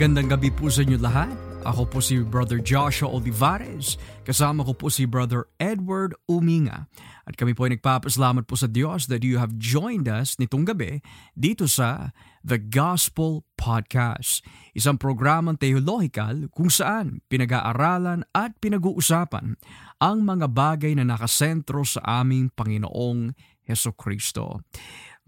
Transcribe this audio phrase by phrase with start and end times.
[0.00, 1.28] Magandang gabi po sa inyo lahat.
[1.60, 4.00] Ako po si Brother Joshua Olivares.
[4.24, 6.88] Kasama ko po si Brother Edward Uminga.
[7.28, 11.04] At kami po ay nagpapasalamat po sa Diyos that you have joined us nitong gabi
[11.36, 14.40] dito sa The Gospel Podcast.
[14.72, 19.60] Isang programang teologikal kung saan pinag-aaralan at pinag-uusapan
[20.00, 23.36] ang mga bagay na nakasentro sa aming Panginoong
[23.68, 24.64] Heso Kristo.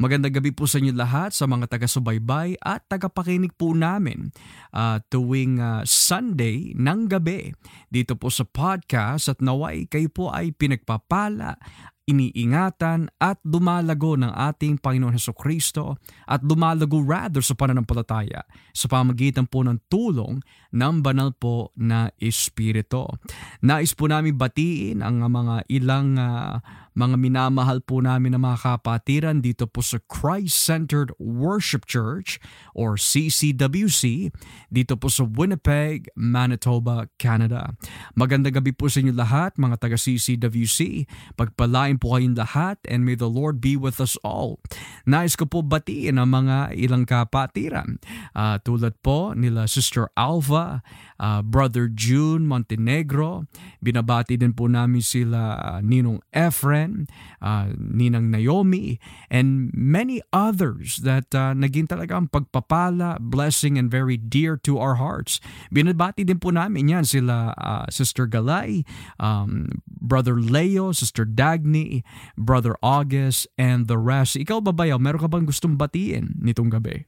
[0.01, 4.33] Magandang gabi po sa inyo lahat sa mga taga-subaybay at tagapakinig po namin
[4.73, 7.53] uh, tuwing uh, Sunday ng gabi
[7.93, 11.61] dito po sa podcast at naway kayo po ay pinagpapala
[12.03, 18.43] iniingatan at dumalago ng ating Panginoon Heso Kristo at dumalago rather sa pananampalataya
[18.75, 20.43] sa pamagitan po ng tulong
[20.75, 23.07] ng banal po na Espiritu.
[23.63, 26.59] Nais po namin batiin ang mga ilang uh,
[26.93, 32.37] mga minamahal po namin na mga kapatiran dito po sa Christ-Centered Worship Church
[32.77, 34.33] or CCWC
[34.69, 37.73] dito po sa Winnipeg, Manitoba, Canada.
[38.13, 41.09] Magandang gabi po sa inyo lahat mga taga CCWC.
[41.37, 44.61] Pagpalain po kayong lahat and may the Lord be with us all.
[45.09, 47.97] Nais ko po batiin ang mga ilang kapatiran
[48.37, 50.85] uh, tulad po nila Sister Alva,
[51.17, 53.48] uh, Brother June Montenegro.
[53.81, 57.07] Binabati din po namin sila uh, Ninong Efren Karen,
[57.39, 58.99] uh, Ninang Naomi,
[59.31, 65.39] and many others that uh, naging talagang pagpapala, blessing, and very dear to our hearts.
[65.71, 68.83] Binabati din po namin yan sila uh, Sister Galay,
[69.23, 72.03] um, Brother Leo, Sister Dagny,
[72.35, 74.35] Brother August, and the rest.
[74.35, 77.07] Ikaw ba bayaw, meron ka bang gustong batiin nitong gabi?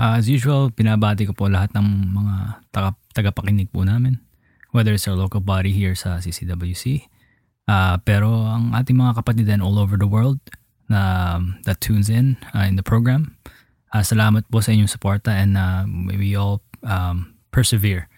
[0.00, 2.36] Uh, as usual, pinabati ko po lahat ng mga
[2.72, 4.22] taga, tagapakinig po namin.
[4.70, 7.10] Whether it's our local body here sa CCWC,
[7.70, 10.42] Uh, pero ang ating mga kapatid din all over the world
[10.90, 13.38] na um, that tunes in uh, in the program,
[13.94, 18.10] uh, salamat po sa inyong suporta and uh, we all um, persevere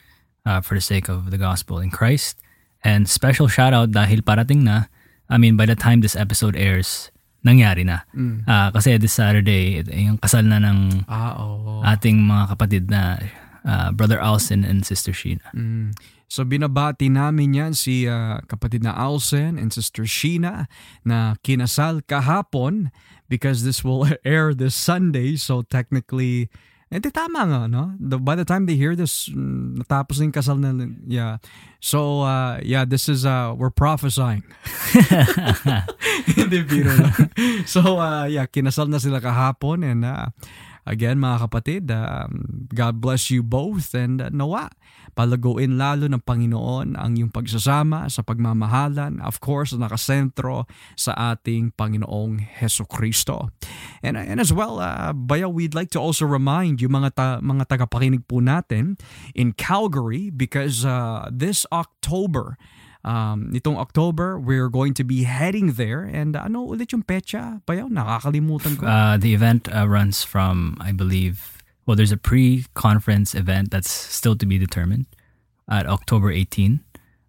[0.48, 2.40] uh, for the sake of the gospel in Christ.
[2.80, 4.88] And special shout out dahil parating na,
[5.28, 7.12] I mean by the time this episode airs,
[7.44, 8.08] nangyari na.
[8.16, 8.48] Mm.
[8.48, 11.84] Uh, kasi this Saturday, yung kasal na ng ah, oh.
[11.84, 13.20] ating mga kapatid na
[13.68, 15.46] uh, Brother Alson and Sister Sheena.
[15.54, 15.92] Mm.
[16.32, 20.64] So binabati namin yan si uh, kapatid na Alsen and Sister Sheena
[21.04, 22.88] na kinasal kahapon
[23.28, 25.36] because this will air this Sunday.
[25.36, 26.48] So technically,
[26.88, 27.92] eh di tama nga, no?
[28.00, 30.72] The, by the time they hear this, mm, natapos na yung kasal na,
[31.04, 31.36] yeah.
[31.84, 34.40] So, uh, yeah, this is, uh, we're prophesying.
[36.32, 36.96] Hindi, biro
[37.68, 40.32] So, uh, yeah, kinasal na sila kahapon and, uh,
[40.82, 44.66] Again mga kapatid, um, God bless you both and uh, nawa
[45.12, 50.64] palaguin lalo ng Panginoon ang iyong pagsasama sa pagmamahalan, of course, nakasentro
[50.96, 53.52] sa ating Panginoong Heso Kristo.
[54.00, 57.68] And, and as well, uh, Baya, we'd like to also remind you mga, ta, mga
[57.68, 58.96] tagapakinig po natin
[59.36, 62.56] in Calgary because uh, this October,
[63.04, 66.02] um, nitong October, we're going to be heading there.
[66.02, 67.62] And ano ulit yung pecha?
[67.66, 68.86] Payaw, nakakalimutan ko.
[68.86, 74.36] Uh, the event uh, runs from, I believe, well, there's a pre-conference event that's still
[74.36, 75.06] to be determined
[75.68, 76.80] at October 18.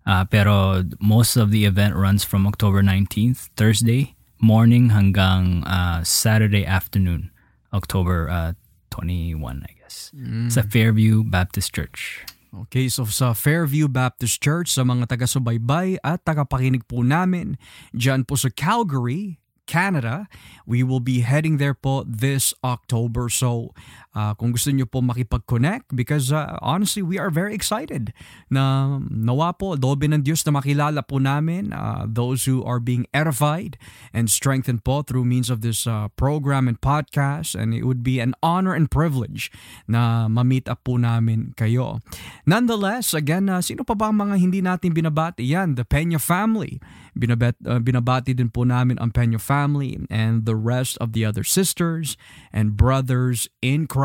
[0.05, 6.65] Uh, pero most of the event runs from October 19th, Thursday morning hanggang uh, Saturday
[6.65, 7.31] afternoon,
[7.71, 8.53] October uh,
[8.91, 10.11] 21, I guess.
[10.11, 10.51] Mm.
[10.51, 12.27] Sa Fairview Baptist Church.
[12.53, 17.57] Okay, so sa Fairview Baptist Church, sa mga taga-subaybay at tagapakinig po namin,
[17.97, 20.29] dyan po sa Calgary, Canada.
[20.69, 23.25] We will be heading there po this October.
[23.33, 23.73] So
[24.15, 28.13] uh, kung gusto niyo po makipag-connect because uh, honestly, we are very excited
[28.49, 33.05] na nawa po, dobe ng Diyos na makilala po namin uh, those who are being
[33.11, 33.75] edified
[34.13, 38.21] and strengthened po through means of this uh, program and podcast and it would be
[38.21, 39.49] an honor and privilege
[39.89, 41.99] na ma-meet up po namin kayo.
[42.45, 45.43] Nonetheless, again, uh, sino pa ba ang mga hindi natin binabati?
[45.49, 46.77] Yan, the Peña family.
[47.13, 51.45] Binabet, uh, binabati din po namin ang Peña family and the rest of the other
[51.45, 52.17] sisters
[52.49, 54.02] and brothers in Christ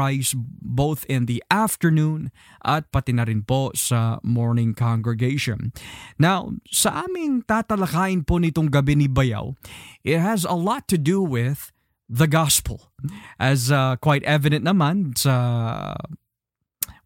[0.62, 2.30] both in the afternoon
[2.64, 5.74] at pati na rin po sa morning congregation.
[6.18, 9.58] Now, sa aming tatalakayin po nitong gabi ni Bayaw,
[10.04, 11.74] it has a lot to do with
[12.08, 12.90] the gospel.
[13.36, 15.94] As uh, quite evident naman sa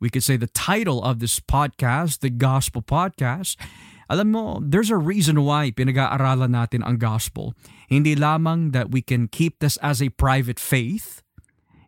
[0.02, 3.54] we could say the title of this podcast, the Gospel Podcast,
[4.10, 7.54] alam mo, there's a reason why pinag-aaralan natin ang gospel.
[7.86, 11.21] Hindi lamang that we can keep this as a private faith,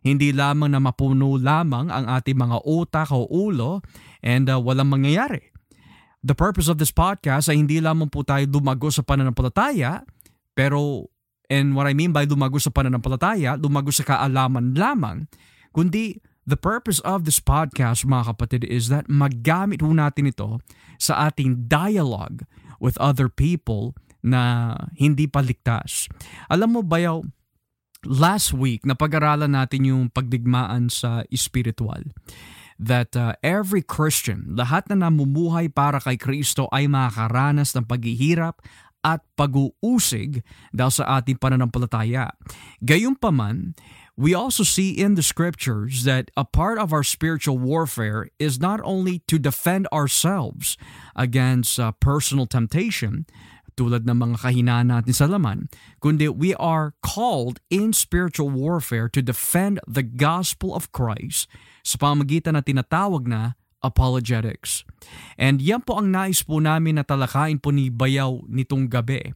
[0.05, 3.81] hindi lamang na mapuno lamang ang ating mga utak o ulo
[4.21, 5.49] and uh, walang mangyayari.
[6.21, 10.05] The purpose of this podcast ay hindi lamang po tayo lumago sa pananampalataya,
[10.53, 11.09] pero,
[11.49, 15.25] and what I mean by lumago sa pananampalataya, lumago sa kaalaman lamang,
[15.73, 20.61] kundi the purpose of this podcast, mga kapatid, is that magamit ho natin ito
[21.01, 22.45] sa ating dialogue
[22.77, 26.09] with other people na hindi paligtas.
[26.49, 27.21] Alam mo ba yaw,
[28.05, 32.05] last week, napag-aralan natin yung pagdigmaan sa espiritual
[32.75, 38.59] that uh, every Christian, lahat na namumuhay para kay Kristo ay makakaranas ng paghihirap
[39.05, 40.41] at pag-uusig
[40.73, 42.33] dahil sa ating pananampalataya.
[42.81, 43.77] Gayunpaman,
[44.17, 48.81] we also see in the scriptures that a part of our spiritual warfare is not
[48.83, 50.75] only to defend ourselves
[51.15, 53.27] against uh, personal temptation,
[53.75, 55.67] tulad ng mga kahinaan natin sa laman,
[55.99, 61.51] kundi we are called in spiritual warfare to defend the gospel of Christ
[61.83, 64.81] sa pamagitan na tinatawag na apologetics.
[65.37, 69.35] And yan po ang nais po namin na talakayin po ni Bayaw nitong gabi.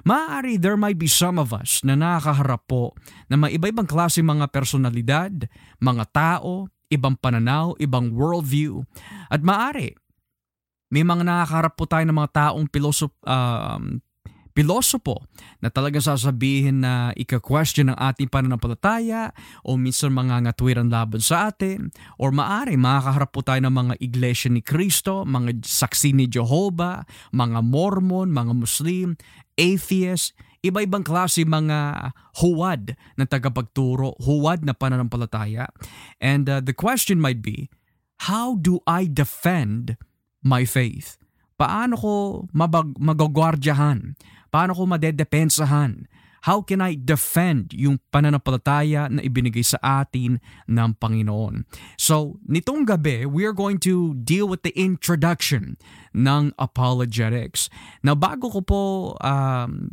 [0.00, 2.96] Maaari there might be some of us na nakakaharap po
[3.28, 5.44] na may iba-ibang klase mga personalidad,
[5.76, 8.80] mga tao, ibang pananaw, ibang worldview.
[9.28, 9.92] At maaari,
[10.90, 14.02] may mga nakakaharap po tayo ng mga taong pilosop, um,
[14.50, 15.22] pilosopo
[15.62, 19.30] na talagang sasabihin na ika-question ng ating pananampalataya
[19.62, 24.50] o minsan mga ngatwiran laban sa atin or maari makakaharap po tayo ng mga iglesia
[24.50, 29.14] ni Kristo, mga saksi ni Jehovah, mga Mormon, mga Muslim,
[29.54, 32.10] atheist, iba-ibang klase mga
[32.42, 35.70] huwad na tagapagturo, huwad na pananampalataya.
[36.20, 37.70] And uh, the question might be,
[38.28, 39.96] how do I defend
[40.44, 41.20] my faith?
[41.60, 42.12] Paano ko
[42.56, 44.16] mabag- magagwardyahan?
[44.48, 46.08] Paano ko madedepensahan?
[46.48, 51.68] How can I defend yung pananampalataya na ibinigay sa atin ng Panginoon?
[52.00, 55.76] So, nitong gabi, we are going to deal with the introduction
[56.16, 57.68] ng apologetics.
[58.00, 58.82] Now, bago ko po
[59.20, 59.92] um,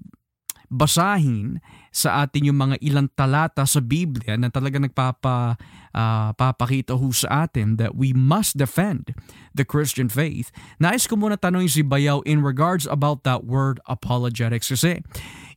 [0.68, 5.58] basahin sa atin yung mga ilang talata sa Biblia na talaga nagpapa
[5.96, 9.16] uh, papakita ho sa atin that we must defend
[9.56, 10.54] the Christian faith.
[10.78, 15.02] Nais ko muna tanongin si Bayaw in regards about that word apologetics kasi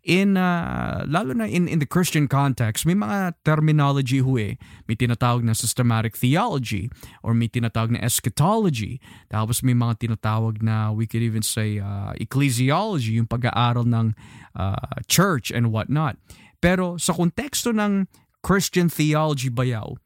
[0.03, 4.57] in uh, lalo na in in the Christian context may mga terminology ho eh.
[4.89, 6.89] May tinatawag na systematic theology
[7.21, 9.01] or may tinatawag na eschatology.
[9.29, 14.17] Tapos may mga tinatawag na we could even say uh, ecclesiology yung pag-aaral ng
[14.57, 16.17] uh, church and whatnot.
[16.61, 18.09] Pero sa konteksto ng
[18.41, 19.97] Christian theology bayaw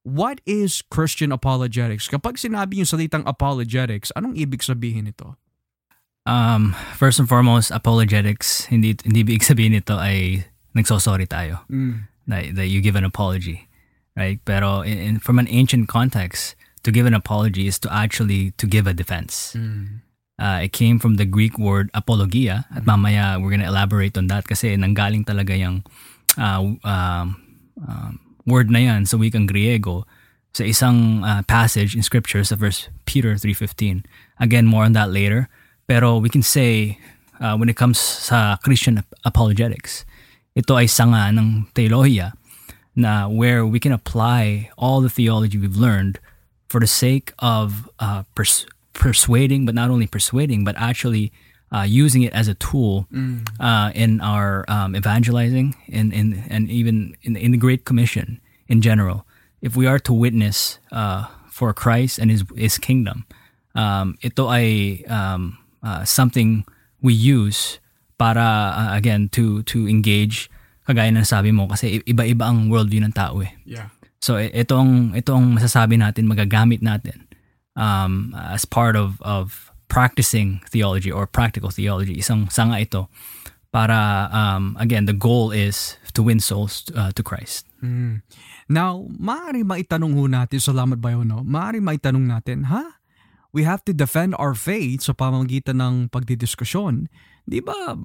[0.00, 2.08] what is Christian apologetics?
[2.08, 5.36] Kapag sinabi yung salitang apologetics anong ibig sabihin nito
[6.26, 10.44] Um, first and foremost, apologetics, hindi, hindi ibig sabihin nito ay
[10.76, 11.64] nagsosorry tayo.
[11.70, 12.06] Mm.
[12.28, 13.68] That, that you give an apology.
[14.16, 14.38] Right?
[14.44, 18.66] Pero in, in, from an ancient context, to give an apology is to actually to
[18.66, 19.54] give a defense.
[19.56, 20.00] Mm.
[20.40, 24.48] Uh, it came from the Greek word apologia at mamaya we're gonna elaborate on that
[24.48, 25.84] kasi nanggaling talaga yung
[26.40, 27.36] uh, um,
[27.84, 30.08] um, word na yan sa wikang Griego
[30.56, 34.02] sa isang uh, passage in scripture sa verse Peter 3.15.
[34.40, 35.52] Again, more on that later.
[35.90, 37.02] Pero we can say,
[37.42, 40.06] uh, when it comes sa Christian apologetics,
[40.54, 42.30] ito ay sanga ng teolohiya
[42.94, 46.22] na where we can apply all the theology we've learned
[46.70, 51.34] for the sake of uh, pers- persuading, but not only persuading, but actually
[51.74, 53.46] uh, using it as a tool Mm.
[53.58, 58.38] uh, in our um, evangelizing and, and, and even in, in the Great Commission
[58.70, 59.26] in general.
[59.58, 63.26] If we are to witness uh, for Christ and His, His kingdom,
[63.74, 66.64] um, ito ay um, uh, something
[67.00, 67.80] we use
[68.18, 70.50] para, uh, again, to, to engage,
[70.86, 73.52] kagaya ng sabi mo, kasi iba-iba ang worldview ng tao eh.
[73.64, 73.88] Yeah.
[74.20, 77.24] So ito ang ito ang masasabi natin magagamit natin
[77.72, 82.20] um, as part of of practicing theology or practical theology.
[82.20, 83.08] Isang sanga ito
[83.72, 87.64] para um, again the goal is to win souls uh, to Christ.
[87.80, 88.20] Mm.
[88.70, 91.42] Now, maaari maitanong ho natin, salamat ba yun, no?
[91.42, 92.99] Maaari maitanong natin, ha?
[93.50, 97.10] We have to defend our faith sa pamamagitan ng pagdidiskusyon.
[97.46, 97.98] Di ba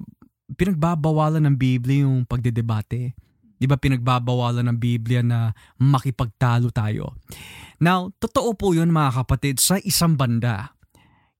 [0.54, 3.14] pinagbabawalan ng Biblia yung pagdedebate?
[3.56, 7.16] Di ba pinagbabawalan ng Biblia na makipagtalo tayo?
[7.80, 10.76] Now, totoo po yun mga kapatid sa isang banda.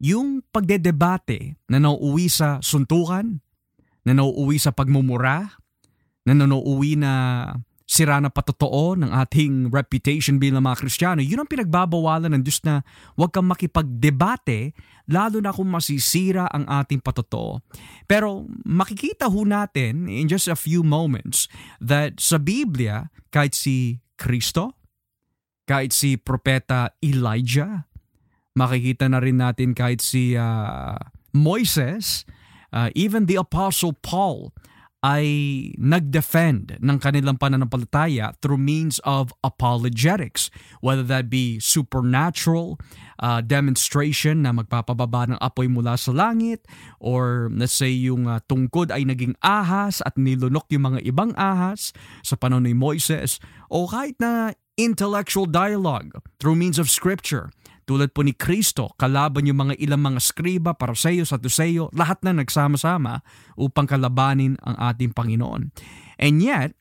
[0.01, 3.41] Yung pagdedebate na nauuwi sa suntukan,
[4.07, 5.59] na nauuwi sa pagmumura,
[6.23, 7.13] na nauuwi na
[7.87, 12.83] sira na patotoo ng ating reputation bilang mga Kristiyano, yun ang pinagbabawalan ng Diyos na
[13.15, 14.75] huwag kang makipagdebate
[15.07, 17.63] lalo na kung masisira ang ating patotoo.
[18.11, 21.47] Pero makikita ho natin in just a few moments
[21.79, 24.75] that sa Biblia, kahit si Kristo,
[25.63, 27.87] kahit si Propeta Elijah,
[28.59, 30.99] makikita na rin natin kahit si uh,
[31.31, 32.27] Moises,
[32.75, 34.51] uh, even the Apostle Paul,
[35.07, 35.27] ay
[35.79, 40.51] nag-defend ng kanilang pananampalataya through means of apologetics,
[40.83, 42.75] whether that be supernatural
[43.23, 46.67] uh, demonstration na magpapababa ng apoy mula sa langit,
[46.99, 51.95] or let's say yung uh, tungkod ay naging ahas at nilunok yung mga ibang ahas
[52.27, 53.39] sa panahon ni Moises,
[53.71, 57.55] o kahit na intellectual dialogue through means of scripture
[57.87, 63.23] tulad po ni Kristo, kalaban yung mga ilang mga skriba, paraseyo, saduseyo, lahat na nagsama-sama
[63.55, 65.71] upang kalabanin ang ating Panginoon.
[66.19, 66.75] And yet,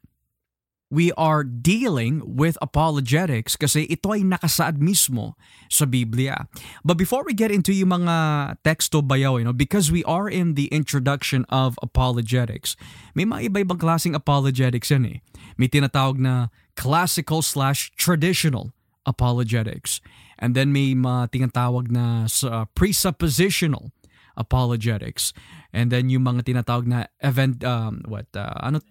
[0.89, 5.33] we are dealing with apologetics kasi ito ay nakasaad mismo
[5.65, 6.45] sa Biblia.
[6.85, 8.15] But before we get into yung mga
[8.61, 12.77] teksto bayaw, you know, because we are in the introduction of apologetics,
[13.17, 15.17] may mga iba-ibang klaseng apologetics yan eh.
[15.57, 18.74] May tinatawag na classical slash traditional
[19.05, 20.01] apologetics.
[20.37, 23.95] And then may mga tinatawag na uh, presuppositional
[24.35, 25.31] apologetics.
[25.71, 28.83] And then yung mga tinatawag na event um, what uh, ano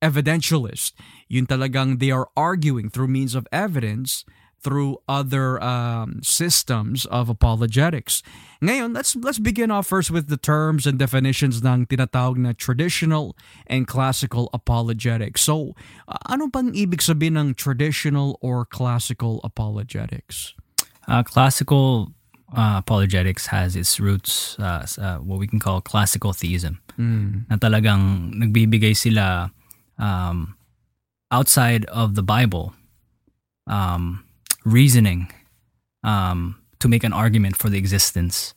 [0.00, 0.92] evidentialist.
[1.28, 4.24] Yun talagang they are arguing through means of evidence
[4.60, 8.22] through other um, systems of apologetics.
[8.62, 13.36] Ngayon, let's let's begin off first with the terms and definitions ng tinatawag na traditional
[13.68, 15.42] and classical apologetics.
[15.44, 15.76] So,
[16.08, 20.56] uh, ano bang ibig sabihin ng traditional or classical apologetics?
[21.06, 22.10] Uh, classical
[22.50, 26.82] uh, apologetics has its roots uh, uh, what we can call classical theism.
[26.98, 27.46] Mm.
[27.46, 29.54] Na talagang nagbibigay sila
[29.98, 30.56] um,
[31.30, 32.74] outside of the Bible
[33.66, 34.25] um,
[34.66, 35.30] reasoning
[36.02, 38.52] um, to make an argument for the existence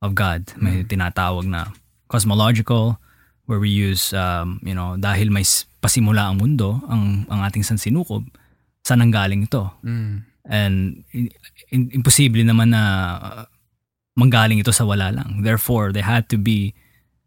[0.00, 0.46] of God.
[0.54, 0.88] May mm.
[0.88, 1.74] tinatawag na
[2.06, 3.02] cosmological
[3.50, 5.42] where we use um, you know dahil may
[5.82, 8.24] pasimula ang mundo ang ang ating sansinukob
[8.86, 9.68] saan nanggaling ito.
[9.82, 10.24] Mm.
[10.48, 12.82] And in, imposible naman na
[13.20, 13.42] uh,
[14.16, 15.44] manggaling ito sa wala lang.
[15.44, 16.72] Therefore, there had to be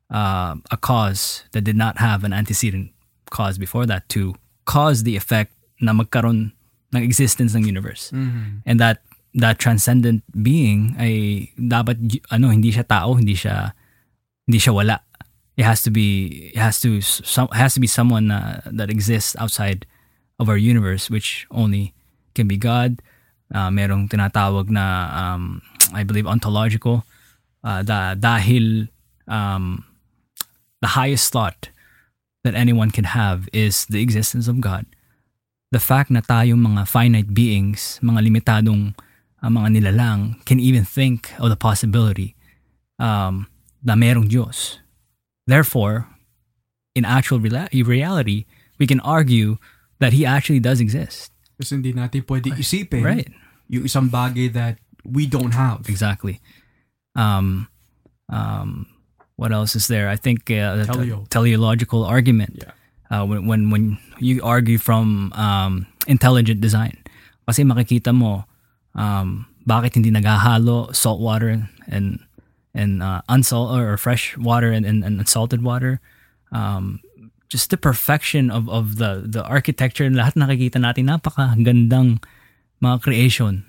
[0.10, 2.90] uh, a cause that did not have an antecedent
[3.30, 4.34] cause before that to
[4.66, 6.58] cause the effect na magkaroon
[6.94, 8.12] ng existence ng universe.
[8.12, 8.66] Mm-hmm.
[8.66, 9.02] And that
[9.36, 13.72] that transcendent being ay dapat ano hindi siya tao, hindi siya
[14.48, 14.98] hindi siya wala.
[15.56, 19.36] It has to be it has to some has to be someone na, that exists
[19.40, 19.86] outside
[20.40, 21.94] of our universe which only
[22.34, 23.00] can be God
[23.54, 25.62] uh, merong tinatawag na um,
[25.94, 27.04] I believe ontological
[27.64, 28.88] uh, da, dahil
[29.28, 29.86] um,
[30.82, 31.70] the highest thought
[32.44, 34.86] that anyone can have is the existence of God.
[35.72, 38.92] The fact na tayong mga finite beings, mga limitadong
[39.42, 42.36] uh, mga nilalang can even think of the possibility
[43.00, 43.48] um,
[43.84, 44.80] na merong Diyos.
[45.48, 46.08] Therefore,
[46.94, 48.46] in actual reality,
[48.78, 49.58] we can argue
[50.00, 51.32] that He actually does exist.
[51.58, 53.30] Kasi hindi natin pwede isipin right.
[53.70, 55.90] yung isang bagay that we don't have.
[55.90, 56.42] Exactly.
[57.16, 57.68] Um,
[58.30, 58.86] um,
[59.36, 60.10] what else is there?
[60.10, 61.30] I think uh, Teleo.
[61.30, 62.62] teleological argument.
[62.62, 62.74] Yeah.
[63.12, 66.96] Uh, when, when when you argue from um, intelligent design.
[67.44, 68.48] Kasi makikita mo
[68.96, 72.24] um, bakit hindi naghahalo salt water and
[72.72, 76.00] and uh, unsalt or fresh water and, and, and salted water.
[76.56, 77.04] Um,
[77.52, 82.24] just the perfection of of the the architecture lahat nakikita natin napakagandang
[82.80, 83.68] mga creation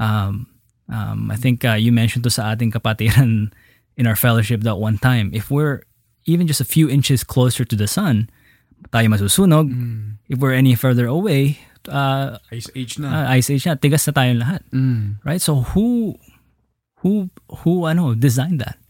[0.00, 0.48] um
[0.88, 3.52] um I think uh, you mentioned to sa ating kapatiran
[4.00, 5.84] in our fellowship that one time if we're
[6.24, 8.32] even just a few inches closer to the sun
[8.90, 10.18] tayo masusunog mm.
[10.28, 14.12] if we're any further away uh ice age na uh, ice age na tigas na
[14.16, 15.20] tayo lahat mm.
[15.24, 16.16] right so who
[17.04, 17.28] who
[17.64, 18.80] who ano designed that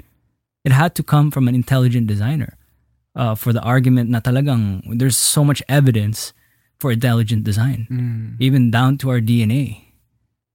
[0.63, 2.57] it had to come from an intelligent designer
[3.15, 6.35] uh, for the argument na talagang there's so much evidence
[6.79, 8.37] for intelligent design, mm.
[8.41, 9.89] even down to our DNA,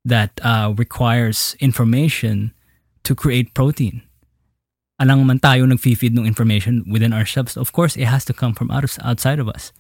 [0.06, 2.54] that uh, requires information
[3.04, 4.02] to create protein.
[5.00, 8.70] Alang man tayo nag-feed ng information within ourselves, of course, it has to come from
[8.70, 9.72] out outside of us.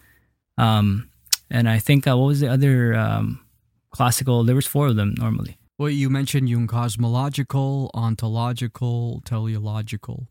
[0.58, 1.12] Um,
[1.52, 3.44] and I think, uh, what was the other um,
[3.92, 5.60] classical, there was four of them normally.
[5.78, 10.28] Well, you mentioned yung cosmological, ontological, teleological.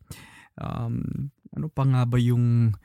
[0.61, 2.76] Um, ano pa nga ba yung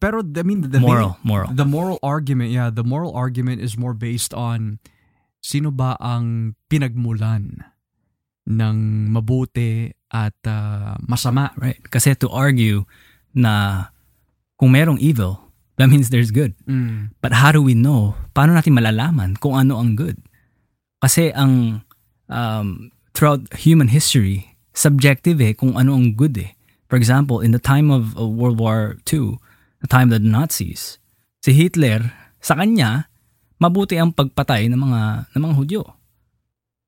[0.00, 3.76] pero I mean the moral main, moral the moral argument yeah the moral argument is
[3.76, 4.78] more based on
[5.40, 7.64] sino ba ang pinagmulan
[8.46, 11.82] ng mabuti at uh, masama right?
[11.90, 12.86] Kasi to argue
[13.34, 13.86] na
[14.56, 16.56] kung merong evil that means there's good.
[16.64, 17.12] Mm.
[17.20, 18.16] but how do we know?
[18.32, 20.16] Paano natin malalaman kung ano ang good?
[21.02, 21.84] Kasi ang
[22.32, 26.52] um, throughout human history subjective eh kung ano ang good eh.
[26.86, 29.42] For example, in the time of, World War II,
[29.82, 31.02] the time of the Nazis,
[31.42, 33.10] si Hitler, sa kanya,
[33.58, 35.00] mabuti ang pagpatay ng mga
[35.34, 35.82] ng mga Hudyo.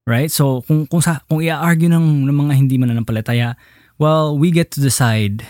[0.09, 0.33] Right?
[0.33, 3.61] So kung kung sa kung i-argue ng, ng mga hindi mananampalataya,
[4.01, 5.45] well, we get to decide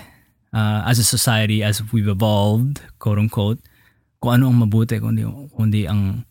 [0.50, 3.62] uh, as a society, as we've evolved, quote unquote,
[4.18, 5.22] kung ano ang mabuti, kundi,
[5.54, 6.26] kundi ang,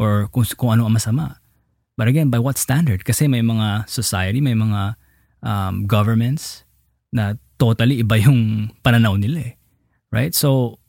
[0.00, 1.36] or kung, kung ano ang masama.
[1.96, 3.04] But again, by what standard?
[3.04, 4.96] Kasi may mga society, may mga
[5.44, 6.64] um, governments
[7.12, 9.54] na totally iba yung pananaw nila eh.
[10.12, 10.32] Right?
[10.32, 10.80] So,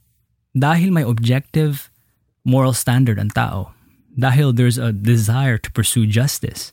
[0.56, 1.92] dahil may objective
[2.48, 3.76] moral standard ang tao,
[4.18, 6.72] dahil there's a desire to pursue justice,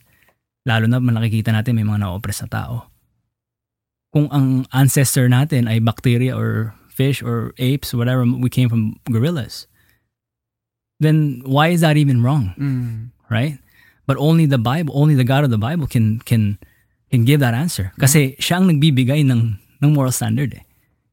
[0.65, 2.75] lalo na nakikita natin may mga na-oppress na tao.
[4.09, 9.69] Kung ang ancestor natin ay bacteria or fish or apes, whatever, we came from gorillas,
[10.99, 12.55] then why is that even wrong?
[12.57, 13.13] Mm.
[13.29, 13.61] Right?
[14.07, 16.57] But only the Bible, only the God of the Bible can can
[17.09, 17.91] can give that answer.
[17.97, 20.63] Kasi siya ang nagbibigay ng ng moral standard eh.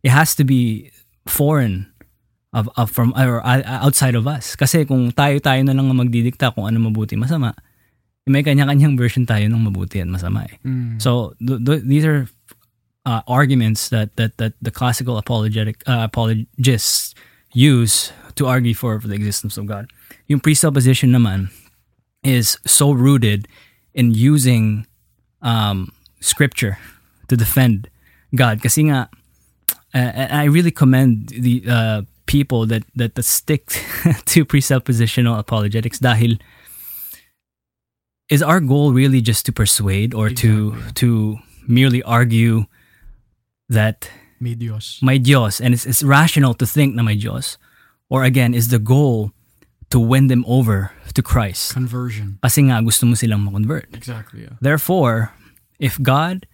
[0.04, 0.92] It has to be
[1.24, 1.88] foreign
[2.52, 4.54] of, of from or uh, outside of us.
[4.54, 7.56] Kasi kung tayo-tayo na lang ang magdidikta kung ano mabuti masama,
[8.26, 10.54] may kanya-kanyang version tayo ng mabuti at masama eh.
[10.62, 11.02] Mm.
[11.02, 12.30] So th- th- these are
[13.02, 17.14] uh, arguments that that that the classical apologetic uh, apologists
[17.52, 19.90] use to argue for, for the existence of God.
[20.28, 21.50] Yung presupposition naman
[22.22, 23.48] is so rooted
[23.94, 24.86] in using
[25.42, 26.78] um, scripture
[27.28, 27.90] to defend
[28.34, 28.62] God.
[28.62, 29.10] Kasi nga,
[29.92, 33.66] uh, I really commend the uh, people that, that, that stick
[34.32, 36.40] to presuppositional apologetics dahil
[38.32, 40.92] is our goal really just to persuade or to Exactly.
[41.04, 41.08] to
[41.68, 42.64] merely argue
[43.68, 44.08] that
[44.40, 44.98] May Dios.
[45.04, 47.56] may Diyos and it's, it's rational to think na may Diyos
[48.10, 49.30] or again is the goal
[49.92, 52.40] to win them over to Christ Conversion.
[52.42, 54.48] kasi nga gusto mo silang ma-convert Exactly.
[54.48, 54.56] Yeah.
[54.64, 55.30] Therefore,
[55.78, 56.48] if God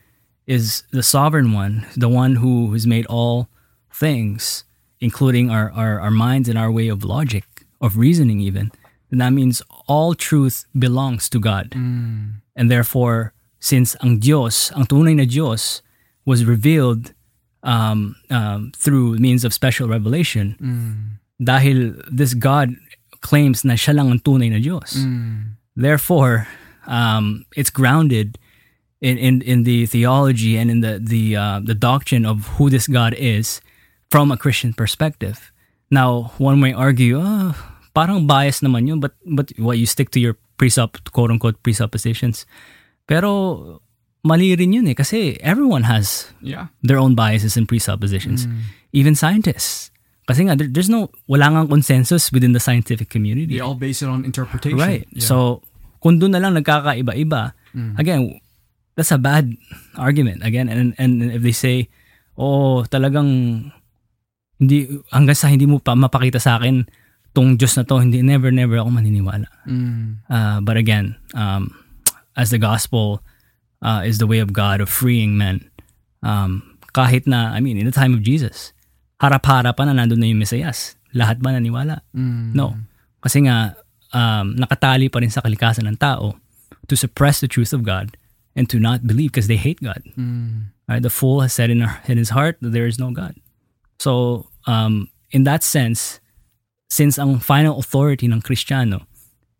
[0.51, 3.47] is the sovereign one, the one who has made all
[3.93, 4.65] things,
[5.01, 7.45] including our, our, our minds and our way of logic,
[7.81, 8.73] of reasoning even,
[9.11, 11.71] then that means all truth belongs to God.
[11.71, 12.41] Mm.
[12.57, 15.83] And therefore, since ang Diyos, ang tunay na Diyos,
[16.25, 17.13] was revealed
[17.63, 21.19] um, um, through means of special revelation, Mm.
[21.41, 22.75] dahil this God
[23.21, 25.03] claims na siya lang ang tunay na Diyos.
[25.03, 25.57] Mm.
[25.75, 26.47] Therefore,
[26.87, 28.39] um, it's grounded
[29.01, 32.87] in, in, in the theology and in the the uh, the doctrine of who this
[32.87, 33.61] God is
[34.11, 35.53] from a Christian perspective.
[35.91, 37.55] Now, one may argue, oh,
[37.93, 42.45] parang bias naman yun, but but what you stick to your presup quote unquote presuppositions.
[43.07, 43.81] Pero
[44.21, 46.69] mali rin yun eh kasi everyone has Yeah.
[46.83, 48.45] their own biases and presuppositions.
[48.45, 48.61] Mm.
[48.93, 49.89] Even scientists.
[50.29, 53.57] Kasi nga, there- there's no, wala nga consensus within the scientific community.
[53.57, 54.77] They all base it on interpretation.
[54.77, 55.09] Right.
[55.09, 55.25] Yeah.
[55.25, 55.65] So,
[56.05, 57.95] kung doon na lang nagkakaiba-iba, Mm.
[57.97, 58.21] again,
[58.93, 59.49] that's a bad
[59.97, 60.45] argument.
[60.45, 61.89] Again, and, and if they say,
[62.37, 63.73] oh, talagang
[64.59, 66.83] hindi hanggang sa hindi mo pa mapakita sa akin
[67.39, 69.47] tong Diyos na to, hindi never never ako maniniwala.
[69.63, 70.27] Mm.
[70.27, 71.71] Uh, but again, um,
[72.35, 73.23] as the gospel
[73.79, 75.71] uh, is the way of God of freeing men,
[76.27, 78.75] um, kahit na, I mean, in the time of Jesus,
[79.23, 80.99] harap-harapan na nandun na yung Mesayas.
[81.15, 82.03] Lahat ba naniwala?
[82.11, 82.59] Mm.
[82.59, 82.75] No.
[83.23, 83.79] Kasi nga,
[84.11, 86.35] um, nakatali pa rin sa kalikasan ng tao
[86.91, 88.19] to suppress the truth of God
[88.59, 90.03] and to not believe because they hate God.
[90.19, 90.75] Mm.
[90.91, 91.03] Right?
[91.07, 93.39] The fool has said in, in his heart that there is no God.
[94.03, 96.19] So, um, in that sense,
[96.89, 99.05] since ang final authority ng Kristiyano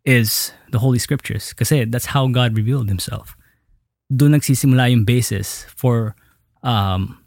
[0.05, 3.37] is the Holy Scriptures, kasi that's how God revealed Himself.
[4.09, 6.15] Doon nagsisimula yung basis for
[6.65, 7.17] um,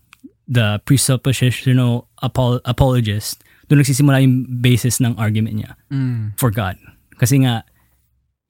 [0.49, 3.43] the presuppositional apol- apologist.
[3.71, 6.35] Doon nagsisimula yung basis ng argument niya Mm.
[6.37, 6.77] for God.
[7.23, 7.63] Kasi nga,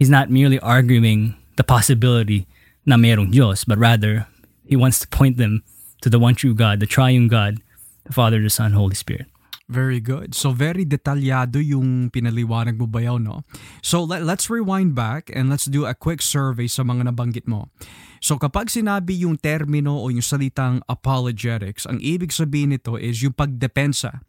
[0.01, 2.49] he's not merely arguing the possibility
[2.89, 4.27] na mayroong Diyos, but rather,
[4.65, 5.61] he wants to point them
[6.01, 7.61] to the one true God, the triune God,
[8.09, 9.29] the Father, the Son, Holy Spirit.
[9.73, 10.37] Very good.
[10.37, 13.41] So very detalyado yung pinaliwanag mo bayaw, no?
[13.81, 17.73] So let, let's rewind back and let's do a quick survey sa mga nabanggit mo.
[18.21, 23.33] So kapag sinabi yung termino o yung salitang apologetics, ang ibig sabihin nito is yung
[23.33, 24.21] pagdepensa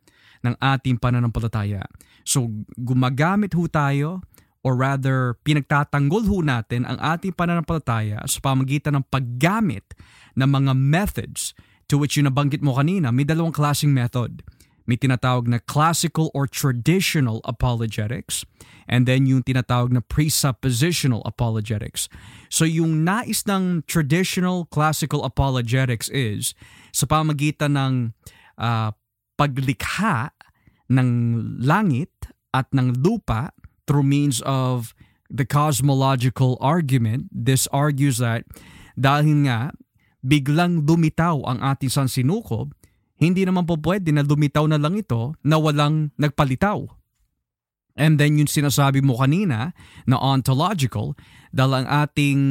[0.47, 1.83] ng ating pananampalataya.
[2.23, 2.47] So
[2.79, 4.23] gumagamit ho tayo
[4.63, 9.83] or rather pinagtatanggol ho natin ang ating pananampalataya sa pamagitan ng paggamit
[10.39, 11.51] ng mga methods
[11.91, 14.39] to which yung nabanggit mo kanina, may dalawang klaseng method.
[14.83, 18.43] May tinatawag na classical or traditional apologetics
[18.87, 22.11] and then yung tinatawag na presuppositional apologetics.
[22.51, 26.51] So yung nais ng traditional classical apologetics is
[26.91, 27.93] sa pamagitan ng
[28.59, 28.91] ah,
[29.39, 30.35] paglikha
[30.91, 31.09] ng
[31.63, 32.11] langit
[32.53, 33.55] at ng lupa
[33.87, 34.93] through means of
[35.33, 38.45] the cosmological argument, this argues that
[38.93, 39.73] dahil nga
[40.21, 42.71] biglang lumitaw ang ating sansinukob,
[43.17, 46.85] hindi naman po pwede na lumitaw na lang ito na walang nagpalitaw.
[47.93, 49.77] And then yung sinasabi mo kanina
[50.09, 51.13] na ontological,
[51.53, 52.41] dahil ang ating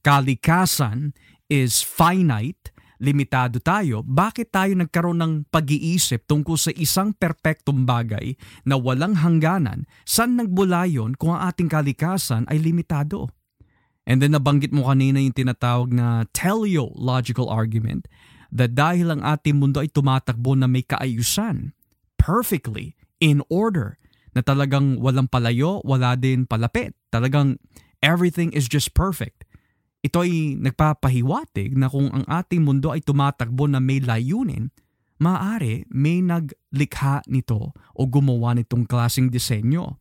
[0.00, 1.12] kalikasan
[1.52, 8.80] is finite, limitado tayo, bakit tayo nagkaroon ng pag-iisip tungkol sa isang perpektong bagay na
[8.80, 9.84] walang hangganan?
[10.08, 13.28] Saan nagbula yun kung ang ating kalikasan ay limitado?
[14.08, 18.08] And then nabanggit mo kanina yung tinatawag na teleological argument
[18.50, 21.74] that dahil ang ating mundo ay tumatakbo na may kaayusan,
[22.18, 23.96] perfectly, in order,
[24.34, 26.94] na talagang walang palayo, wala din palapit.
[27.10, 27.58] Talagang
[27.98, 29.50] everything is just perfect
[30.00, 34.72] ito ay nagpapahiwatig na kung ang ating mundo ay tumatakbo na may layunin,
[35.20, 40.00] maaari may naglikha nito o gumawa nitong klasing disenyo.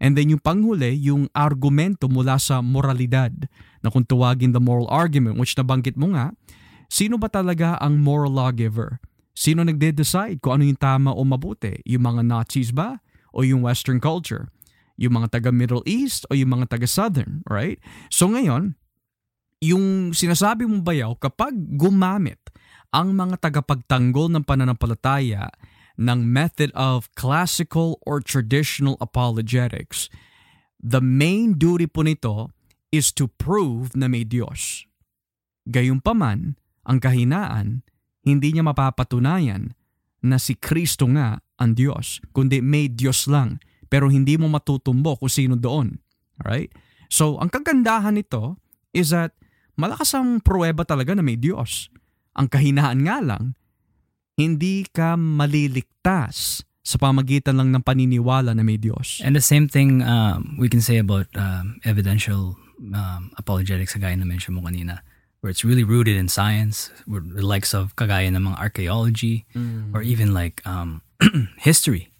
[0.00, 3.32] And then yung panghuli, yung argumento mula sa moralidad
[3.80, 6.36] na kung tuwagin the moral argument which nabanggit mo nga,
[6.90, 8.98] sino ba talaga ang moral lawgiver?
[9.32, 11.80] Sino nagde-decide kung ano yung tama o mabuti?
[11.86, 12.98] Yung mga Nazis ba?
[13.30, 14.50] O yung Western culture?
[15.00, 17.80] Yung mga taga Middle East o yung mga taga Southern, right?
[18.12, 18.76] So ngayon,
[19.62, 22.40] yung sinasabi mong bayaw, kapag gumamit
[22.90, 25.48] ang mga tagapagtanggol ng pananampalataya
[26.00, 30.08] ng method of classical or traditional apologetics,
[30.80, 32.48] the main duty po nito
[32.90, 34.88] is to prove na may Diyos.
[35.68, 36.58] Gayunpaman,
[36.90, 37.86] ang kahinaan,
[38.26, 39.78] hindi niya mapapatunayan
[40.26, 45.30] na si Kristo nga ang Diyos, kundi may Diyos lang, pero hindi mo matutumbo kung
[45.30, 46.02] sino doon.
[46.42, 46.74] Alright?
[47.06, 48.58] So, ang kagandahan nito
[48.90, 49.38] is that
[49.78, 51.88] malakas ang pruweba talaga na may Diyos.
[52.34, 53.54] Ang kahinaan nga lang,
[54.34, 59.20] hindi ka maliligtas sa pamagitan lang ng paniniwala na may Diyos.
[59.20, 64.24] And the same thing um, we can say about um, evidential um, apologetics, kagaya na
[64.24, 65.04] mention mo kanina,
[65.40, 69.94] where it's really rooted in science, where the likes of kagaya ng mga archaeology, mm.
[69.94, 71.02] or even like um,
[71.58, 72.12] history,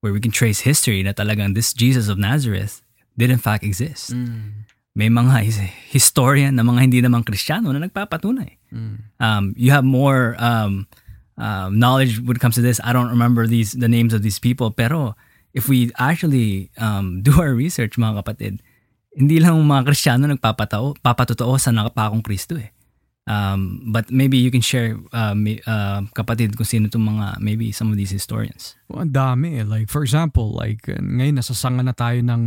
[0.00, 2.82] where we can trace history na talagang this Jesus of Nazareth
[3.16, 4.12] did in fact exist.
[4.12, 5.42] Mm may mga
[5.90, 8.62] historian na mga hindi naman Kristiyano na nagpapatunay.
[8.70, 8.96] Mm.
[9.18, 10.86] Um, you have more um,
[11.36, 12.80] uh, knowledge when it comes to this.
[12.82, 15.18] I don't remember these the names of these people, pero
[15.50, 18.62] if we actually um, do our research, mga kapatid,
[19.14, 22.74] hindi lang mga Kristiyano nagpapatao, papatotoo sa nakapakong Kristo eh.
[23.24, 25.32] Um, but maybe you can share, uh,
[25.64, 28.76] uh, kapatid, kung sino itong mga, maybe some of these historians.
[28.92, 29.60] Well, ang dami.
[29.60, 29.64] Eh.
[29.64, 32.42] Like, for example, like, ngayon nasasanga na tayo ng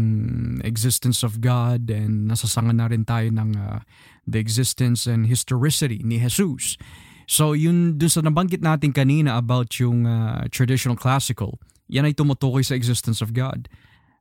[0.61, 3.81] existence of God and nasasanga na rin tayo ng uh,
[4.29, 6.77] the existence and historicity ni Jesus.
[7.25, 11.57] So, yun dun sa nabanggit natin kanina about yung uh, traditional classical,
[11.89, 13.65] yan ay tumutukoy sa existence of God.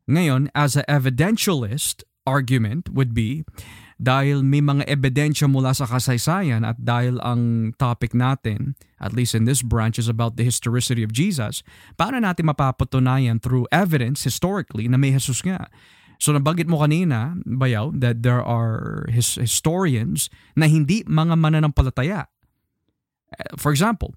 [0.08, 3.46] Ngayon, as a evidentialist argument would be,
[3.96, 9.48] dahil may mga ebidensya mula sa kasaysayan at dahil ang topic natin, at least in
[9.48, 11.64] this branch, is about the historicity of Jesus,
[11.96, 15.72] paano natin mapapatunayan through evidence historically na may Jesus nga?
[16.20, 22.28] So nabanggit mo kanina, Bayaw, that there are his historians na hindi mga mananampalataya.
[23.56, 24.16] For example,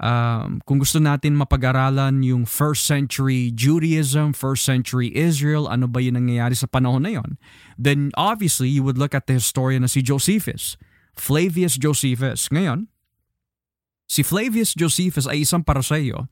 [0.00, 6.16] um, kung gusto natin mapag-aralan yung first century Judaism, first century Israel, ano ba yung
[6.16, 7.36] nangyayari sa panahon na yon,
[7.76, 10.80] then obviously you would look at the historian na si Josephus,
[11.12, 12.48] Flavius Josephus.
[12.48, 12.88] Ngayon,
[14.08, 16.26] si Flavius Josephus ay isang paraseyo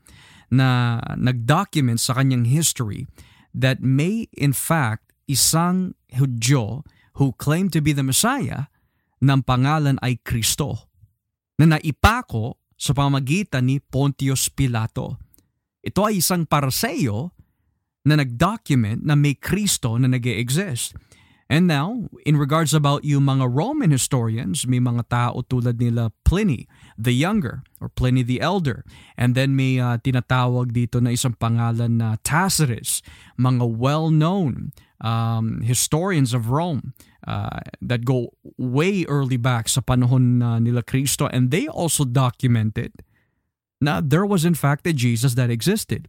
[0.49, 3.05] na nag-document sa kanyang history
[3.53, 6.89] that may in fact isang Hudyo
[7.21, 8.73] who claimed to be the Messiah
[9.21, 10.89] ng pangalan ay Kristo
[11.61, 15.19] na naipako sa pamagitan ni Pontius Pilato.
[15.83, 17.35] Ito ay isang paraseyo
[18.07, 20.95] na nag-document na may Kristo na nag exist
[21.49, 26.69] And now, in regards about yung mga Roman historians, may mga tao tulad nila Pliny
[27.01, 28.85] the Younger or Pliny the Elder.
[29.17, 33.01] And then may uh, tinatawag dito na isang pangalan na Tacitus,
[33.41, 36.93] mga well-known um, historians of Rome
[37.29, 43.05] uh, that go way early back sa panahon uh, nila Kristo and they also documented
[43.85, 46.09] na there was in fact a Jesus that existed.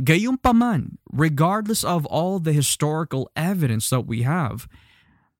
[0.00, 4.66] Gayunpaman, regardless of all the historical evidence that we have,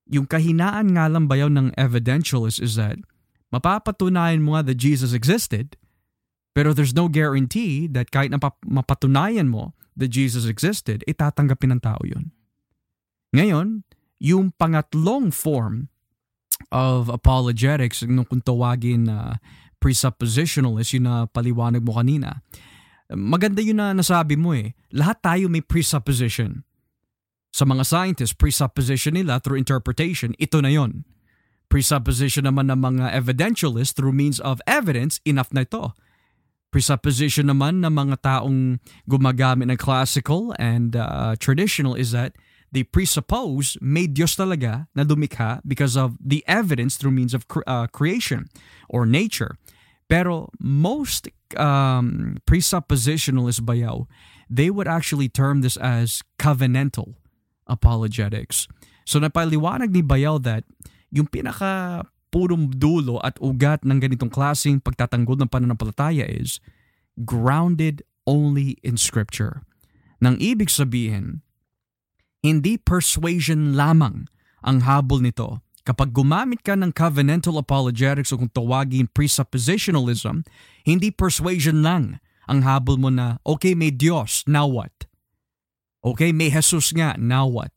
[0.06, 3.00] yung kahinaan nga lang bayaw ng evidentialist is that
[3.50, 5.74] mapapatunayan mo nga that Jesus existed,
[6.54, 11.98] pero there's no guarantee that kahit na mapatunayan mo that Jesus existed, itatanggapin ng tao
[12.06, 12.30] yun.
[13.34, 13.82] Ngayon,
[14.18, 15.90] yung pangatlong form
[16.70, 19.32] of apologetics, nung kung tawagin na uh,
[19.84, 22.40] presuppositionalist, yun na paliwanag mo kanina,
[23.12, 24.72] maganda yun na nasabi mo eh.
[24.96, 26.64] Lahat tayo may presupposition.
[27.52, 31.04] Sa mga scientists, presupposition nila through interpretation, ito na yon.
[31.68, 35.94] Presupposition naman ng mga evidentialists through means of evidence, enough na ito.
[36.74, 42.34] Presupposition naman ng mga taong gumagamit ng classical and uh, traditional is that
[42.74, 47.86] they presuppose may Diyos talaga na dumikha because of the evidence through means of uh,
[47.88, 48.50] creation
[48.90, 49.54] or nature.
[50.10, 54.04] Pero most um, presuppositionalists bayaw,
[54.50, 57.16] they would actually term this as covenantal
[57.64, 58.68] apologetics.
[59.04, 60.64] So napaliwanag ni Bayaw that
[61.12, 66.58] yung pinaka purong dulo at ugat ng ganitong klaseng pagtatanggol ng pananampalataya is
[67.22, 69.62] grounded only in Scripture.
[70.18, 71.44] Nang ibig sabihin,
[72.44, 74.28] hindi persuasion lamang
[74.60, 75.64] ang habol nito.
[75.88, 80.44] Kapag gumamit ka ng covenantal apologetics o kung tawagin presuppositionalism,
[80.84, 84.92] hindi persuasion lang ang habol mo na, okay, may Diyos, now what?
[86.04, 87.72] Okay, may Jesus nga, now what?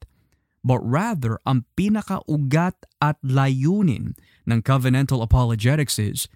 [0.67, 6.27] But rather, ang pinakaugat at layunin ng covenantal apologetics is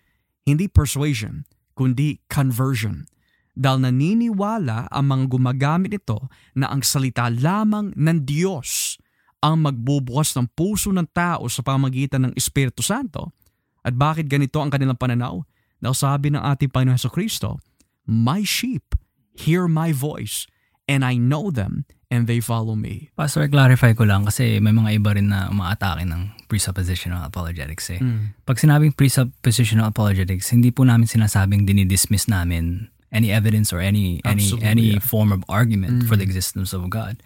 [0.47, 1.43] hindi persuasion,
[1.75, 3.10] kundi conversion
[3.51, 8.95] dahil naniniwala ang mga gumagamit nito na ang salita lamang ng Diyos
[9.41, 13.33] ang magbubukas ng puso ng tao sa pamagitan ng Espiritu Santo.
[13.81, 15.41] At bakit ganito ang kanilang pananaw?
[15.81, 17.57] Dahil sabi ng ating Panginoon sa Kristo,
[18.05, 18.93] My sheep
[19.33, 20.45] hear my voice
[20.85, 23.09] and I know them and they follow me.
[23.17, 27.99] Pastor, clarify ko lang kasi may mga iba rin na umaatake ng presuppositional apologetics eh.
[28.03, 28.37] Mm.
[28.45, 34.43] Pag sinabing presuppositional apologetics, hindi po namin sinasabing dinidismiss namin any evidence or any any
[34.43, 35.03] Absolutely, any yeah.
[35.03, 36.31] form of argument for the Mm.
[36.31, 37.19] existence of God.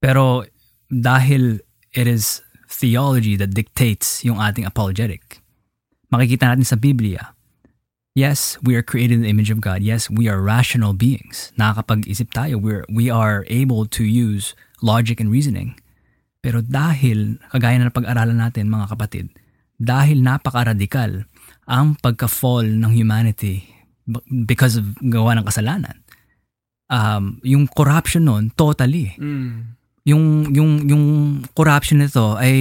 [0.00, 0.44] Pero
[0.92, 1.60] dahil
[1.96, 5.40] it is theology that dictates yung ating apologetic.
[6.12, 7.32] Makikita natin sa Biblia.
[8.16, 9.84] Yes, we are created in the image of God.
[9.84, 11.52] Yes, we are rational beings.
[11.60, 12.56] Nakakapag-isip tayo.
[12.56, 15.76] We're, we are able to use logic and reasoning.
[16.40, 19.36] Pero dahil, kagaya na pag-aralan natin mga kapatid,
[19.76, 21.28] dahil napaka-radikal
[21.68, 23.75] ang pagka-fall ng humanity
[24.46, 26.02] because of gawa ng kasalanan.
[26.86, 29.18] Um, yung corruption nun, totally.
[29.18, 29.74] Mm.
[30.06, 31.04] Yung, yung, yung
[31.58, 32.54] corruption nito ay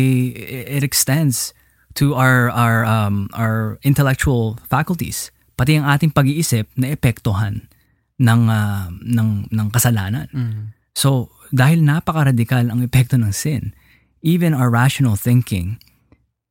[0.65, 1.53] it extends
[1.95, 7.71] to our our um our intellectual faculties pati ang ating pag-iisip na epektuhan
[8.19, 10.27] ng ah, ng ng kasalanan.
[10.35, 10.75] Mm.
[10.95, 13.71] So, dahil napaka-radikal ang epekto ng sin,
[14.19, 15.79] even our rational thinking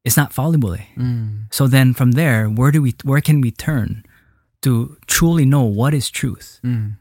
[0.04, 0.76] is not fallible.
[0.76, 0.88] Eh.
[0.96, 1.48] Mm.
[1.48, 4.04] So then from there, where do we where can we turn
[4.64, 6.58] to truly know what is truth?
[6.64, 6.96] Mm.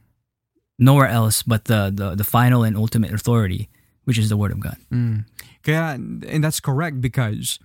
[0.78, 3.72] Nowhere else but the the, the final and ultimate authority,
[4.04, 4.78] which is the word of God.
[4.92, 5.26] Mm.
[5.64, 5.96] Kaya,
[6.28, 7.56] and that's correct because,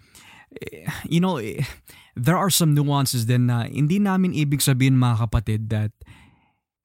[0.62, 1.66] eh, you know, eh,
[2.14, 5.90] there are some nuances din na hindi namin ibig sabihin mga kapatid that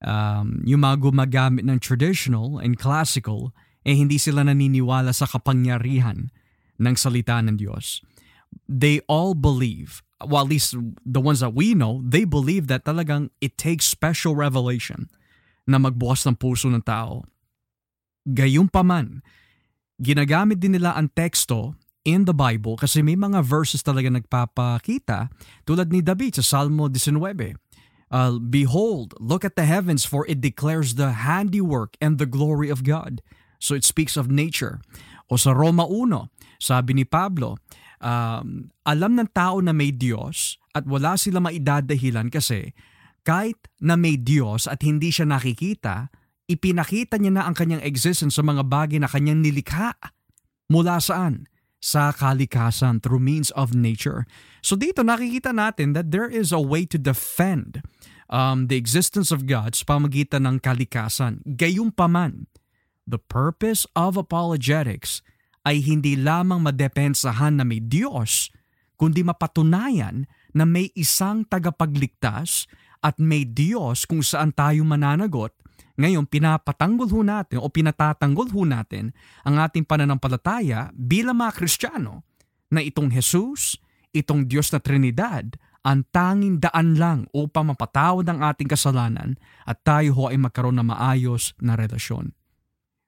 [0.01, 3.53] um, yung mga gumagamit ng traditional and classical,
[3.85, 6.33] eh hindi sila naniniwala sa kapangyarihan
[6.81, 8.01] ng salita ng Diyos.
[8.69, 13.29] They all believe, well at least the ones that we know, they believe that talagang
[13.41, 15.09] it takes special revelation
[15.67, 17.23] na magbukas ng puso ng tao.
[18.27, 19.23] Gayunpaman,
[19.99, 25.31] ginagamit din nila ang teksto in the Bible kasi may mga verses talaga nagpapakita
[25.63, 27.55] tulad ni David sa Salmo 19.
[28.13, 32.85] Uh, Behold, look at the heavens for it declares the handiwork and the glory of
[32.85, 33.25] God.
[33.57, 34.83] So it speaks of nature.
[35.31, 37.57] O sa Roma 1, sabi ni Pablo,
[38.03, 42.75] um, alam ng tao na may Diyos at wala sila maidadahilan kasi
[43.23, 46.11] kahit na may Diyos at hindi siya nakikita,
[46.51, 49.95] ipinakita niya na ang kanyang existence sa mga bagay na kanyang nilikha.
[50.67, 51.47] Mula saan?
[51.83, 54.23] Sa kalikasan through means of nature.
[54.63, 57.83] So dito nakikita natin that there is a way to defend
[58.31, 61.43] um, the existence of God sa pamagitan ng kalikasan.
[61.43, 62.47] Gayunpaman,
[63.03, 65.19] the purpose of apologetics
[65.63, 68.51] ay hindi lamang madepensahan na may Diyos,
[68.99, 72.67] kundi mapatunayan na may isang tagapagligtas
[73.03, 75.51] at may Diyos kung saan tayo mananagot.
[75.93, 79.13] Ngayon, pinapatanggol ho natin o pinatatanggol ho natin
[79.45, 82.25] ang ating pananampalataya bilang mga Kristiyano
[82.73, 83.77] na itong Jesus,
[84.09, 89.35] itong Diyos na Trinidad, ang tanging daan lang upang mapatawad ang ating kasalanan
[89.67, 92.31] at tayo ho ay magkaroon ng maayos na relasyon.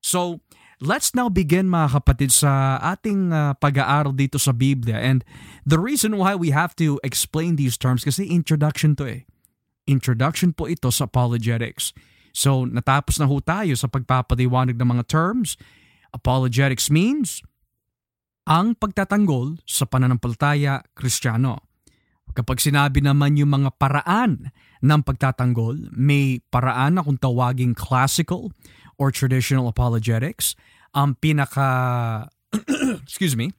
[0.04, 0.44] So,
[0.84, 5.00] let's now begin mga kapatid sa ating uh, pag-aaral dito sa Biblia.
[5.00, 5.24] And
[5.64, 9.22] the reason why we have to explain these terms kasi introduction to eh.
[9.86, 11.94] Introduction po ito sa apologetics.
[12.36, 15.56] So, natapos na ho tayo sa pagpapaliwanag ng mga terms.
[16.12, 17.40] Apologetics means
[18.44, 21.66] ang pagtatanggol sa pananampalataya kristyano.
[22.36, 24.52] Kapag sinabi naman yung mga paraan
[24.84, 28.52] ng pagtatanggol, may paraan na kung tawaging classical
[28.98, 30.56] or traditional apologetics.
[30.96, 32.30] Ang pinaka,
[33.04, 33.52] excuse me,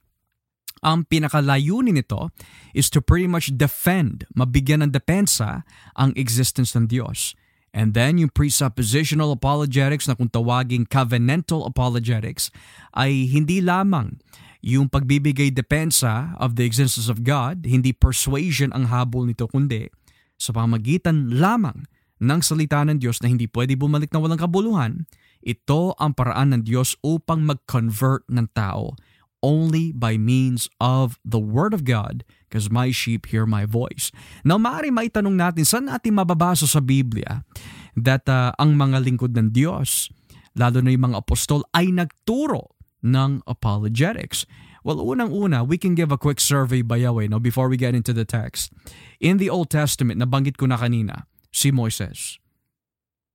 [0.85, 2.29] ang pinakalayunin nito
[2.73, 5.65] is to pretty much defend, mabigyan ng depensa
[5.97, 7.33] ang existence ng Diyos.
[7.77, 12.49] And then yung presuppositional apologetics na kung tawaging covenantal apologetics
[12.97, 14.17] ay hindi lamang
[14.65, 19.93] yung pagbibigay depensa of the existence of God, hindi persuasion ang habol nito kundi
[20.37, 21.85] sa pamagitan lamang
[22.17, 25.05] ng salita ng Diyos na hindi pwede bumalik na walang kabuluhan,
[25.47, 28.99] ito ang paraan ng Diyos upang mag-convert ng tao
[29.39, 34.11] only by means of the Word of God because my sheep hear my voice.
[34.43, 37.47] Now, maaari maitanong natin, saan natin mababasa sa Biblia
[37.95, 40.11] that uh, ang mga lingkod ng Diyos,
[40.57, 44.43] lalo na yung mga apostol, ay nagturo ng apologetics?
[44.83, 48.15] Well, unang-una, we can give a quick survey by Yahweh no, before we get into
[48.15, 48.71] the text.
[49.19, 52.39] In the Old Testament, nabanggit ko na kanina, si Moises.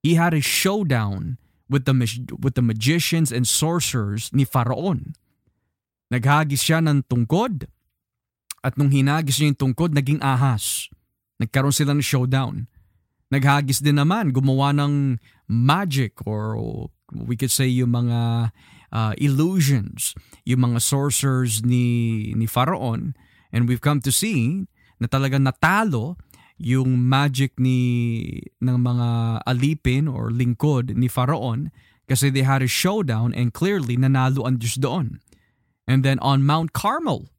[0.03, 1.39] He had a showdown
[1.73, 1.97] with the,
[2.37, 5.17] with the magicians and sorcerers ni Faraon.
[6.13, 7.73] Naghagis siya ng tungkod
[8.63, 10.87] at nung hinagis niya yung tungkod, naging ahas.
[11.43, 12.71] Nagkaroon sila ng showdown.
[13.33, 16.55] Naghagis din naman, gumawa ng magic or
[17.11, 18.53] we could say yung mga
[18.93, 23.17] uh, illusions, yung mga sorcerers ni, ni Pharaon.
[23.51, 24.69] And we've come to see
[25.01, 26.21] na talaga natalo
[26.61, 27.79] yung magic ni
[28.61, 29.09] ng mga
[29.47, 31.73] alipin or lingkod ni Pharaon
[32.07, 35.23] kasi they had a showdown and clearly nanalo ang Diyos doon.
[35.89, 37.33] And then on Mount Carmel,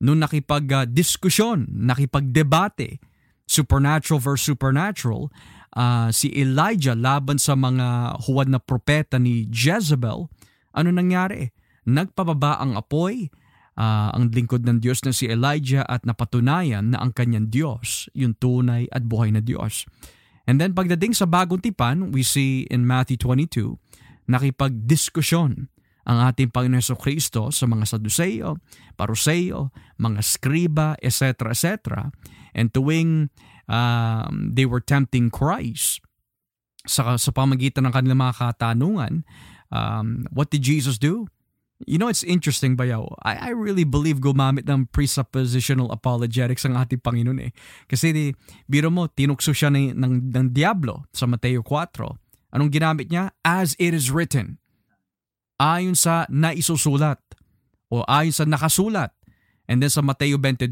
[0.00, 3.00] nung nakipag-diskusyon, nakipag-debate,
[3.44, 5.28] supernatural versus supernatural,
[5.76, 10.30] uh, si Elijah laban sa mga huwad na propeta ni Jezebel,
[10.70, 11.50] ano nangyari?
[11.84, 13.28] Nagpababa ang apoy,
[13.80, 18.36] uh, ang lingkod ng Diyos na si Elijah at napatunayan na ang kanyang Diyos, yung
[18.36, 19.88] tunay at buhay na Diyos.
[20.44, 23.80] And then pagdating sa bagong tipan, we see in Matthew 22,
[24.28, 25.72] nakipagdiskusyon
[26.04, 28.60] ang ating Panginoon Kristo sa mga Saduceo,
[28.96, 31.52] Paruseo, mga Skriba, etc.
[31.54, 31.68] etc.
[32.56, 33.30] And tuwing
[33.70, 36.02] um, they were tempting Christ
[36.88, 39.22] sa, sa pamagitan ng kanilang mga katanungan,
[39.70, 41.28] um, what did Jesus do?
[41.88, 43.08] You know, it's interesting, Bayaw.
[43.24, 47.56] I, I really believe gumamit ng presuppositional apologetics ang ating Panginoon eh.
[47.88, 48.24] Kasi di,
[48.68, 52.52] biro mo, tinukso siya ng, ng, ng Diablo sa Mateo 4.
[52.52, 53.32] Anong ginamit niya?
[53.40, 54.60] As it is written.
[55.56, 57.20] Ayon sa naisusulat
[57.88, 59.16] o ayon sa nakasulat.
[59.64, 60.68] And then sa Mateo 22,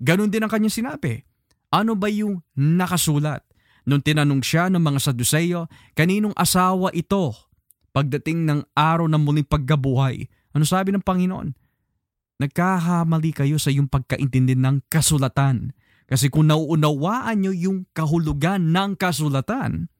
[0.00, 1.20] ganun din ang kanyang sinabi.
[1.68, 3.44] Ano ba yung nakasulat?
[3.84, 7.32] Nung tinanong siya ng mga Saduseo, kaninong asawa ito?
[7.90, 10.26] Pagdating ng araw ng muling pagkabuhay.
[10.54, 11.54] Ano sabi ng Panginoon?
[12.40, 15.76] Nagkahamali kayo sa iyong pagkaintindi ng kasulatan.
[16.10, 19.92] Kasi kung nauunawaan nyo yung kahulugan ng kasulatan,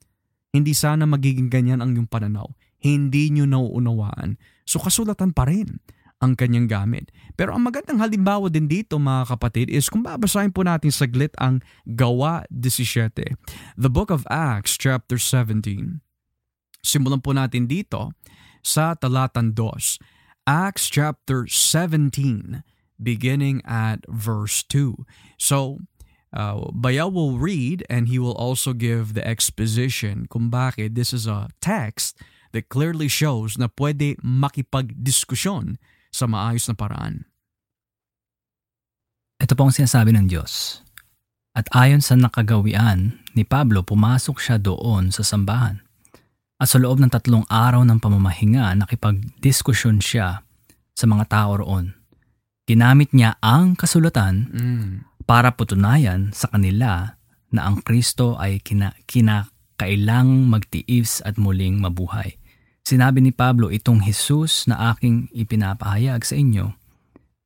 [0.51, 2.51] hindi sana magiging ganyan ang iyong pananaw.
[2.81, 4.41] Hindi nyo nauunawaan.
[4.67, 5.79] So kasulatan pa rin
[6.21, 7.15] ang kanyang gamit.
[7.39, 11.65] Pero ang magandang halimbawa din dito mga kapatid is kung babasahin po natin saglit ang
[11.89, 13.37] Gawa 17.
[13.81, 16.10] The book of Acts chapter 17.
[16.81, 18.13] Simulan po natin dito
[18.65, 20.49] sa talatan 2.
[20.49, 22.65] Acts chapter 17
[23.01, 25.09] beginning at verse 2.
[25.41, 25.81] So,
[26.37, 31.25] uh, Bayaw will read and he will also give the exposition kung bakit this is
[31.25, 32.21] a text
[32.53, 35.81] that clearly shows na pwede makipagdiskusyon
[36.13, 37.25] sa maayos na paraan.
[39.41, 40.85] Ito po ang sinasabi ng Diyos.
[41.57, 45.83] At ayon sa nakagawian ni Pablo, pumasok siya doon sa sambahan.
[46.61, 50.45] At sa loob ng tatlong araw ng pamamahinga, nakipagdiskusyon siya
[50.93, 51.97] sa mga tao roon.
[52.69, 55.25] Ginamit niya ang kasulatan mm.
[55.25, 57.17] para putunayan sa kanila
[57.49, 62.37] na ang Kristo ay kina, kinakailang magtiis at muling mabuhay.
[62.85, 66.77] Sinabi ni Pablo, itong Jesus na aking ipinapahayag sa inyo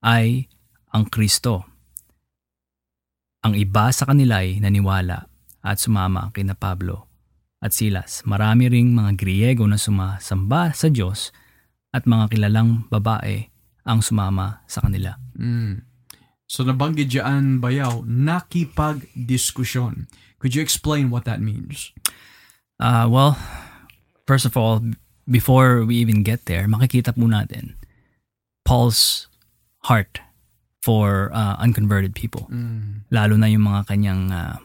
[0.03, 0.51] ay
[0.91, 1.63] ang Kristo.
[3.47, 5.31] Ang iba sa kanila ay naniwala
[5.63, 7.14] at sumama kina Pablo
[7.65, 8.21] at Silas.
[8.29, 11.33] Marami ring mga Griego na sumasamba sa Diyos
[11.97, 13.49] at mga kilalang babae
[13.89, 15.17] ang sumama sa kanila.
[15.41, 15.81] Mm.
[16.45, 20.13] So nabanggit dyan, Bayaw, nakipag-diskusyon.
[20.37, 21.97] Could you explain what that means?
[22.77, 23.41] Uh, well,
[24.29, 24.85] first of all,
[25.25, 27.81] before we even get there, makikita po natin
[28.69, 29.33] Paul's
[29.89, 30.21] heart
[30.85, 32.45] for uh, unconverted people.
[32.53, 33.09] Mm.
[33.09, 34.61] Lalo na yung mga kanyang uh,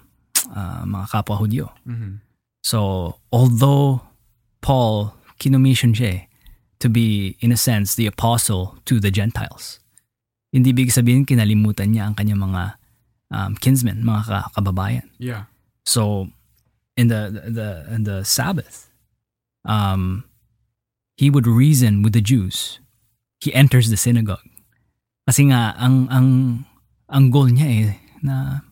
[0.52, 1.72] uh, mga kapwa Hudyo.
[1.88, 2.28] Mm-hmm.
[2.62, 4.01] So, although
[4.62, 6.22] Paul kinomission siya eh,
[6.80, 9.80] to be, in a sense, the apostle to the Gentiles,
[10.51, 12.64] hindi big sabihin kinalimutan niya ang kanyang mga
[13.32, 15.07] um, kinsmen, mga kababayan.
[15.18, 15.47] Yeah.
[15.86, 16.28] So,
[16.97, 18.89] in the, the, in the Sabbath,
[19.64, 20.26] um,
[21.16, 22.80] he would reason with the Jews.
[23.39, 24.43] He enters the synagogue.
[25.28, 26.28] Kasi nga, ang, ang,
[27.07, 28.66] ang goal niya eh, na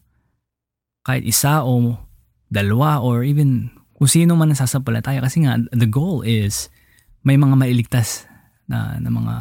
[1.06, 2.02] kahit isa o
[2.52, 6.70] dalawa or even kung sino man nasasampalataya kasi nga the goal is
[7.26, 8.30] may mga mailigtas
[8.70, 9.36] na, na mga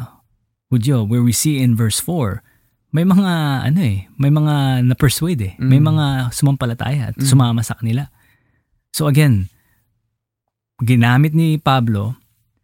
[0.67, 2.43] Hudyo where we see in verse 4
[2.91, 3.31] may mga
[3.67, 5.53] ano eh, may mga na-persuade eh.
[5.59, 5.87] May Mm.
[5.91, 7.23] mga sumampalataya at Mm.
[7.23, 8.07] sumama sa kanila.
[8.91, 9.51] So again,
[10.81, 12.15] ginamit ni Pablo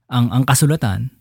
[0.08, 1.12] ang ang kasulatan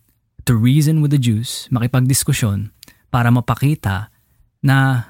[0.44, 2.74] to reason with the Jews, makipagdiskusyon
[3.10, 4.10] para mapakita
[4.58, 5.06] na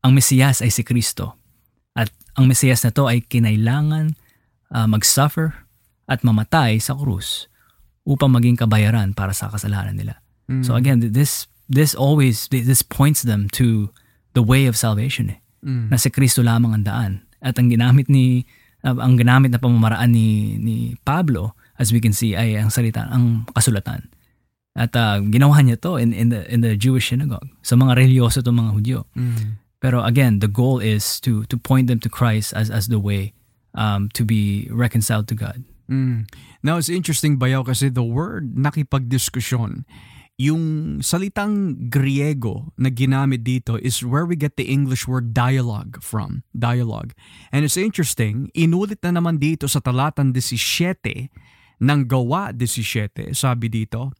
[0.00, 1.36] ang Mesiyas ay si Kristo.
[1.92, 4.14] At ang Mesiyas na to ay kinailangan
[4.70, 5.66] ah, mag-suffer
[6.10, 7.46] at mamatay sa krus
[8.02, 10.18] upang maging kabayaran para sa kasalanan nila.
[10.50, 10.66] Mm.
[10.66, 13.94] So again, th- this this always this points them to
[14.34, 15.38] the way of salvation eh.
[15.62, 15.94] Mm.
[15.94, 17.12] Na si Kristo lamang ang daan.
[17.38, 18.42] At ang ginamit ni
[18.82, 23.06] uh, ang ginamit na pamamaraan ni ni Pablo as we can see ay ang salita
[23.06, 24.10] ang kasulatan.
[24.74, 27.46] At uh, ginawa niya to in in the in the Jewish synagogue.
[27.62, 28.98] Sa mga religyoso to mga Hudyo.
[29.14, 29.62] Mm.
[29.80, 33.32] Pero again, the goal is to to point them to Christ as as the way
[33.74, 35.64] um, to be reconciled to God.
[35.90, 36.30] Mm.
[36.62, 39.84] Now, it's interesting, Bayaw, kasi the word nakipagdiskusyon,
[40.40, 46.48] yung salitang Griego na ginamit dito is where we get the English word dialogue from.
[46.56, 47.12] Dialogue.
[47.52, 51.28] And it's interesting, inulit na naman dito sa talatan 17
[51.80, 54.16] ng gawa 17, sabi dito,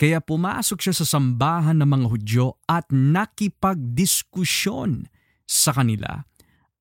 [0.00, 5.04] kaya pumasok siya sa sambahan ng mga Hudyo at nakipagdiskusyon
[5.44, 6.24] sa kanila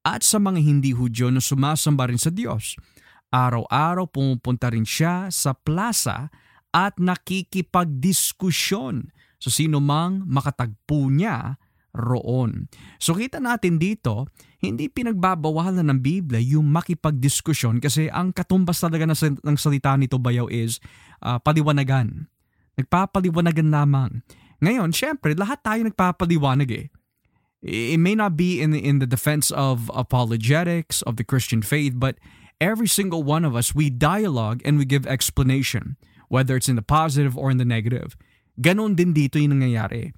[0.07, 2.79] at sa mga hindi Hudyo na sumasamba rin sa Diyos.
[3.27, 6.31] Araw-araw pumupunta rin siya sa plaza
[6.71, 11.59] at nakikipagdiskusyon sa sino mang makatagpo niya
[11.91, 12.71] roon.
[13.03, 14.31] So kita natin dito,
[14.63, 20.15] hindi pinagbabawalan ng Biblia yung makipagdiskusyon kasi ang katumbas talaga ng, sal- ng salita nito
[20.15, 20.79] bayaw is
[21.19, 22.31] ah, paliwanagan.
[22.79, 24.21] Nagpapaliwanagan lamang.
[24.61, 26.87] Ngayon, syempre, lahat tayo nagpapaliwanag eh.
[27.61, 31.93] It may not be in the, in the defense of apologetics of the Christian faith,
[31.97, 32.21] but
[32.61, 35.97] every single one of us, we dialogue and we give explanation,
[36.29, 38.13] whether it's in the positive or in the negative.
[38.61, 40.13] Ganon din dito yung nangyayari.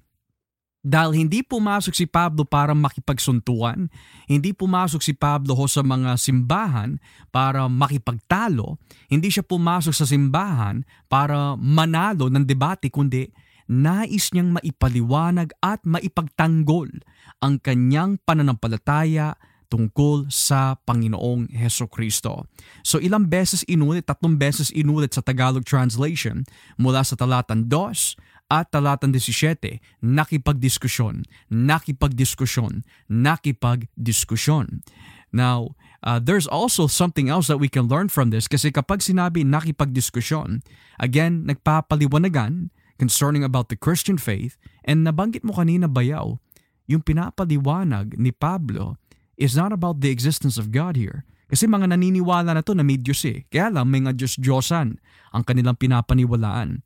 [0.80, 3.92] Dahil hindi pumasok si Pablo para makipagsuntuan,
[4.24, 6.96] hindi pumasok si Pablo ho sa mga simbahan
[7.28, 8.80] para makipagtalo,
[9.12, 13.28] hindi siya pumasok sa simbahan para manalo ng debate, kundi
[13.70, 16.90] nais niyang maipaliwanag at maipagtanggol
[17.38, 19.38] ang kanyang pananampalataya
[19.70, 22.50] tungkol sa Panginoong Heso Kristo.
[22.82, 26.42] So ilang beses inulit, tatlong beses inulit sa Tagalog translation
[26.74, 31.22] mula sa talatan 2 at talatan 17, nakipagdiskusyon,
[31.54, 34.82] nakipagdiskusyon, nakipagdiskusyon.
[35.30, 39.46] Now, uh, there's also something else that we can learn from this kasi kapag sinabi
[39.46, 40.66] nakipagdiskusyon,
[40.98, 46.36] again, nagpapaliwanagan concerning about the Christian faith and nabanggit mo kanina bayaw,
[46.84, 49.00] yung pinapaliwanag ni Pablo
[49.40, 51.24] is not about the existence of God here.
[51.48, 53.48] Kasi mga naniniwala na to na may Diyos eh.
[53.48, 55.00] Kaya lang may nga Diyos-Diyosan
[55.32, 56.84] ang kanilang pinapaniwalaan.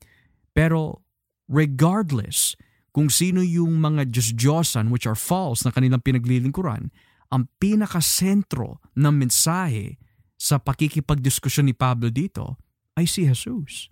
[0.55, 1.03] Pero
[1.51, 2.55] regardless
[2.95, 6.95] kung sino yung mga Diyos-Diyosan which are false na kanilang pinaglilingkuran,
[7.35, 9.99] ang pinakasentro ng mensahe
[10.39, 12.57] sa pakikipagdiskusyon ni Pablo dito
[12.95, 13.91] ay si Jesus.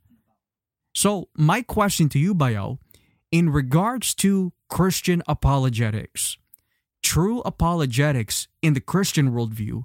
[0.92, 2.78] So, my question to you, Bayaw,
[3.30, 6.36] in regards to Christian apologetics,
[7.02, 9.84] true apologetics in the Christian worldview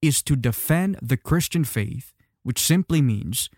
[0.00, 3.50] is to defend the Christian faith, which simply means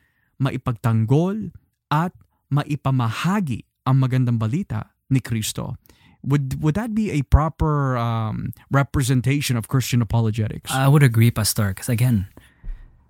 [0.43, 1.53] maipagtanggol
[1.91, 2.13] at
[2.53, 5.77] maipamahagi ang magandang balita ni Kristo.
[6.21, 10.69] Would would that be a proper um, representation of Christian apologetics?
[10.69, 12.29] I would agree, Pastor, because again,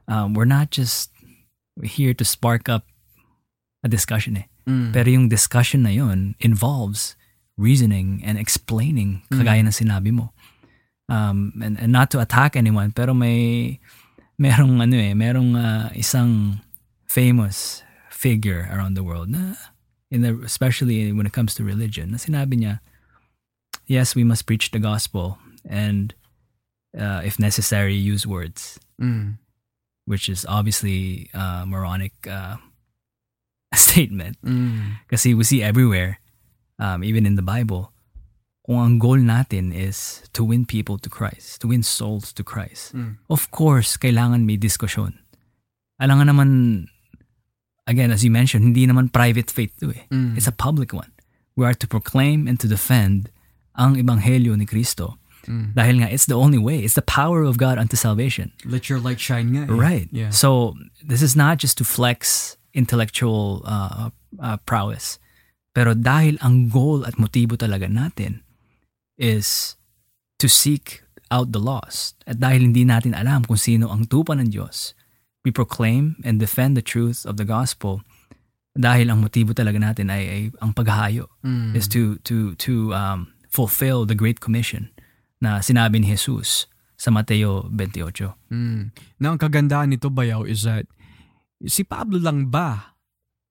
[0.06, 1.10] um, we're not just
[1.82, 2.86] here to spark up
[3.82, 4.46] a discussion eh.
[4.68, 4.92] Mm.
[4.92, 7.16] Pero yung discussion na yun involves
[7.56, 10.32] reasoning and explaining kagaya ng sinabi mo.
[11.08, 13.80] Um, and, and not to attack anyone, pero may
[14.40, 16.62] merong ano eh, merong ah, isang
[17.04, 19.56] famous figure around the world na
[20.10, 22.80] in the, especially when it comes to religion na sinabi niya
[23.86, 26.14] yes we must preach the gospel and
[26.94, 29.40] uh, if necessary use words Mm.
[30.04, 32.60] which is obviously a moronic uh,
[33.74, 34.98] statement Mm.
[35.06, 36.18] kasi we see everywhere,
[36.78, 37.92] um, even in the Bible,
[38.66, 42.94] kung ang goal natin is to win people to Christ, to win souls to Christ.
[42.94, 43.18] Mm.
[43.30, 45.18] Of course, kailangan may diskusyon.
[45.98, 46.48] Alam nga naman,
[47.86, 50.06] again, as you mentioned, hindi naman private faith to eh.
[50.10, 50.36] Mm.
[50.36, 51.10] It's a public one.
[51.56, 53.30] We are to proclaim and to defend
[53.76, 55.18] ang ebanghelyo ni Kristo.
[55.48, 55.72] Mm.
[55.74, 56.84] Dahil nga, it's the only way.
[56.84, 58.52] It's the power of God unto salvation.
[58.64, 59.66] Let your light shine nga.
[59.66, 59.72] eh.
[59.72, 60.08] Right.
[60.12, 60.30] Yeah.
[60.30, 65.18] So this is not just to flex intellectual uh, uh, prowess.
[65.74, 68.42] Pero dahil ang goal at motibo talaga natin
[69.20, 69.78] is
[70.42, 72.18] to seek out the lost.
[72.26, 74.98] At dahil hindi natin alam kung sino ang tupa ng Diyos,
[75.46, 78.02] we proclaim and defend the truth of the gospel
[78.70, 81.74] Dahil ang motibo talaga natin ay, ay ang paghahayo Mm.
[81.74, 84.92] is to to to um, fulfill the great commission
[85.42, 88.36] na sinabi ni Jesus sa Mateo 28.
[88.52, 88.94] Mm.
[89.18, 90.86] Na ang kagandaan nito bayaw is that
[91.64, 92.96] si Pablo lang ba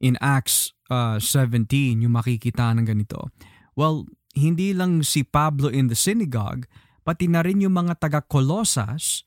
[0.01, 1.69] in Acts uh, 17
[2.05, 3.33] yung makikita ng ganito?
[3.77, 6.69] Well, hindi lang si Pablo in the synagogue,
[7.05, 9.25] pati na rin yung mga taga Colossus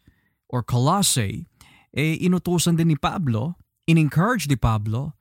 [0.48, 1.48] or Colossae,
[1.92, 3.58] eh inutusan din ni Pablo,
[3.88, 5.16] in-encourage ni Pablo,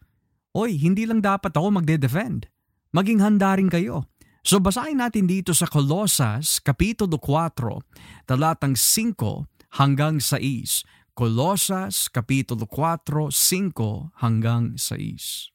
[0.51, 2.51] Oy, hindi lang dapat ako magde-defend.
[2.91, 4.11] Maging handa rin kayo.
[4.43, 10.83] So basahin natin dito sa Colosas, Kapitulo 4, talatang 5 hanggang 6.
[11.11, 15.51] Colosas, Kapitulo 4, 5 hanggang 6.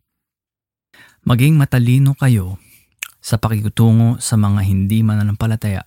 [1.24, 2.60] Maging matalino kayo
[3.24, 5.82] sa pakikitungo sa mga hindi mananampalataya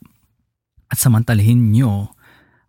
[0.90, 2.18] at samantalahin nyo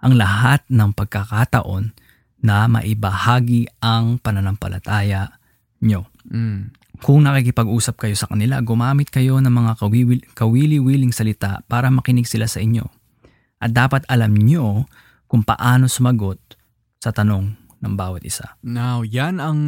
[0.04, 1.96] ang lahat ng pagkakataon
[2.44, 5.40] na maibahagi ang pananampalataya
[5.80, 6.04] nyo.
[6.28, 6.72] Mm.
[7.00, 12.44] Kung nakikipag-usap kayo sa kanila, gumamit kayo ng mga kawiwil, kawili-wiling salita para makinig sila
[12.44, 12.84] sa inyo.
[13.56, 14.84] At dapat alam nyo
[15.24, 16.59] kung paano sumagot
[17.00, 18.60] sa tanong ng bawat isa.
[18.60, 19.58] Now, yan ang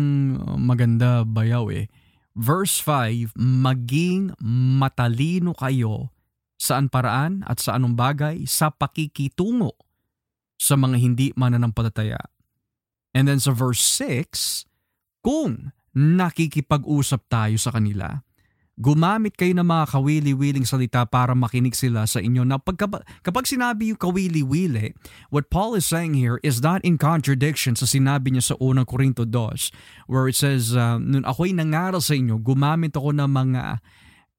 [0.60, 1.88] maganda bayaw eh.
[2.32, 4.36] Verse 5, maging
[4.80, 6.12] matalino kayo
[6.56, 9.76] saan paraan at sa anong bagay sa pakikitungo
[10.56, 12.20] sa mga hindi mananampalataya.
[13.12, 14.64] And then sa verse 6,
[15.20, 18.24] kung nakikipag-usap tayo sa kanila,
[18.80, 22.40] gumamit kayo ng mga kawili-wiling salita para makinig sila sa inyo.
[22.48, 22.80] Na pag,
[23.20, 24.96] kapag sinabi yung kawili-wili,
[25.28, 29.28] what Paul is saying here is not in contradiction sa sinabi niya sa unang Korinto
[29.28, 33.84] 2 where it says, uh, nun ako'y nangaral sa inyo, gumamit ako ng mga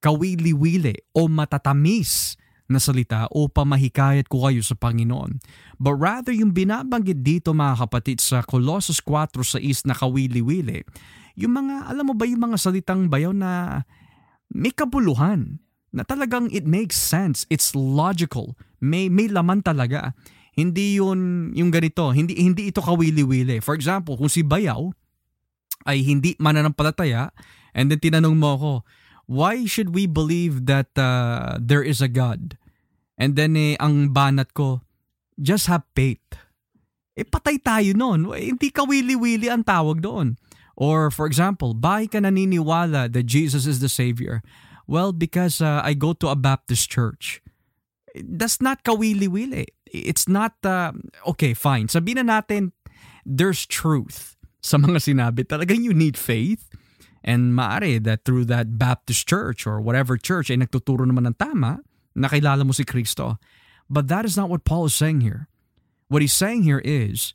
[0.02, 2.36] kawili-wili o matatamis
[2.68, 5.38] na salita upang mahikayat ko kayo sa Panginoon.
[5.78, 10.82] But rather yung binabanggit dito mga kapatid sa Colossus 4 sa is na kawili-wili,
[11.38, 13.84] yung mga, alam mo ba yung mga salitang bayaw na
[14.54, 15.58] may kabuluhan,
[15.94, 20.18] na talagang it makes sense, it's logical, may, may laman talaga.
[20.54, 23.62] Hindi yun yung ganito, hindi, hindi ito kawili-wili.
[23.62, 24.94] For example, kung si Bayaw
[25.90, 27.34] ay hindi mananampalataya,
[27.74, 28.74] and then tinanong mo ako,
[29.26, 32.58] why should we believe that uh, there is a God?
[33.18, 34.82] And then eh, ang banat ko,
[35.38, 36.22] just have faith.
[37.14, 38.34] Eh patay tayo noon.
[38.34, 40.38] Hindi kawili-wili ang tawag doon.
[40.76, 44.42] Or for example, bakit ka naniniwala that Jesus is the Savior?
[44.88, 47.42] Well, because uh, I go to a Baptist church.
[48.16, 49.66] That's not kawili-wili.
[49.88, 50.92] It's not, uh,
[51.34, 51.88] okay, fine.
[51.88, 52.74] Sabihin na natin,
[53.26, 55.46] there's truth sa mga sinabi.
[55.46, 56.70] Talagang you need faith.
[57.24, 61.80] And maari that through that Baptist church or whatever church ay nagtuturo naman ng tama,
[62.20, 63.40] nakilala mo si Kristo.
[63.88, 65.48] But that is not what Paul is saying here.
[66.12, 67.32] What he's saying here is,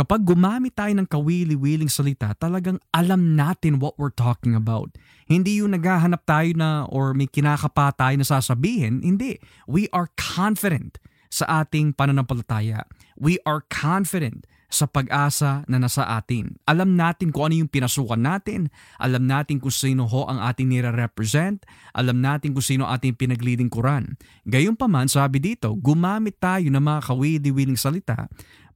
[0.00, 4.96] kapag gumamit tayo ng kawili-wiling salita, talagang alam natin what we're talking about.
[5.28, 9.04] Hindi yung naghahanap tayo na or may kinakapa tayo na sasabihin.
[9.04, 9.36] Hindi.
[9.68, 10.96] We are confident
[11.28, 12.88] sa ating pananampalataya.
[13.20, 16.56] We are confident sa pag-asa na nasa atin.
[16.64, 18.72] Alam natin kung ano yung pinasukan natin.
[19.02, 21.66] Alam natin kung sino ho ang ating nire-represent.
[21.92, 24.14] Alam natin kung sino ating pinaglilingkuran.
[24.46, 28.30] Gayunpaman, sabi dito, gumamit tayo ng mga kawili-wiling salita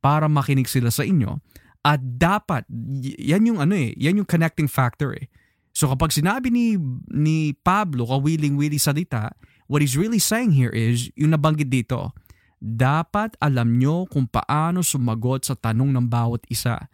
[0.05, 1.41] para makinig sila sa inyo.
[1.81, 2.69] At dapat,
[3.17, 5.33] yan yung ano eh, yan yung connecting factor eh.
[5.73, 6.77] So kapag sinabi ni,
[7.09, 9.33] ni Pablo kawiling-wili salita,
[9.65, 12.13] what he's really saying here is, yung nabanggit dito,
[12.61, 16.89] dapat alam nyo kung paano sumagot sa tanong ng bawat isa.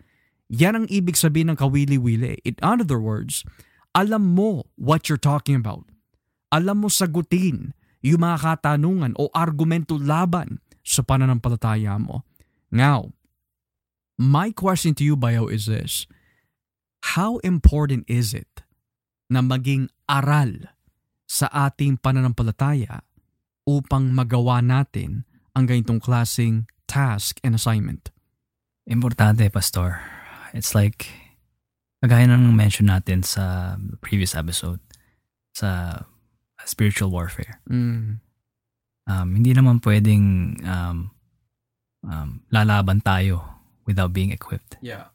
[0.51, 2.43] Yan ang ibig sabihin ng kawili-wili.
[2.43, 3.47] In other words,
[3.95, 5.87] alam mo what you're talking about.
[6.51, 12.27] Alam mo sagutin yung mga katanungan o argumento laban sa pananampalataya mo.
[12.71, 13.13] Now,
[14.15, 16.07] my question to you, Bayo, is this.
[17.19, 18.63] How important is it
[19.27, 20.71] na maging aral
[21.27, 23.03] sa ating pananampalataya
[23.67, 28.15] upang magawa natin ang ganitong klaseng task and assignment?
[28.87, 30.03] Importante, Pastor.
[30.55, 31.11] It's like,
[32.03, 34.81] kagaya ng mention natin sa previous episode,
[35.55, 36.03] sa
[36.65, 37.61] spiritual warfare.
[37.71, 38.21] Mm.
[39.11, 41.11] Um, hindi naman pwedeng um,
[42.05, 43.45] um, lalaban tayo
[43.85, 44.77] without being equipped.
[44.81, 45.13] Yeah.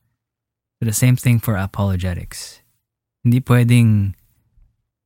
[0.80, 2.62] But the same thing for apologetics.
[3.24, 4.14] Hindi pwedeng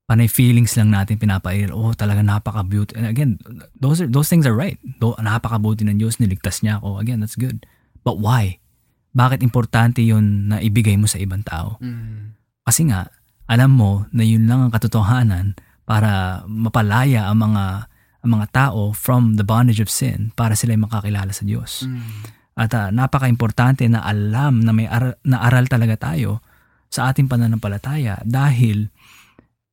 [0.09, 1.69] panay feelings lang natin pinapair.
[1.69, 2.97] Oh, talaga napaka-beauty.
[2.97, 3.37] And again,
[3.77, 4.81] those are those things are right.
[4.97, 6.97] Do, napakabuti ng Diyos, niligtas niya ako.
[6.97, 7.69] Again, that's good.
[8.01, 8.57] But why?
[9.13, 11.77] Bakit importante yun na ibigay mo sa ibang tao?
[11.77, 12.33] Mm.
[12.65, 13.09] Kasi nga,
[13.49, 17.88] alam mo na yun lang ang katotohanan para mapalaya ang mga
[18.19, 21.87] ang mga tao from the bondage of sin para sila ay makakilala sa Diyos.
[21.87, 22.37] Mm.
[22.59, 26.43] At uh, napaka-importante na alam na may ar- na aral talaga tayo
[26.91, 28.91] sa ating pananampalataya dahil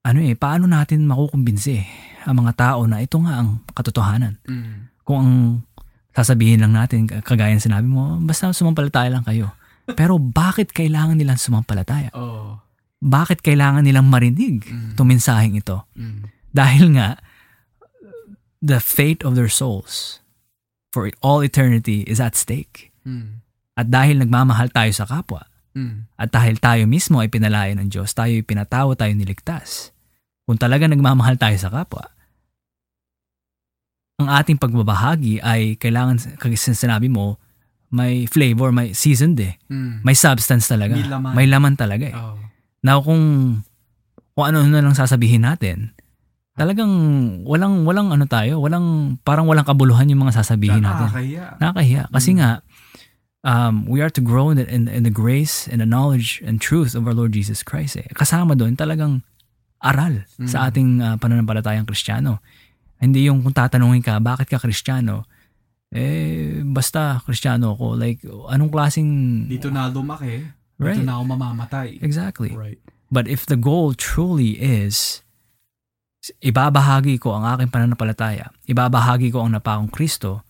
[0.06, 1.82] ano eh, paano natin makukumbinsi
[2.30, 4.38] ang mga tao na ito nga ang katotohanan?
[4.46, 4.94] Mm.
[5.02, 5.32] Kung ang
[6.14, 9.50] sasabihin lang natin, kagaya ng sinabi mo, basta sumampalataya lang kayo.
[9.98, 12.14] Pero bakit kailangan nilang sumampalataya?
[12.14, 12.58] Oh.
[13.02, 14.94] Bakit kailangan nilang marinig Mm.
[14.94, 15.90] itong mensaheng ito?
[15.98, 16.22] Mm.
[16.54, 17.18] Dahil nga,
[18.62, 20.20] the fate of their souls
[20.90, 22.92] for all eternity is at stake.
[23.04, 23.44] Mm.
[23.76, 25.44] At dahil nagmamahal tayo sa kapwa,
[25.76, 26.08] Mm.
[26.16, 29.92] at dahil tayo mismo ay pinalaya ng Diyos, tayo ay pinatawa tayo niligtas.
[30.48, 32.08] Kung talaga nagmamahal tayo sa kapwa,
[34.16, 37.36] ang ating pagbabahagi ay kailangan, kagaya sinabi mo,
[37.92, 39.60] may flavor, may seasoned eh.
[39.68, 40.00] Mm.
[40.00, 40.96] May substance talaga.
[40.96, 41.32] May laman.
[41.36, 42.16] May laman talaga eh.
[42.16, 42.40] Oh.
[42.80, 43.22] Now kung
[44.32, 45.95] kung ano na lang sasabihin natin,
[46.56, 46.92] talagang
[47.44, 51.12] walang walang ano tayo, walang parang walang kabuluhan yung mga sasabihin natin.
[51.12, 51.44] Nakakahiya.
[51.60, 52.38] Nakakahiya kasi Mm.
[52.40, 52.50] nga
[53.46, 56.58] um, we are to grow in the, in, in the grace and the knowledge and
[56.58, 58.00] truth of our Lord Jesus Christ.
[58.00, 58.08] Eh.
[58.10, 59.22] Kasama doon talagang
[59.78, 60.48] aral Mm.
[60.48, 62.40] sa ating uh, pananampalatayang Kristiyano.
[62.96, 65.28] Hindi yung kung tatanungin ka, bakit ka Kristiyano?
[65.92, 67.94] Eh, basta Kristiyano ako.
[67.94, 69.08] Like, anong klaseng...
[69.46, 70.42] Dito na lumaki.
[70.80, 70.96] Right.
[70.98, 72.00] Dito na ako mamamatay.
[72.00, 72.56] Exactly.
[72.56, 72.80] Right.
[73.12, 75.20] But if the goal truly is
[76.40, 80.46] ibabahagi ko ang aking pananampalataya, ibabahagi ko ang napakong Kristo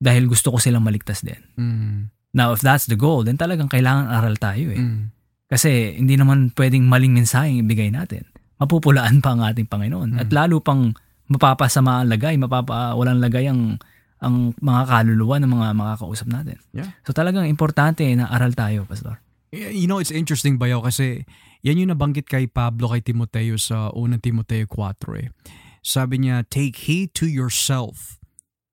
[0.00, 1.40] dahil gusto ko silang maligtas din.
[1.56, 2.12] Mm.
[2.34, 4.82] Now, if that's the goal, then talagang kailangan aral tayo eh.
[4.82, 5.14] Mm.
[5.46, 8.26] Kasi hindi naman pwedeng maling mensaheng ibigay natin.
[8.58, 10.18] Mapupulaan pa ang ating Panginoon.
[10.18, 10.20] Mm.
[10.20, 10.92] At lalo pang
[11.30, 13.78] mapapasama ang lagay, mapapa, walang lagay ang,
[14.18, 16.58] ang mga kaluluwa ng mga makakausap natin.
[16.74, 16.90] Yeah.
[17.06, 19.22] So talagang importante na aral tayo, Pastor.
[19.54, 21.22] You know, it's interesting bayaw kasi
[21.64, 25.32] yan yung nabanggit kay Pablo kay Timoteo sa unang Timoteo 4 eh.
[25.80, 28.20] Sabi niya, take heed to yourself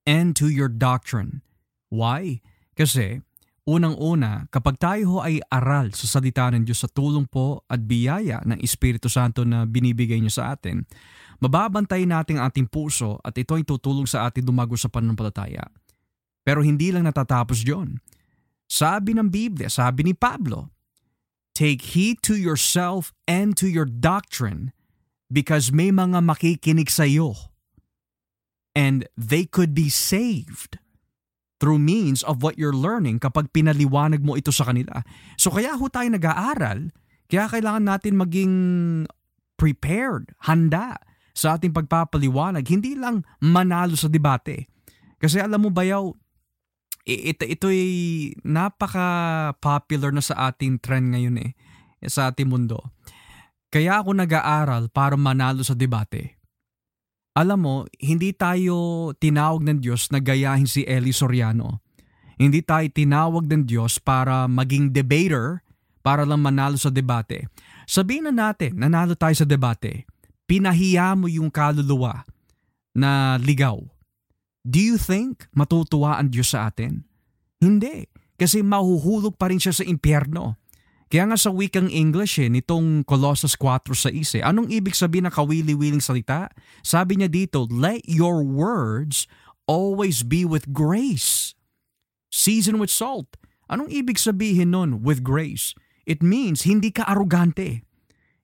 [0.03, 1.39] and to your doctrine.
[1.87, 2.43] Why?
[2.75, 3.23] Kasi
[3.63, 8.43] unang-una, kapag tayo ho ay aral sa salita ng Diyos sa tulong po at biyaya
[8.43, 10.83] ng Espiritu Santo na binibigay niya sa atin,
[11.39, 15.63] mababantay natin ang ating puso at ito ay tutulong sa atin dumago sa pananampalataya.
[16.43, 17.95] Pero hindi lang natatapos John.
[18.67, 20.80] Sabi ng Biblia, sabi ni Pablo,
[21.51, 24.71] Take heed to yourself and to your doctrine
[25.27, 27.51] because may mga makikinig sa iyo
[28.71, 30.79] and they could be saved
[31.59, 35.03] through means of what you're learning kapag pinaliwanag mo ito sa kanila.
[35.37, 36.89] So kaya ho tayo nag-aaral,
[37.29, 38.53] kaya kailangan natin maging
[39.59, 40.97] prepared, handa
[41.35, 44.67] sa ating pagpapaliwanag, hindi lang manalo sa debate.
[45.21, 46.15] Kasi alam mo bayaw, i-
[47.05, 47.83] ito ito'y
[48.45, 51.51] napaka-popular na sa ating trend ngayon eh,
[52.05, 52.77] sa ating mundo.
[53.71, 56.35] Kaya ako nag-aaral para manalo sa debate.
[57.31, 61.79] Alam mo, hindi tayo tinawag ng Diyos na gayahin si Eli Soriano.
[62.35, 65.63] Hindi tayo tinawag ng Diyos para maging debater
[66.03, 67.47] para lang manalo sa debate.
[67.87, 70.03] Sabihin na natin, nanalo tayo sa debate.
[70.49, 72.27] Pinahiya mo yung kaluluwa
[72.91, 73.79] na ligaw.
[74.61, 77.05] Do you think matutuwa ang Diyos sa atin?
[77.57, 78.05] Hindi.
[78.37, 80.57] Kasi mahuhulog pa rin siya sa impyerno.
[81.11, 85.35] Kaya nga sa wikang English eh, nitong Colossus 4 sa ise, anong ibig sabihin ng
[85.35, 86.47] kawili-wiling salita?
[86.79, 89.27] Sabi niya dito, let your words
[89.67, 91.51] always be with grace.
[92.31, 93.35] Season with salt.
[93.67, 95.75] Anong ibig sabihin nun with grace?
[96.07, 97.83] It means hindi ka arugante.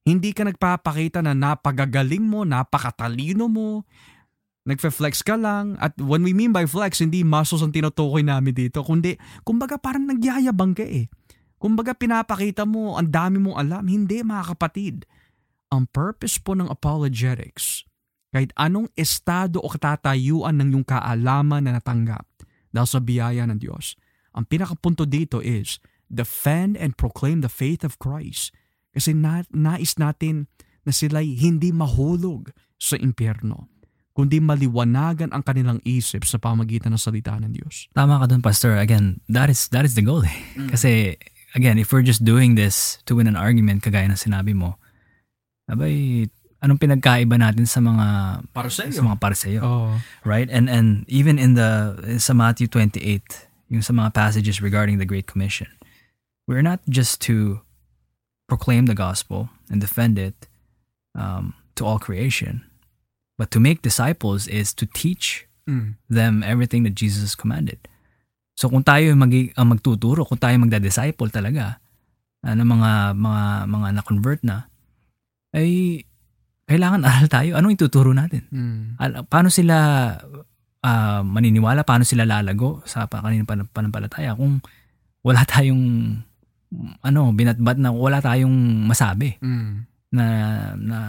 [0.03, 3.87] Hindi ka nagpapakita na napagagaling mo, napakatalino mo,
[4.67, 5.79] nagfe-flex ka lang.
[5.79, 9.15] At when we mean by flex, hindi muscles ang tinutukoy namin dito, kundi
[9.47, 11.07] kumbaga parang nagyayabang ka eh.
[11.57, 13.83] Kumbaga pinapakita mo, ang dami mong alam.
[13.87, 15.09] Hindi mga kapatid.
[15.73, 17.87] Ang purpose po ng apologetics,
[18.29, 22.27] kahit anong estado o katatayuan ng yung kaalaman na natanggap
[22.69, 23.97] dahil sa biyaya ng Diyos,
[24.37, 28.53] ang pinakapunto dito is defend and proclaim the faith of Christ.
[28.93, 30.45] Kasi na, nais natin
[30.85, 33.67] na sila'y hindi mahulog sa impyerno,
[34.17, 37.85] kundi maliwanagan ang kanilang isip sa pamagitan ng salita ng Diyos.
[37.93, 38.73] Tama ka dun, Pastor.
[38.73, 40.33] Again, that is that is the goal eh.
[40.73, 41.21] Kasi,
[41.53, 44.81] again, if we're just doing this to win an argument, kagaya ng sinabi mo,
[45.69, 46.25] abay,
[46.65, 48.05] anong pinagkaiba natin sa mga
[48.57, 49.61] Para sa mga parseyo?
[49.61, 49.93] Oh.
[50.25, 50.49] right?
[50.49, 52.97] And and even in the sa Matthew 28,
[53.69, 55.69] yung sa mga passages regarding the Great Commission,
[56.49, 57.61] we're not just to
[58.49, 60.49] proclaim the gospel and defend it
[61.13, 62.63] um, to all creation,
[63.37, 65.99] but to make disciples is to teach Mm.
[66.07, 67.75] them everything that Jesus commanded.
[68.55, 71.83] So kung tayo magi, ang magtuturo, kung tayo magda-disciple talaga,
[72.39, 74.71] ano mga mga mga na-convert na,
[75.51, 76.01] ay
[76.65, 77.51] kailangan aral tayo.
[77.59, 78.47] Anong ituturo natin?
[78.47, 78.95] Mm.
[78.95, 79.75] Al- paano sila
[80.81, 84.63] ah, maniniwala, paano sila lalago sa pan- panampalataya kung
[85.19, 86.15] wala tayong
[87.03, 89.83] ano, binatbat na wala tayong masabi Mm.
[90.13, 90.25] Na,
[90.79, 90.99] na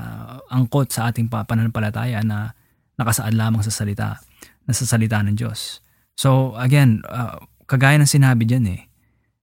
[0.51, 2.53] angkot sa ating pa- pananampalataya na
[2.99, 4.19] nakasaad lamang sa salita,
[4.67, 5.79] na sa salita ng Diyos.
[6.19, 7.39] So again, uh,
[7.71, 8.81] kagaya ng sinabi dyan eh,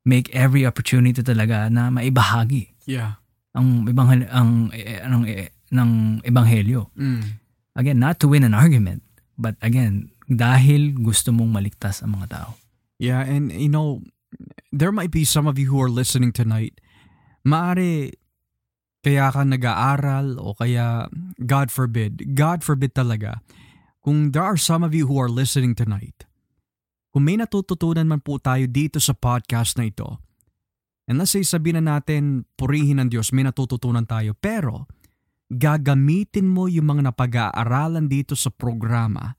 [0.03, 3.17] make every opportunity talaga na maibahagi Yeah.
[3.57, 6.93] ang ibang ang eh, ng eh, ng ebanghelyo.
[6.93, 7.41] Mm.
[7.73, 9.01] Again, not to win an argument,
[9.39, 12.49] but again, dahil gusto mong maligtas ang mga tao.
[13.01, 14.05] Yeah, and you know,
[14.69, 16.77] there might be some of you who are listening tonight.
[17.41, 18.13] Maari
[19.05, 21.05] kaya ka nag-aaral o kaya
[21.37, 23.45] God forbid, God forbid talaga.
[24.01, 26.25] Kung there are some of you who are listening tonight,
[27.13, 30.17] kung may natututunan man po tayo dito sa podcast na ito,
[31.05, 34.89] and let's say sabihin na natin, purihin ng Diyos, may natututunan tayo, pero
[35.53, 39.37] gagamitin mo yung mga napag-aaralan dito sa programa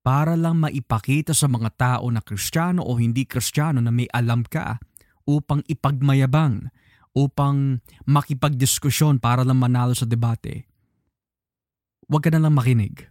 [0.00, 4.80] para lang maipakita sa mga tao na kristyano o hindi kristyano na may alam ka
[5.28, 6.72] upang ipagmayabang,
[7.14, 10.66] upang makipagdiskusyon para lang manalo sa debate.
[12.10, 13.08] Huwag ka na lang makinig.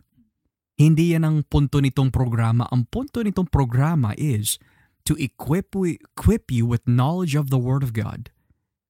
[0.78, 2.68] Hindi yan ang punto nitong programa.
[2.70, 4.60] Ang punto nitong programa is
[5.08, 8.30] to equip, equip you with knowledge of the Word of God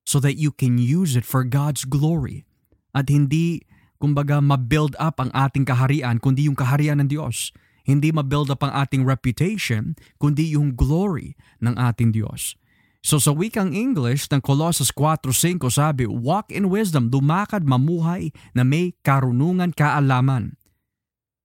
[0.03, 2.43] so that you can use it for God's glory
[2.91, 3.63] at hindi
[3.97, 7.55] kumbaga ma-build up ang ating kaharian kundi yung kaharian ng Diyos.
[7.83, 12.55] Hindi ma-build up ang ating reputation kundi yung glory ng ating Diyos.
[13.03, 18.95] So sa wikang English ng Colossus 4.5 sabi, Walk in wisdom, dumakad mamuhay na may
[19.03, 20.55] karunungan kaalaman.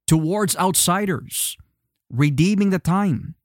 [0.07, 1.59] Towards outsiders,
[2.07, 3.35] redeeming the time.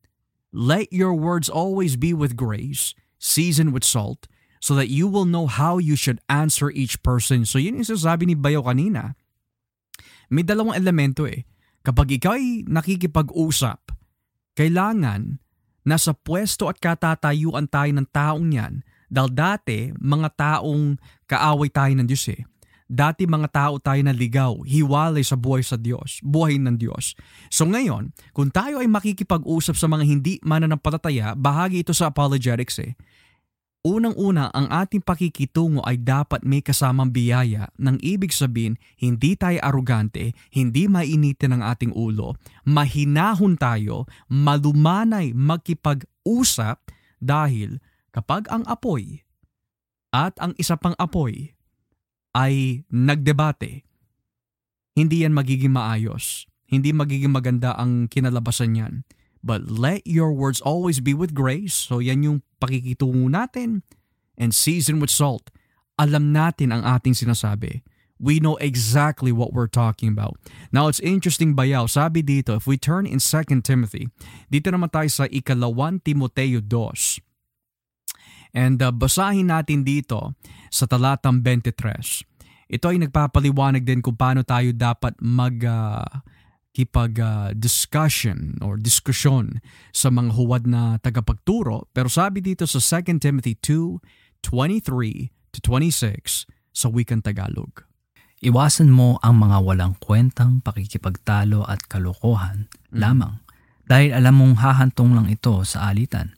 [0.55, 4.31] Let your words always be with grace, seasoned with salt,
[4.63, 7.43] so that you will know how you should answer each person.
[7.43, 9.19] So yun yung sasabi ni Bayo kanina.
[10.31, 11.45] May dalawang elemento eh.
[11.85, 13.93] Kapag ikaw ay nakikipag-usap,
[14.57, 15.44] kailangan
[15.85, 18.75] nasa pwesto at katatayuan tayo ng taong yan
[19.13, 22.43] dahil dati mga taong kaaway tayo ng Diyos eh.
[22.85, 27.17] Dati mga tao tayo na ligaw, hiwalay sa buhay sa Diyos, buhay ng Diyos.
[27.49, 32.93] So ngayon, kung tayo ay makikipag-usap sa mga hindi mananampalataya, bahagi ito sa apologetics eh.
[33.85, 40.33] Unang-una, ang ating pakikitungo ay dapat may kasamang biyaya nang ibig sabihin hindi tayo arugante,
[40.57, 42.33] hindi mainitin ang ating ulo,
[42.65, 46.81] mahinahon tayo, malumanay magkipag-usap
[47.21, 47.77] dahil
[48.09, 49.21] kapag ang apoy
[50.17, 51.53] at ang isa pang apoy
[52.33, 53.85] ay nagdebate,
[54.97, 56.49] hindi yan magiging maayos.
[56.65, 58.95] Hindi magiging maganda ang kinalabasan yan.
[59.45, 61.77] But let your words always be with grace.
[61.77, 63.85] So yan yung pakikitungo natin.
[64.41, 65.53] And seasoned with salt.
[66.01, 67.85] Alam natin ang ating sinasabi.
[68.17, 70.41] We know exactly what we're talking about.
[70.73, 71.93] Now it's interesting bayaw.
[71.93, 74.09] Sabi dito, if we turn in 2 Timothy,
[74.49, 77.21] dito naman tayo sa ikalawan Timoteo 2.
[78.57, 80.33] And uh, basahin natin dito
[80.73, 82.25] sa talatang 23.
[82.71, 86.07] Ito ay nagpapaliwanag din kung paano tayo dapat mag uh,
[86.75, 89.63] kipag uh, discussion or diskusyon
[89.95, 91.87] sa mga huwad na tagapagturo.
[91.95, 94.03] Pero sabi dito sa 2 Timothy 2,
[94.43, 97.87] 23 to 26 sa wikang Tagalog.
[98.43, 102.99] Iwasan mo ang mga walang kwentang pakikipagtalo at kalokohan Mm.
[103.01, 103.35] lamang
[103.89, 106.35] dahil alam mong hahantong lang ito sa alitan.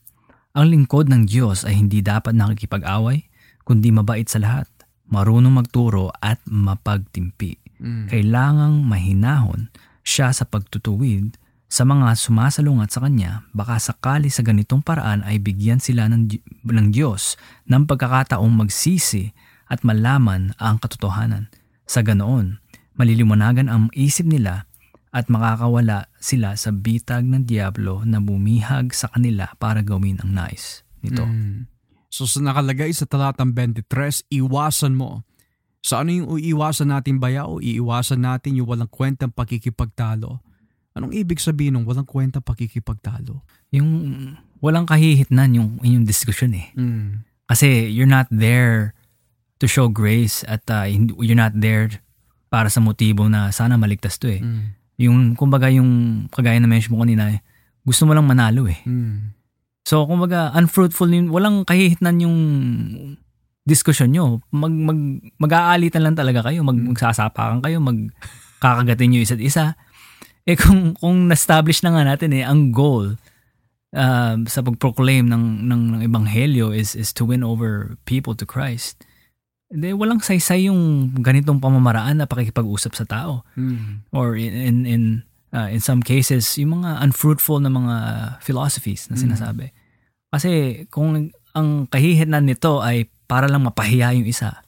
[0.57, 3.29] Ang lingkod ng Diyos ay hindi dapat nakikipag-away,
[3.67, 4.69] kundi mabait sa lahat,
[5.09, 7.61] marunong magturo at mapagtimpi.
[7.77, 8.07] Mm.
[8.09, 9.69] Kailangang mahinahon
[10.07, 11.35] siya sa pagtutuwid
[11.67, 16.31] sa mga sumasalungat sa kanya, baka sakali sa ganitong paraan ay bigyan sila ng,
[16.63, 17.35] ng Diyos
[17.67, 19.35] ng pagkakataong magsisi
[19.67, 21.51] at malaman ang katotohanan.
[21.91, 22.63] Sa ganoon,
[22.95, 24.71] maliliwanagan ang isip nila
[25.11, 30.87] at makakawala sila sa bitag ng Diablo na bumihag sa kanila para gawin ang nais
[31.03, 31.27] nito.
[31.27, 31.67] Mm.
[32.15, 35.27] So sa nakalagay sa talatang 23, iwasan mo.
[35.87, 37.63] Sa ano yung iiwasan natin bayaw?
[37.63, 40.43] Iiwasan natin yung walang kwentang pakikipagtalo.
[40.99, 43.47] Anong ibig sabihin ng walang kwentang pakikipagtalo?
[43.71, 43.87] Yung
[44.59, 46.75] walang kahihitnan yung, yung diskusyon eh.
[46.75, 47.23] Mm.
[47.47, 48.99] Kasi you're not there
[49.63, 50.91] to show grace at uh,
[51.23, 51.87] you're not there
[52.51, 54.43] para sa motibo na sana maligtas to eh.
[54.43, 54.75] Mm.
[54.99, 57.47] Yung kumbaga yung kagaya na mention mo kanina eh,
[57.87, 58.83] gusto mo lang manalo eh.
[58.83, 59.39] Mm.
[59.87, 62.39] So kumbaga unfruitful yun, walang kahihitnan yung
[63.67, 64.41] diskusyon nyo.
[64.55, 64.99] Mag, mag,
[65.43, 69.75] mag-aalitan lang talaga kayo, mag, magsasapakan kayo, magkakagatin nyo isa't isa.
[70.47, 73.19] Eh kung, kung na-establish na nga natin eh, ang goal
[73.91, 79.03] uh, sa pag-proclaim ng, ng, ng ebanghelyo is, is to win over people to Christ.
[79.67, 83.43] Hindi, walang saysay yung ganitong pamamaraan na pakikipag-usap sa tao.
[83.59, 84.07] Mm.
[84.15, 85.03] Or in, in, in,
[85.51, 87.97] uh, in some cases, yung mga unfruitful na mga
[88.47, 89.23] philosophies na Mm.
[89.27, 89.75] sinasabi.
[90.31, 94.63] Kasi kung ang kahihinan nito ay para lang mapahiya yung isa,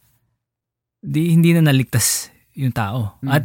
[0.98, 3.18] di hindi na naligtas yung tao.
[3.22, 3.30] Mm.
[3.30, 3.44] At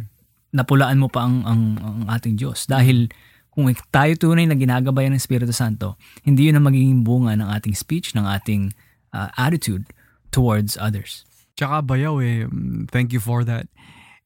[0.54, 2.66] napulaan mo pa ang, ang, ang ating Diyos.
[2.66, 3.10] Dahil
[3.50, 5.94] kung tayo tunay na ginagabayan ng Espiritu Santo,
[6.26, 8.74] hindi yun ang magiging bunga ng ating speech, ng ating
[9.14, 9.86] uh, attitude
[10.34, 11.22] towards others.
[11.54, 12.50] Tsaka bayaw eh,
[12.90, 13.70] thank you for that.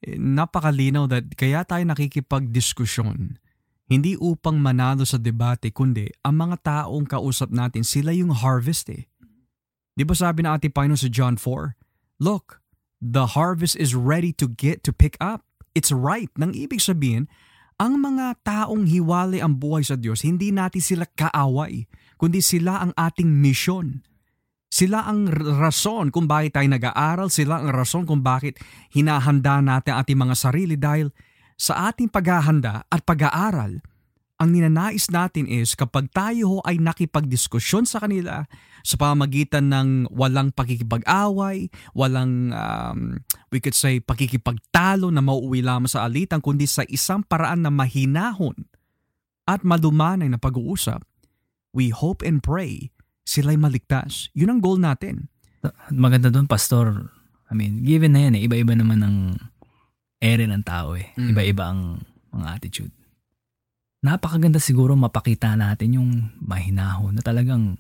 [0.01, 3.37] Eh, Napakalinaw that kaya tayo nakikipagdiskusyon
[3.89, 9.08] hindi upang manalo sa debate kundi ang mga taong kausap natin sila yung harvest eh.
[9.99, 11.75] Di ba sabi na Ate Pino sa John 4?
[12.23, 12.63] Look,
[13.03, 15.43] the harvest is ready to get to pick up.
[15.75, 16.39] It's ripe.
[16.39, 17.27] Nang ibig sabihin,
[17.83, 22.95] ang mga taong hiwalay ang buhay sa Diyos, hindi natin sila kaaway, kundi sila ang
[22.95, 24.07] ating mission.
[24.71, 28.55] Sila ang rason kung bakit tayo nag-aaral, sila ang rason kung bakit
[28.95, 31.11] hinahanda natin ang ating mga sarili dahil
[31.59, 33.83] sa ating paghahanda at pag-aaral,
[34.39, 38.47] ang ninanais natin is kapag tayo ho ay nakipagdiskusyon sa kanila
[38.83, 46.07] sa pamagitan ng walang pakikipag-away, walang um, we could say pakikipagtalo na mauuwi lamang sa
[46.07, 48.69] alitan kundi sa isang paraan na mahinahon
[49.49, 51.01] at malumanay na pag-uusap,
[51.73, 52.93] we hope and pray
[53.29, 54.33] sila'y maligtas.
[54.33, 55.29] Yun ang goal natin.
[55.93, 57.13] Maganda doon, Pastor.
[57.49, 59.17] I mean, given na yan eh, iba-iba naman ang
[60.21, 61.13] ere ng tao eh.
[61.21, 61.37] Mm.
[61.37, 62.01] Iba-iba ang
[62.33, 62.95] mga attitude.
[64.01, 66.11] Napakaganda siguro mapakita natin yung
[66.41, 67.77] mahinahon na talagang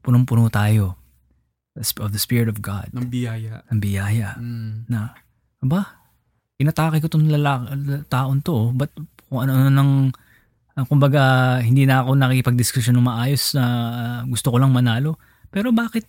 [0.00, 0.96] punong-puno tayo
[1.72, 3.64] of the Spirit of God, Ng biyaya.
[3.64, 4.92] ang biyaya Mm.
[4.92, 5.16] na,
[5.58, 6.04] aba,
[6.60, 7.72] inatake ko tong lalaki,
[8.12, 8.66] taon to, oh.
[8.70, 8.92] ba't
[9.24, 10.12] kung ano nang,
[10.76, 15.16] ah, kumbaga, hindi na ako nakikipag-discussion ng maayos na ah, gusto ko lang manalo.
[15.48, 16.04] Pero bakit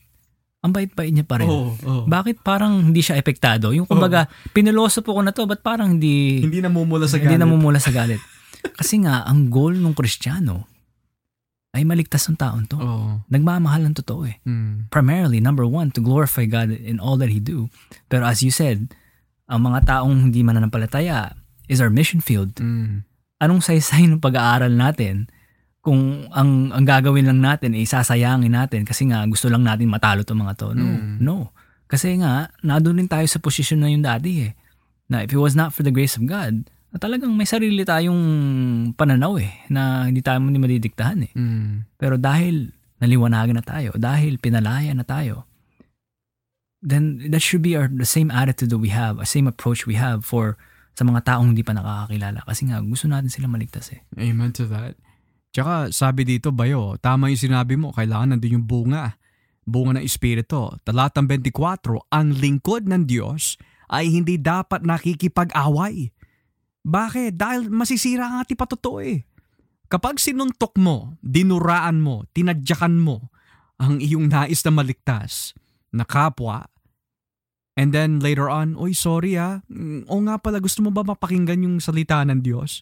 [0.59, 1.47] ang bait-bait niya pa rin?
[1.47, 2.03] Oo, oo.
[2.07, 3.71] Bakit parang hindi siya epektado?
[3.71, 7.43] Yung kumbaga, pinuloso po ko na to, ba't parang hindi, Hindi namumula sa hindi galit.
[7.43, 8.19] namumula sa galit?
[8.79, 10.67] Kasi nga, ang goal ng Kristiyano
[11.73, 12.77] ay maligtas ng taon to.
[12.77, 13.25] Oo.
[13.33, 14.37] Nagmamahal ng totoo eh.
[14.45, 14.93] Mm.
[14.93, 17.67] Primarily, number one, to glorify God in all that He do.
[18.13, 18.93] Pero as you said,
[19.49, 21.33] ang mga taong hindi mananampalataya
[21.65, 22.53] is our mission field.
[22.61, 23.01] Mm.
[23.41, 25.27] Anong saysay ng pag-aaral natin
[25.83, 30.21] kung ang ang gagawin lang natin ay sasayangin natin kasi nga gusto lang natin matalo
[30.23, 30.67] tong mga to.
[30.77, 31.19] No, Mm.
[31.19, 31.51] no.
[31.89, 34.53] Kasi nga, nandun din tayo sa posisyon na yung dati eh.
[35.09, 38.21] Na if it was not for the grace of God, na talagang may sarili tayong
[38.93, 41.31] pananaw eh, na hindi tayo hindi madidiktahan eh.
[41.33, 41.97] Mm.
[41.97, 42.69] Pero dahil
[43.01, 45.49] naliwanagan na tayo, dahil pinalaya na tayo,
[46.85, 49.97] then that should be our the same attitude that we have, a same approach we
[49.97, 50.53] have for
[50.93, 52.45] sa mga taong hindi pa nakakakilala.
[52.45, 54.05] Kasi nga, gusto natin sila maligtas eh.
[54.13, 54.93] Amen to that.
[55.49, 59.17] Tsaka sabi dito, Bayo, tama yung sinabi mo, kailangan nandun yung bunga.
[59.65, 60.77] Bunga ng Espiritu.
[60.85, 63.57] Talatang 24, ang lingkod ng Diyos
[63.89, 66.13] ay hindi dapat nakikipag-away.
[66.83, 67.39] Bakit?
[67.39, 69.23] Dahil masisira ang ating patotoo eh.
[69.87, 73.31] Kapag sinuntok mo, dinuraan mo, tinadyakan mo
[73.79, 75.55] ang iyong nais na maligtas
[75.93, 76.67] na kapwa,
[77.77, 81.63] and then later on, oy sorry ah, Mm, o nga pala gusto mo ba mapakinggan
[81.65, 82.81] yung salita ng Diyos?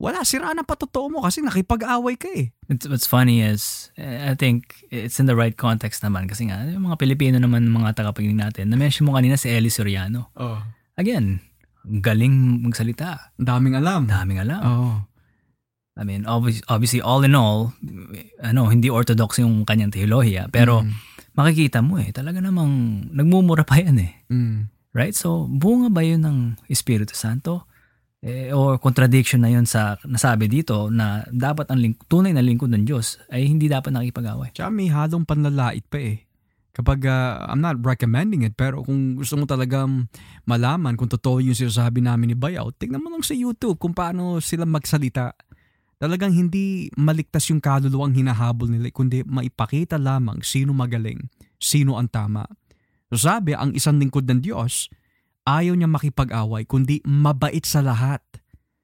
[0.00, 2.56] Wala, sira na patotoo mo kasi nakipag-away ka eh.
[2.72, 6.24] It's, what's funny is, I think it's in the right context naman.
[6.24, 10.32] Kasi nga, yung mga Pilipino naman, mga tagapaginig natin, na-mention mo kanina si Eli Soriano.
[10.40, 10.56] Oh.
[10.96, 11.44] Again,
[11.84, 13.32] galing magsalita.
[13.36, 14.04] Daming alam.
[14.04, 14.60] Daming alam.
[14.62, 14.90] Oo.
[15.96, 17.76] I mean, obviously, obviously, all in all,
[18.40, 20.48] ano, hindi orthodox yung kanyang teolohiya.
[20.48, 20.92] Pero Mm.
[21.34, 24.12] makikita mo eh, talaga namang nagmumura pa yan eh.
[24.32, 24.70] Mm.
[24.90, 25.12] Right?
[25.12, 27.68] So, bunga ba yun ng Espiritu Santo?
[28.20, 32.68] Eh, or contradiction na yun sa nasabi dito na dapat ang ling- tunay na lingkod
[32.68, 34.52] ng Diyos ay hindi dapat nakipag-away.
[34.52, 36.28] Tsaka may halong panlalait pa eh.
[36.70, 40.06] Kapag, ah, I'm not recommending it, pero kung gusto mo talagang
[40.46, 44.38] malaman kung totoo yung sinasabi namin ni Bayaw, tignan mo lang sa YouTube kung paano
[44.38, 45.34] sila magsalita.
[46.00, 51.28] Talagang hindi maligtas yung kaluluwang hinahabol nila, kundi maipakita lamang sino magaling,
[51.60, 52.48] sino ang tama.
[53.12, 54.88] So sabi, ang isang lingkod ng Diyos,
[55.44, 58.22] ayaw niya makipag-away, kundi mabait sa lahat.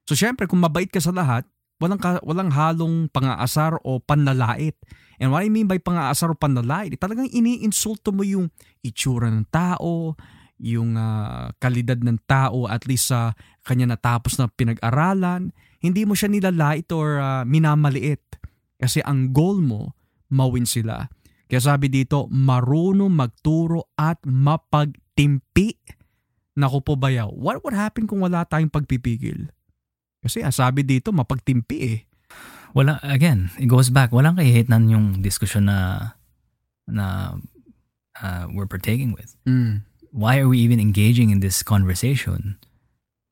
[0.05, 1.47] So syempre, kung mabait ka sa lahat,
[1.79, 4.75] walang, ka, walang halong pangaasar o panlalait.
[5.17, 8.53] And what I mean by pangaasar o panlalait, eh, talagang iniinsulto mo yung
[8.85, 10.13] itsura ng tao,
[10.61, 15.53] yung ah, kalidad ng tao at least sa kanya natapos na pinag-aralan.
[15.81, 18.25] Hindi mo siya nilalait or ah, minamaliit.
[18.77, 19.97] Kasi ang goal mo,
[20.29, 21.09] mawin sila.
[21.47, 25.79] Kaya sabi dito, marunong magturo at mapagtimpi.
[26.57, 29.53] Naku po bayaw, what would happen kung wala tayong pagpipigil?
[30.25, 32.01] Kasi ah, sabi dito, mapagtimpi eh.
[32.77, 34.13] Wala, again, it goes back.
[34.13, 36.13] Walang kahihitnan yung diskusyon na
[36.85, 37.35] na
[38.21, 39.33] uh, we're partaking with.
[39.49, 39.81] Mm.
[40.13, 42.61] Why are we even engaging in this conversation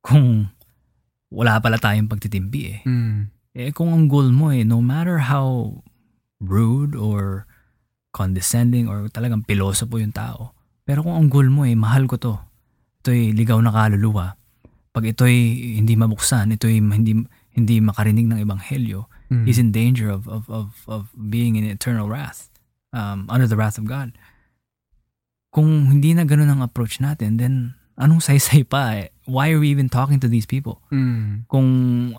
[0.00, 0.48] kung
[1.28, 2.80] wala pala tayong pagtitimpi eh?
[2.88, 3.20] Mm.
[3.52, 5.76] Eh kung ang goal mo eh, no matter how
[6.40, 7.44] rude or
[8.16, 10.56] condescending or talagang piloso po yung tao.
[10.88, 12.34] Pero kung ang goal mo eh, mahal ko to.
[13.04, 14.40] Ito'y ligaw na kaluluwa.
[14.88, 15.36] Pag ito'y
[15.76, 17.12] hindi mabuksan, ito'y hindi
[17.54, 19.46] hindi makarinig ng ebanghelyo, Mm.
[19.48, 22.52] he's in danger of of of of being in eternal wrath,
[22.92, 24.12] um, under the wrath of God.
[25.54, 29.08] Kung hindi na ganun ang approach natin, then anong saysay pa eh?
[29.24, 30.82] Why are we even talking to these people?
[30.92, 31.48] Mm.
[31.48, 31.68] Kung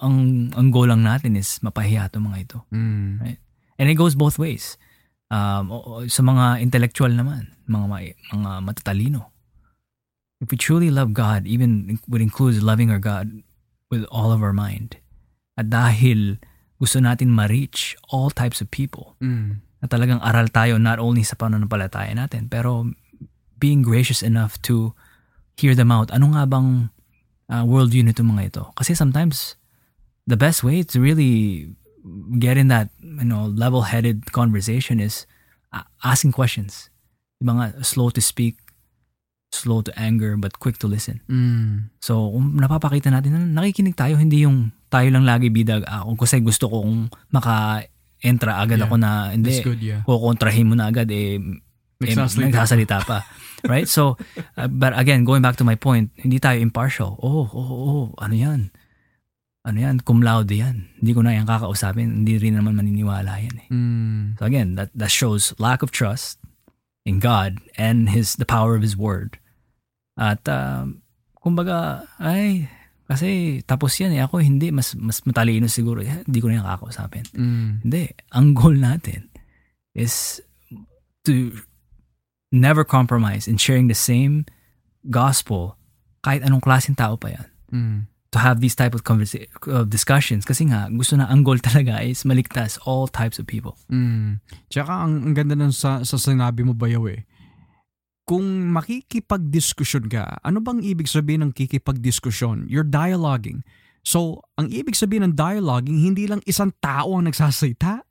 [0.01, 2.59] ang ang goal lang natin is mapahiya itong mga ito.
[2.73, 3.37] Mm.
[3.75, 4.79] And it goes both ways.
[5.29, 5.69] Um,
[6.07, 9.35] sa mga intellectual naman, mga mga matatalino.
[10.39, 13.43] If we truly love God, even would include loving our God
[13.91, 14.97] with all of our mind.
[15.55, 16.39] At dahil
[16.75, 19.63] gusto natin ma-reach all types of people, Mm.
[19.79, 22.89] na talagang aral tayo not only sa pananampalataya natin, pero
[23.55, 24.91] being gracious enough to
[25.55, 26.11] hear them out.
[26.11, 26.91] Ano nga bang
[27.47, 28.63] uh, worldview nito mga ito?
[28.75, 29.55] Kasi sometimes
[30.27, 31.69] the best way to really
[32.37, 35.23] get in that you know level-headed conversation is
[35.71, 36.89] uh, asking questions.
[37.39, 38.59] Diba nga, slow to speak,
[39.55, 41.23] slow to anger, but quick to listen.
[41.25, 41.89] Mm.
[42.03, 46.19] So, kung napapakita natin na nakikinig tayo, hindi yung tayo lang lagi bidag, ah, kung
[46.19, 48.87] kasi gusto ko kung maka-entra agad Yeah.
[48.87, 50.01] ako na, hindi, That's good, yeah.
[50.03, 52.45] kukontrahin mo na agad, eh, eh, Nagsasalita.
[52.51, 53.23] nagsasalita pa.
[53.65, 53.87] right?
[53.87, 54.19] So,
[54.59, 57.17] uh, but again, going back to my point, hindi tayo impartial.
[57.23, 58.69] Oh, oh, oh, ano yan?
[59.65, 60.05] Ano yan?
[60.05, 60.93] Cum laude yan.
[61.01, 62.21] Hindi ko na yan kakausapin.
[62.21, 63.67] Hindi rin naman maniniwala yan eh.
[63.73, 64.37] Mm.
[64.37, 66.37] So again, that, that shows lack of trust
[67.01, 69.41] in God and his the power of his word.
[70.15, 71.03] At um,
[71.39, 72.71] kumbaga, ay,
[73.05, 74.25] kasi tapos yan eh.
[74.25, 76.01] Ako hindi, mas, mas matalino siguro.
[76.01, 77.25] Eh, hindi ko na yan kakausapin.
[77.37, 77.71] Mm.
[77.85, 78.03] Hindi.
[78.33, 79.29] Ang goal natin
[79.93, 80.41] is
[81.23, 81.53] to
[82.51, 84.45] never compromise in sharing the same
[85.09, 85.77] gospel
[86.25, 87.47] kahit anong klaseng tao pa yan.
[87.69, 87.99] Mm.
[88.33, 92.01] To have these type of, conversa- of discussions kasi nga gusto na ang goal talaga
[92.01, 93.77] is maligtas all types of people.
[93.93, 94.41] Mm.
[94.73, 97.23] Tsaka ang, ang ganda ng sa, sa sinabi mo bayaw eh.
[98.25, 102.65] Kung makikipagdiskusyon ka, ano bang ibig sabihin ng kikipagdiskusyon?
[102.65, 103.61] You're dialoguing.
[104.01, 108.01] So, ang ibig sabihin ng dialoguing, hindi lang isang tao ang nagsasalita.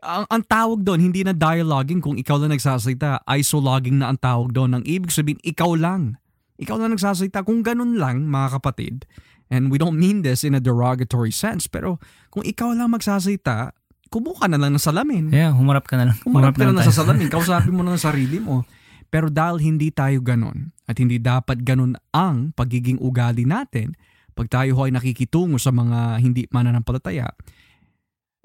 [0.00, 3.24] Ang, ang tawag doon, hindi na dialoguing kung ikaw lang nagsasalita.
[3.28, 4.80] Isologging na ang tawag doon.
[4.80, 6.16] Ang ibig sabihin, ikaw lang.
[6.60, 7.44] Ikaw lang nagsasalita.
[7.44, 9.04] Kung ganun lang, mga kapatid,
[9.52, 12.00] and we don't mean this in a derogatory sense, pero
[12.32, 13.76] kung ikaw lang magsasalita,
[14.08, 15.28] kumuha ka na lang ng salamin.
[15.28, 16.16] Yeah, humarap ka na lang.
[16.24, 16.92] Humarap ka na lang tayo.
[16.92, 17.28] sa salamin.
[17.32, 18.64] Kausapin mo na ng sarili mo.
[19.10, 23.98] Pero dahil hindi tayo ganon at hindi dapat ganon ang pagiging ugali natin
[24.40, 27.28] pag tayo ho ay nakikitungo sa mga hindi mananampalataya,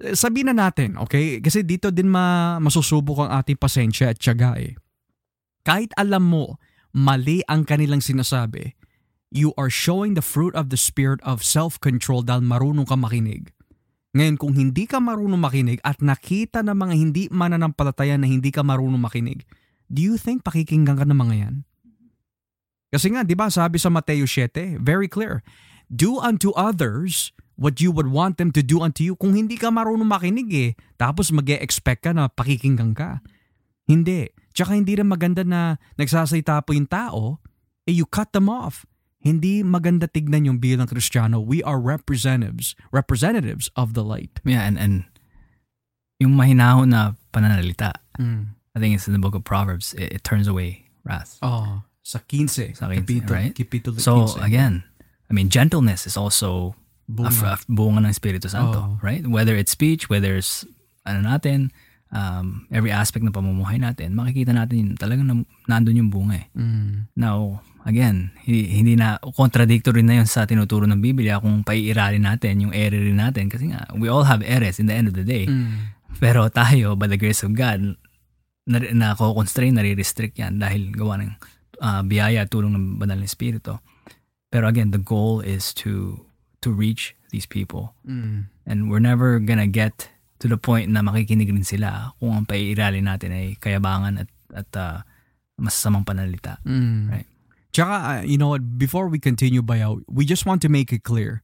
[0.02, 1.40] eh, sabihin na natin, okay?
[1.40, 4.76] Kasi dito din ma masusubok ang ating pasensya at tiyaga eh.
[5.64, 6.60] Kahit alam mo,
[6.92, 8.76] mali ang kanilang sinasabi,
[9.32, 13.56] you are showing the fruit of the spirit of self-control dahil marunong ka makinig.
[14.16, 18.64] Ngayon, kung hindi ka marunong makinig at nakita ng mga hindi mananampalataya na hindi ka
[18.64, 19.44] marunong makinig,
[19.92, 21.56] do you think pakikinggan ka ng mga yan?
[22.96, 25.44] Kasi nga, di ba, sabi sa Mateo 7, very clear,
[25.92, 29.16] do unto others what you would want them to do unto you.
[29.20, 33.20] Kung hindi ka marunong makinig eh, tapos mag expect ka na pakikinggan ka.
[33.88, 34.32] Hindi.
[34.56, 37.44] Tsaka hindi rin maganda na nagsasalita po yung tao,
[37.84, 38.88] eh you cut them off.
[39.20, 41.42] Hindi maganda tignan yung bilang Kristiyano.
[41.42, 44.38] We are representatives, representatives of the light.
[44.46, 45.10] Yeah, and, and
[46.22, 48.00] yung mahinahon na pananalita,
[48.76, 51.40] I think it's in the book of Proverbs, it, it turns away wrath.
[51.42, 52.76] Oh, sa 15.
[52.76, 53.54] Sa 15, kapitulo, right?
[53.56, 54.04] Kapitulo 15.
[54.04, 54.14] So
[54.44, 54.84] again,
[55.30, 56.76] I mean, gentleness is also
[57.10, 57.30] Bunga.
[57.54, 58.98] a bunga ng Espiritu Santo, Oo.
[59.02, 59.26] right?
[59.26, 60.66] Whether it's speech, whether it's
[61.06, 61.70] ano natin,
[62.14, 66.48] um, every aspect ng pamumuhay natin, makikita natin yun, talagang nam- nandun yung bunga eh.
[66.58, 67.10] Mm.
[67.14, 72.70] Now, again, hi- hindi na, contradictory na yun sa tinuturo ng Biblia kung paiiralin natin,
[72.70, 73.50] yung ere rin natin.
[73.50, 75.46] Kasi nga, we all have eres in the end of the day.
[75.46, 75.94] Mm.
[76.18, 77.98] Pero tayo, by the grace of God,
[78.66, 81.32] na, na constrain nare-restrict yan dahil gawa ng
[81.82, 83.78] ah, biyaya at tulong ng banal na Espiritu.
[84.50, 86.26] Pero again, the goal is to
[86.62, 87.94] to reach these people.
[88.06, 88.50] Mm.
[88.66, 90.10] And we're never gonna get
[90.42, 94.70] to the point na makikinig rin sila kung ang paiiralin natin ay kayabangan at, at
[94.76, 94.98] ah,
[95.62, 96.60] masasamang panalita.
[96.66, 97.12] Mm.
[97.12, 97.30] Right.
[97.76, 101.04] Tsaka, uh, you know what, before we continue, Bayaw, we just want to make it
[101.04, 101.44] clear.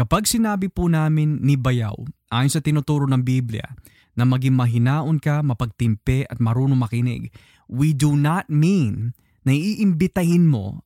[0.00, 1.92] Kapag sinabi po namin ni Bayaw,
[2.32, 3.76] ayon sa tinuturo ng Biblia,
[4.18, 7.30] na maging mahinaon ka, mapagtimpe at marunong makinig,
[7.70, 9.14] we do not mean
[9.46, 10.82] na iimbitahin mo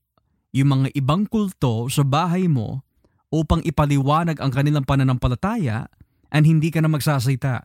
[0.52, 2.84] yung mga ibang kulto sa bahay mo
[3.32, 5.88] upang ipaliwanag ang kanilang pananampalataya
[6.28, 7.64] and hindi ka na magsasita.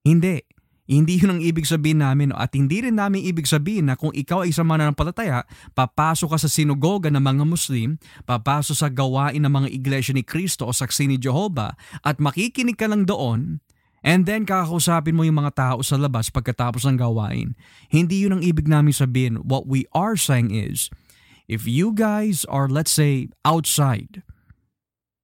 [0.00, 0.40] Hindi.
[0.84, 4.44] Hindi yun ang ibig sabihin namin at hindi rin namin ibig sabihin na kung ikaw
[4.44, 7.96] ay isang mananampalataya, papasok ka sa sinagoga ng mga Muslim,
[8.28, 11.72] papasok sa gawain ng mga iglesia ni Kristo o saksi ni Jehovah
[12.04, 13.64] at makikinig ka lang doon
[14.04, 17.56] And then kakausapin mo yung mga tao sa labas pagkatapos ng gawain.
[17.88, 19.40] Hindi yun ang ibig namin sabihin.
[19.40, 20.92] What we are saying is,
[21.48, 24.20] if you guys are let's say outside,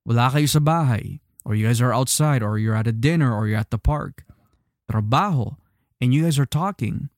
[0.08, 3.44] wala kayo sa bahay, or you guys are outside, or you're at a dinner, or
[3.44, 4.24] you're at the park,
[4.88, 5.60] trabaho,
[6.00, 7.12] and you guys are talking,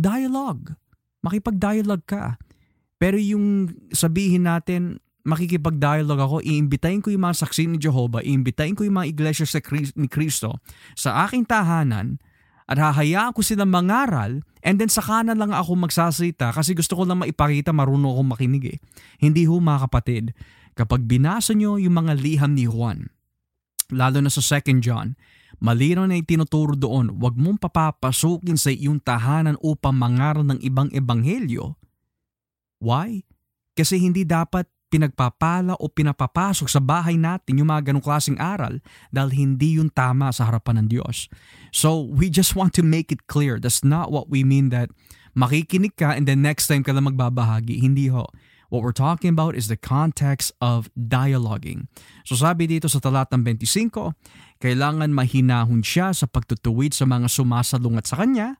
[0.00, 0.80] dialogue.
[1.20, 2.40] Makipag-dialogue ka.
[2.96, 8.86] Pero yung sabihin natin, makikipag-dialogue ako, iimbitahin ko yung mga saksi ni Jehovah, iimbitahin ko
[8.86, 9.58] yung mga iglesia sa
[9.98, 10.62] ni Kristo
[10.94, 12.22] sa aking tahanan
[12.70, 17.02] at hahayaan ko silang mangaral and then sa kanan lang ako magsasalita kasi gusto ko
[17.02, 18.78] lang maipakita marunong akong makinig eh.
[19.18, 20.30] Hindi ho mga kapatid,
[20.78, 23.10] kapag binasa nyo yung mga liham ni Juan,
[23.90, 25.18] lalo na sa 2 John,
[25.58, 31.74] malinaw na itinuturo doon, huwag mong papapasukin sa iyong tahanan upang mangaral ng ibang ebanghelyo.
[32.78, 33.26] Why?
[33.76, 38.78] Kasi hindi dapat pinagpapala o pinapapasok sa bahay natin yung mga ganong klaseng aral
[39.10, 41.26] dahil hindi yun tama sa harapan ng Diyos.
[41.74, 43.58] So we just want to make it clear.
[43.58, 44.94] That's not what we mean that
[45.34, 47.82] makikinig ka and then next time ka lang magbabahagi.
[47.82, 48.30] Hindi ho.
[48.66, 51.86] What we're talking about is the context of dialoguing.
[52.26, 54.14] So sabi dito sa talatang 25,
[54.58, 58.58] kailangan mahinahon siya sa pagtutuwid sa mga sumasalungat sa kanya.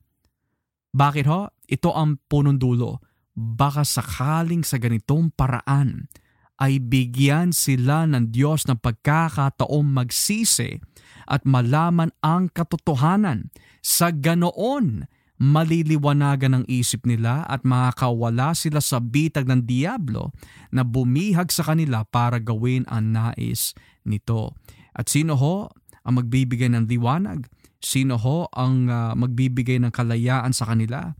[0.94, 1.50] Bakit ho?
[1.66, 3.02] Ito ang punong dulo
[3.36, 6.08] baka sakaling sa ganitong paraan
[6.56, 10.80] ay bigyan sila ng Diyos ng pagkakataong magsisi
[11.28, 13.52] at malaman ang katotohanan.
[13.84, 15.04] Sa ganoon,
[15.36, 20.32] maliliwanagan ang isip nila at makakawala sila sa bitag ng Diablo
[20.72, 23.76] na bumihag sa kanila para gawin ang nais
[24.08, 24.56] nito.
[24.96, 25.68] At sino ho
[26.08, 27.44] ang magbibigay ng liwanag?
[27.84, 31.12] Sino ho ang uh, magbibigay ng kalayaan sa kanila?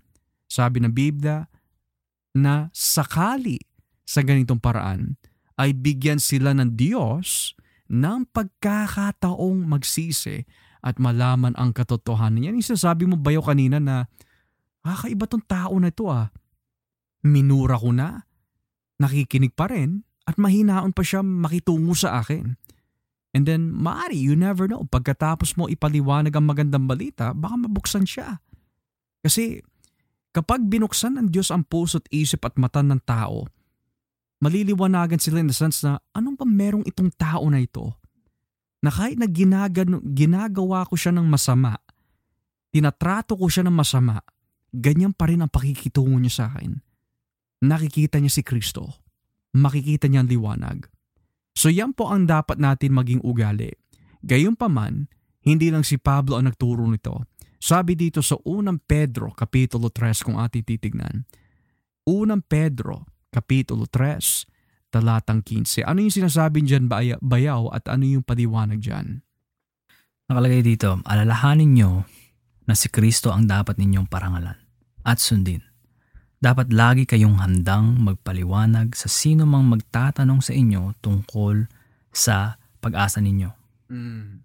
[0.48, 1.44] Sabi ng Biblia,
[2.36, 3.56] na sakali
[4.04, 5.16] sa ganitong paraan
[5.56, 7.56] ay bigyan sila ng Diyos
[7.88, 10.44] ng pagkakataong magsisi
[10.84, 12.44] at malaman ang katotohanan.
[12.44, 14.06] Yan yung sasabi mo bayo kanina na
[14.84, 16.30] kakaiba tong tao na ito ah.
[17.26, 18.22] Minura ko na,
[19.02, 22.54] nakikinig pa rin, at mahinaon pa siya makitungo sa akin.
[23.34, 28.38] And then, maari, you never know, pagkatapos mo ipaliwanag ang magandang balita, baka mabuksan siya.
[29.26, 29.58] Kasi
[30.36, 33.48] Kapag binuksan ng Diyos ang puso't isip at mata ng tao,
[34.44, 37.96] maliliwanagan sila in the sense na anong ba merong itong tao na ito?
[38.84, 41.80] Na kahit na ginagan, ginagawa ko siya ng masama,
[42.68, 44.20] tinatrato ko siya ng masama,
[44.68, 46.84] ganyan pa rin ang pakikitungo niya sa akin.
[47.64, 48.92] Nakikita niya si Kristo.
[49.56, 50.84] Makikita niya ang liwanag.
[51.56, 53.72] So yan po ang dapat natin maging ugali.
[54.20, 55.08] Gayunpaman,
[55.48, 57.24] hindi lang si Pablo ang nagturo nito
[57.56, 61.24] sabi dito sa unang Pedro, Kapitulo 3 kung ating titignan.
[62.06, 65.84] Unang Pedro, Kapitulo 3, talatang 15.
[65.84, 66.88] Ano yung sinasabi dyan
[67.20, 69.26] bayaw at ano yung padiwanag dyan?
[70.26, 71.92] Nakalagay dito, alalahanin nyo
[72.66, 74.58] na si Kristo ang dapat ninyong parangalan
[75.06, 75.62] at sundin.
[76.36, 81.70] Dapat lagi kayong handang magpaliwanag sa sino mang magtatanong sa inyo tungkol
[82.10, 83.50] sa pag-asa ninyo.
[83.88, 84.44] Mm.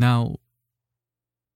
[0.00, 0.40] Now,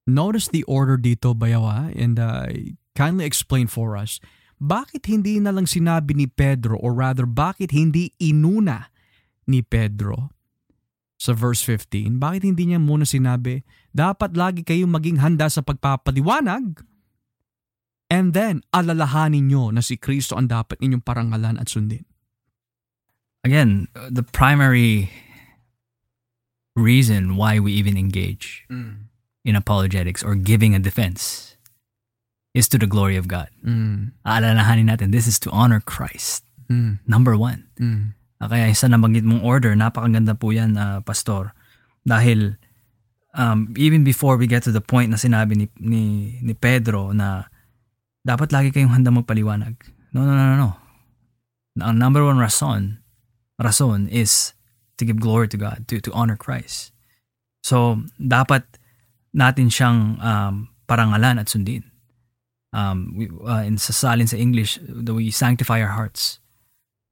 [0.07, 2.47] Notice the order dito, Bayawa, and uh,
[2.95, 4.23] kindly explain for us.
[4.62, 8.89] Bakit hindi na lang sinabi ni Pedro or rather bakit hindi inuna
[9.51, 10.31] ni Pedro
[11.19, 12.23] sa verse 15?
[12.23, 16.81] Bakit hindi niya muna sinabi, dapat lagi kayong maging handa sa pagpapaliwanag
[18.07, 22.07] and then alalahanin nyo na si Kristo ang dapat inyong parangalan at sundin?
[23.45, 25.11] Again, the primary
[26.78, 29.07] reason why we even engage mm
[29.47, 31.55] in apologetics or giving a defense
[32.51, 33.47] is to the glory of God.
[33.62, 34.10] Mm.
[34.27, 36.43] Aalalahanin natin, this is to honor Christ.
[36.66, 36.98] Mm.
[37.06, 37.70] Number one.
[37.78, 38.18] Mm.
[38.43, 41.55] Kaya isa na banggit mong order, napakaganda po yan, uh, Pastor.
[42.02, 42.59] Dahil
[43.39, 47.47] um, even before we get to the point na sinabi ni, ni, ni Pedro na
[48.27, 49.78] dapat lagi kayong handa magpaliwanag.
[50.10, 50.70] No, no, no, no, no.
[51.78, 53.05] Ang number one rason,
[53.60, 54.56] rason is
[54.97, 56.90] to give glory to God, to, to honor Christ.
[57.60, 58.64] So, dapat
[59.36, 60.54] natin siyang um,
[60.88, 61.84] parangalan at sundin.
[62.72, 66.40] Um, we, uh, in sa salin sa English, that we sanctify our hearts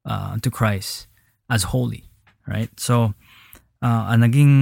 [0.09, 1.07] uh, to Christ
[1.53, 2.09] as holy.
[2.49, 2.73] Right?
[2.81, 3.13] So,
[3.85, 4.53] uh, ang naging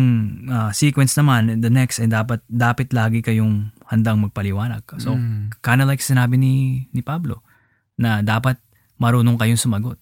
[0.50, 4.82] uh, sequence naman, the next, ay dapat, dapat lagi kayong handang magpaliwanag.
[4.98, 5.62] So, mm.
[5.62, 7.42] kind of like sinabi ni, ni Pablo,
[7.98, 8.58] na dapat
[8.98, 9.98] marunong kayong sumagot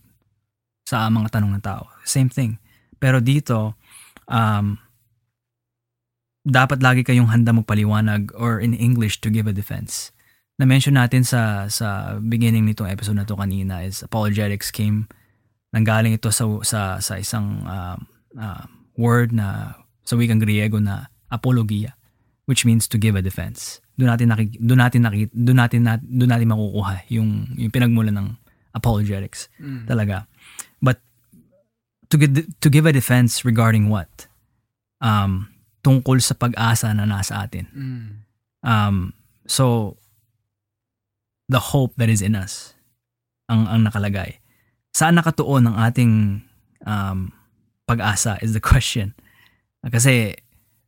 [0.88, 1.88] sa mga tanong ng tao.
[2.04, 2.56] Same thing.
[3.00, 3.76] Pero dito,
[4.28, 4.76] um,
[6.46, 10.12] dapat lagi kayong handa magpaliwanag or in English to give a defense.
[10.60, 15.08] Na-mention natin sa sa beginning nitong episode na to kanina is apologetics came
[15.72, 17.96] nanggaling ito sa sa sa isang uh,
[18.36, 18.64] uh,
[18.96, 21.96] word na sa wikang Griego na apologia.
[22.50, 23.78] which means to give a defense.
[23.94, 28.10] Doon natin nakik doon natin nakik doon natin na, doon natin makukuha yung yung pinagmulan
[28.18, 28.28] ng
[28.74, 29.86] apologetics Mm.
[29.86, 30.26] talaga.
[30.82, 30.98] But
[32.10, 34.26] to give to give a defense regarding what?
[34.98, 37.66] Um tungkol sa pag-asa na nasa atin.
[37.72, 38.08] Mm.
[38.60, 38.96] Um
[39.48, 39.96] so
[41.50, 42.78] the hope that is in us
[43.50, 44.38] ang ang nakalagay.
[44.94, 46.42] Saan nakatuon ang ating
[46.86, 47.34] um,
[47.90, 49.14] pag-asa is the question.
[49.82, 50.38] Kasi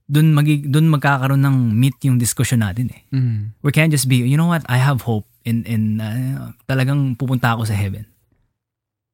[0.06, 3.02] doon magi doon magkakaroon ng meet yung discussion natin eh.
[3.10, 3.59] Mm.
[3.66, 7.59] We can't just be, you know what, I have hope in in uh, talagang pupunta
[7.59, 8.06] ako sa heaven.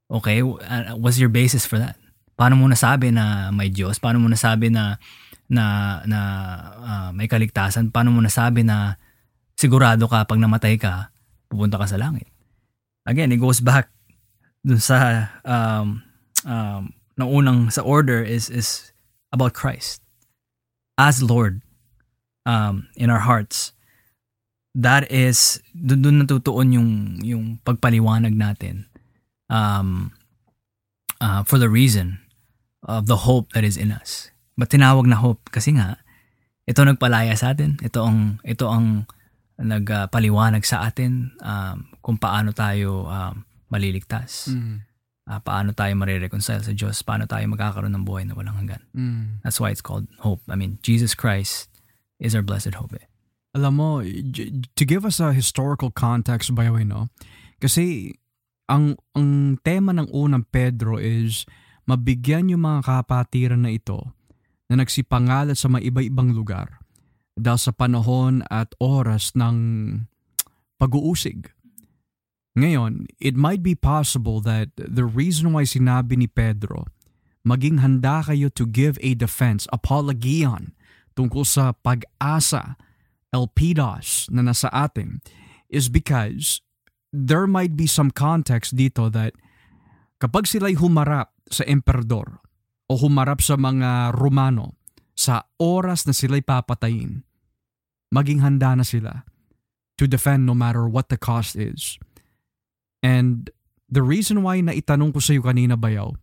[0.08, 1.96] Okay, uh, what's your basis for that?
[2.36, 4.00] Paano mo nasabi na may Diyos?
[4.00, 4.96] Paano mo nasabi na
[5.48, 6.20] na na
[6.78, 7.90] uh, may kaligtasan?
[7.90, 9.00] Paano mo nasabi na
[9.56, 11.10] sigurado ka pag namatay ka,
[11.48, 12.28] pupunta ka sa langit?
[13.08, 13.88] Again, it goes back
[14.60, 16.04] dun sa um,
[16.44, 18.92] um, na unang sa order is is
[19.32, 20.04] about Christ
[21.00, 21.64] as Lord
[22.44, 23.72] um, in our hearts.
[24.78, 26.90] That is doon doon natutuon yung
[27.24, 28.86] yung pagpaliwanag natin
[29.50, 30.12] um,
[31.18, 32.20] uh, for the reason
[32.84, 34.30] of the hope that is in us.
[34.58, 36.02] But tinawag na hope kasi nga
[36.66, 37.78] ito nagpalaya sa atin.
[37.78, 39.06] Ito ang ito ang
[39.58, 44.50] nagpaliwanag sa atin um, kung paano tayo um, maliligtas.
[44.50, 44.82] Mm.
[45.28, 48.80] Ah, paano tayo marireconcile sa Diyos, paano tayo magkakaroon ng buhay na walang hanggan.
[48.96, 49.44] Mm.
[49.44, 50.40] That's why it's called hope.
[50.48, 51.68] I mean, Jesus Christ
[52.16, 52.96] is our blessed hope.
[52.96, 53.06] Eh.
[53.52, 53.90] Alam mo,
[54.72, 57.12] to give us a historical context by the way, no?
[57.60, 58.16] Kasi
[58.68, 61.48] ang ang tema ng unang Pedro is
[61.88, 64.17] mabigyan yung mga kapatiran na ito
[64.68, 66.84] na nagsipangalat sa mga iba-ibang lugar
[67.38, 69.56] dahil sa panahon at oras ng
[70.76, 71.50] pag-uusig.
[72.58, 76.90] Ngayon, it might be possible that the reason why sinabi ni Pedro,
[77.46, 80.74] maging handa kayo to give a defense, apologian,
[81.14, 82.74] tungkol sa pag-asa,
[83.30, 85.22] elpidos na nasa atin,
[85.70, 86.58] is because
[87.14, 89.32] there might be some context dito that
[90.18, 92.42] kapag sila'y humarap sa emperador
[92.88, 94.80] o humarap sa mga Romano
[95.12, 97.22] sa oras na sila'y papatayin,
[98.08, 99.28] maging handa na sila
[100.00, 102.00] to defend no matter what the cost is.
[103.04, 103.50] And
[103.90, 106.14] the reason why na itanong ko sa iyo kanina bayaw,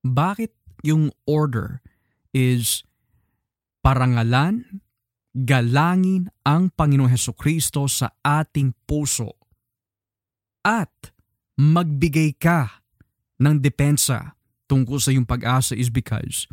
[0.00, 1.84] bakit yung order
[2.32, 2.86] is
[3.84, 4.80] parangalan,
[5.36, 9.36] galangin ang Panginoong Heso Kristo sa ating puso
[10.64, 10.90] at
[11.60, 12.86] magbigay ka
[13.40, 14.39] ng depensa
[14.70, 16.46] tungkol sa iyong pag-asa is because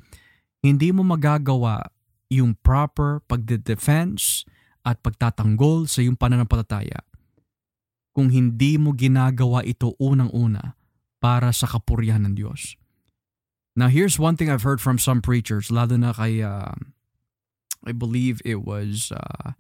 [0.66, 1.94] hindi mo magagawa
[2.34, 4.42] yung proper pagde-defense
[4.82, 7.06] at pagtatanggol sa iyong pananampalataya
[8.18, 10.74] kung hindi mo ginagawa ito unang-una
[11.22, 12.74] para sa kapurihan ng Diyos.
[13.78, 16.74] Now here's one thing I've heard from some preachers, lalo na kay, uh,
[17.86, 19.54] I believe it was, uh,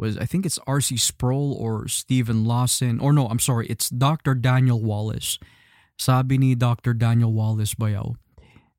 [0.00, 0.96] was I think it's R.C.
[0.96, 4.32] Sproul or Stephen Lawson, or no, I'm sorry, it's Dr.
[4.32, 5.36] Daniel Wallace.
[5.94, 6.94] Sabi ni Dr.
[6.94, 8.18] Daniel Wallace Bayaw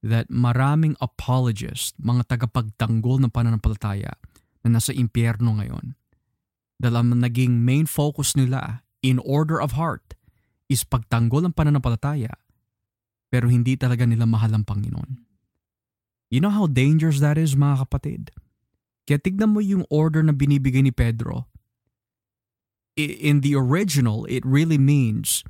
[0.05, 4.13] that maraming apologists, mga tagapagtanggol ng pananampalataya
[4.61, 5.97] na nasa impyerno ngayon,
[6.77, 10.13] dahil ang naging main focus nila in order of heart
[10.67, 12.33] is pagtanggol ng pananampalataya
[13.35, 15.19] pero hindi talaga nila mahal ang Panginoon.
[16.31, 18.31] You know how dangerous that is mga kapatid?
[19.05, 21.51] Kaya tignan mo yung order na binibigay ni Pedro.
[22.95, 25.43] In the original, it really means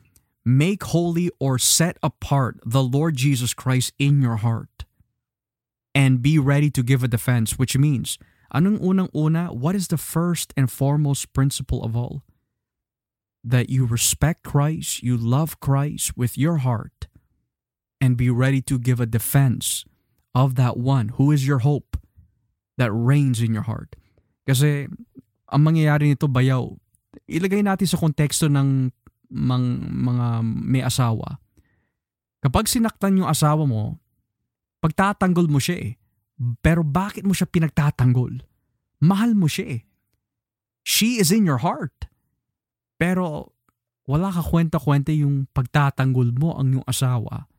[0.45, 4.85] make holy or set apart the Lord Jesus Christ in your heart
[5.95, 8.19] and be ready to give a defense, which means,
[8.53, 12.22] anong unang-una, what is the first and foremost principle of all?
[13.41, 17.07] That you respect Christ, you love Christ with your heart,
[17.99, 19.85] and be ready to give a defense
[20.35, 21.97] of that one who is your hope
[22.77, 23.95] that reigns in your heart.
[24.45, 24.85] Kasi
[25.49, 26.76] ang mangyayari nito bayaw,
[27.26, 28.91] ilagay natin sa konteksto ng
[29.36, 31.44] mang, mga may asawa.
[32.40, 33.99] Kapag sinaktan yung asawa mo,
[34.80, 35.91] pagtatanggol mo siya eh.
[36.64, 38.40] Pero bakit mo siya pinagtatanggol?
[39.03, 39.82] Mahal mo siya eh.
[40.88, 42.07] She is in your heart.
[42.95, 43.56] Pero
[44.06, 47.49] wala ka kwenta-kwenta yung pagtatanggol mo ang yung asawa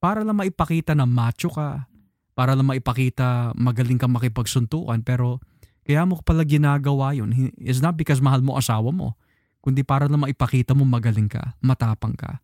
[0.00, 1.88] para lang maipakita na macho ka,
[2.32, 5.40] para lang maipakita magaling ka makipagsuntukan, pero
[5.84, 9.16] kaya mo pala ginagawa yun is not because mahal mo asawa mo,
[9.60, 12.40] kundi para lang maipakita mo magaling ka, matapang ka.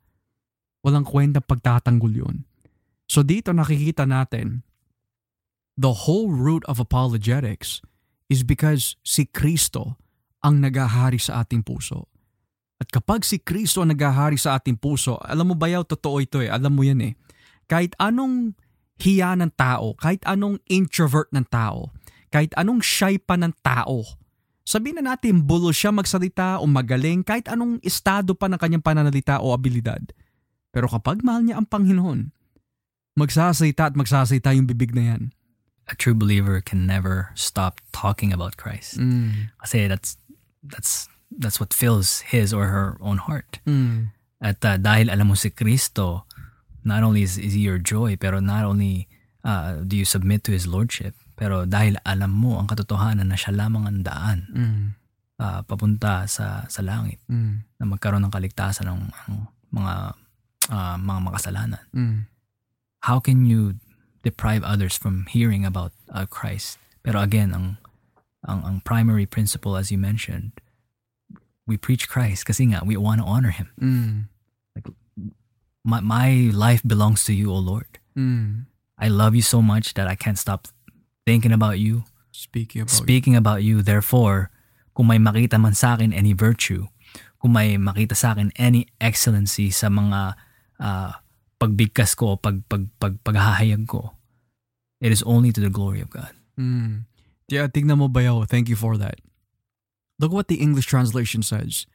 [0.84, 2.36] Walang kwenta pagtatanggol yun.
[3.10, 4.62] So dito nakikita natin,
[5.76, 7.84] the whole root of apologetics
[8.28, 9.96] is because si Kristo
[10.44, 12.06] ang nagahari sa ating puso.
[12.76, 16.38] At kapag si Kristo ang nagahari sa ating puso, alam mo ba yaw, totoo ito
[16.44, 17.12] eh, alam mo yan eh.
[17.66, 18.52] Kahit anong
[19.00, 21.92] hiya ng tao, kahit anong introvert ng tao,
[22.28, 24.04] kahit anong shy pa ng tao.
[24.66, 29.38] Sabihin na natin bulo siya magsalita o magaling kahit anong estado pa ng kanyang pananalita
[29.38, 30.02] o abilidad.
[30.74, 32.34] Pero kapag mahal niya ang Panginoon,
[33.14, 35.22] magsasalita at magsasalita yung bibig na yan.
[35.86, 38.98] A true believer can never stop talking about Christ.
[38.98, 39.54] Mm.
[39.62, 40.18] Kasi that's
[40.66, 43.62] that's that's what fills his or her own heart.
[43.70, 44.10] Mm.
[44.42, 46.26] At uh, dahil alam mo si Kristo,
[46.82, 49.06] not only is, is he your joy, pero not only
[49.46, 53.52] uh, do you submit to his lordship, pero dahil alam mo ang katotohanan na siya
[53.54, 54.84] lamang ang daan Mm.
[55.38, 57.62] uh, papunta sa sa langit Mm.
[57.78, 59.36] na magkaroon ng kaligtasan ng ng
[59.76, 59.94] mga
[60.72, 61.84] uh, mga makasalanan.
[61.92, 62.26] Mm.
[63.04, 63.76] How can you
[64.26, 66.80] deprive others from hearing about uh, Christ?
[67.04, 67.76] Pero again, ang
[68.48, 70.56] ang ang primary principle as you mentioned,
[71.68, 73.70] we preach Christ kasi nga we want to honor him.
[73.78, 74.32] Mm.
[75.86, 78.02] My my life belongs to you, O Lord.
[78.18, 78.66] Mm.
[78.98, 80.66] I love you so much that I can't stop
[81.26, 83.80] thinking about you, Speaking about speaking about you.
[83.80, 84.52] Therefore,
[84.92, 86.84] kung may makita man sa akin any virtue,
[87.40, 90.36] kung may makita sa akin any excellency sa mga
[90.76, 91.16] uh,
[91.56, 94.12] pagbigkas ko, pag, pag, pag, paghahayag ko,
[95.00, 96.36] it is only to the glory of God.
[96.60, 97.08] Mm.
[97.48, 98.44] Yeah, tignan mo bayaw.
[98.44, 99.24] Thank you for that.
[100.20, 101.88] Look what the English translation says.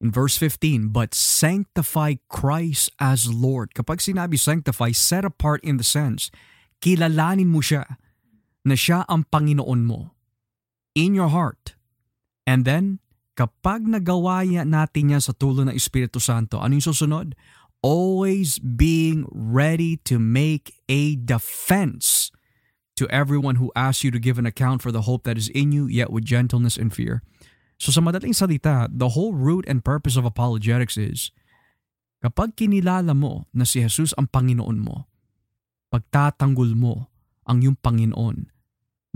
[0.00, 3.72] In verse 15, but sanctify Christ as Lord.
[3.72, 6.28] Kapag sinabi sanctify, set apart in the sense,
[6.84, 8.00] kilalanin mo siya
[8.64, 10.12] na siya ang Panginoon mo
[10.92, 11.78] in your heart.
[12.44, 13.00] And then,
[13.38, 17.38] kapag nagawa natin yan sa tulong ng Espiritu Santo, ano yung susunod?
[17.80, 22.28] Always being ready to make a defense
[23.00, 25.72] to everyone who asks you to give an account for the hope that is in
[25.72, 27.24] you, yet with gentleness and fear.
[27.80, 31.32] So sa madaling salita, the whole root and purpose of apologetics is,
[32.20, 35.08] kapag kinilala mo na si Jesus ang Panginoon mo,
[35.88, 37.08] pagtatanggol mo
[37.46, 38.36] ang iyong Panginoon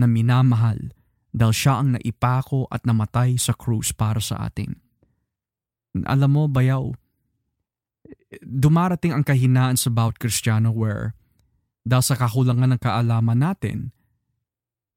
[0.00, 0.94] na minamahal
[1.34, 4.78] dahil siya ang naipako at namatay sa krus para sa atin.
[6.06, 6.94] Alam mo, bayaw,
[8.42, 11.14] dumarating ang kahinaan sa bawat Kristiyano where
[11.84, 13.92] dahil sa kakulangan ng kaalaman natin,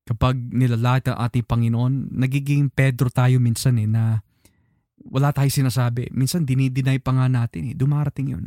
[0.08, 4.24] kapag nilalait ang ating Panginoon, nagiging Pedro tayo minsan eh na
[5.04, 6.10] wala tayo sinasabi.
[6.16, 7.76] Minsan dinideny pa nga natin eh.
[7.76, 8.46] Dumarating yun.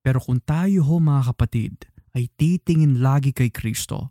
[0.00, 1.74] Pero kung tayo ho mga kapatid
[2.16, 4.10] ay titingin lagi kay Kristo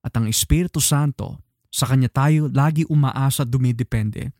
[0.00, 1.40] at ang Espiritu Santo,
[1.70, 4.34] sa Kanya tayo lagi umaasa dumidepende.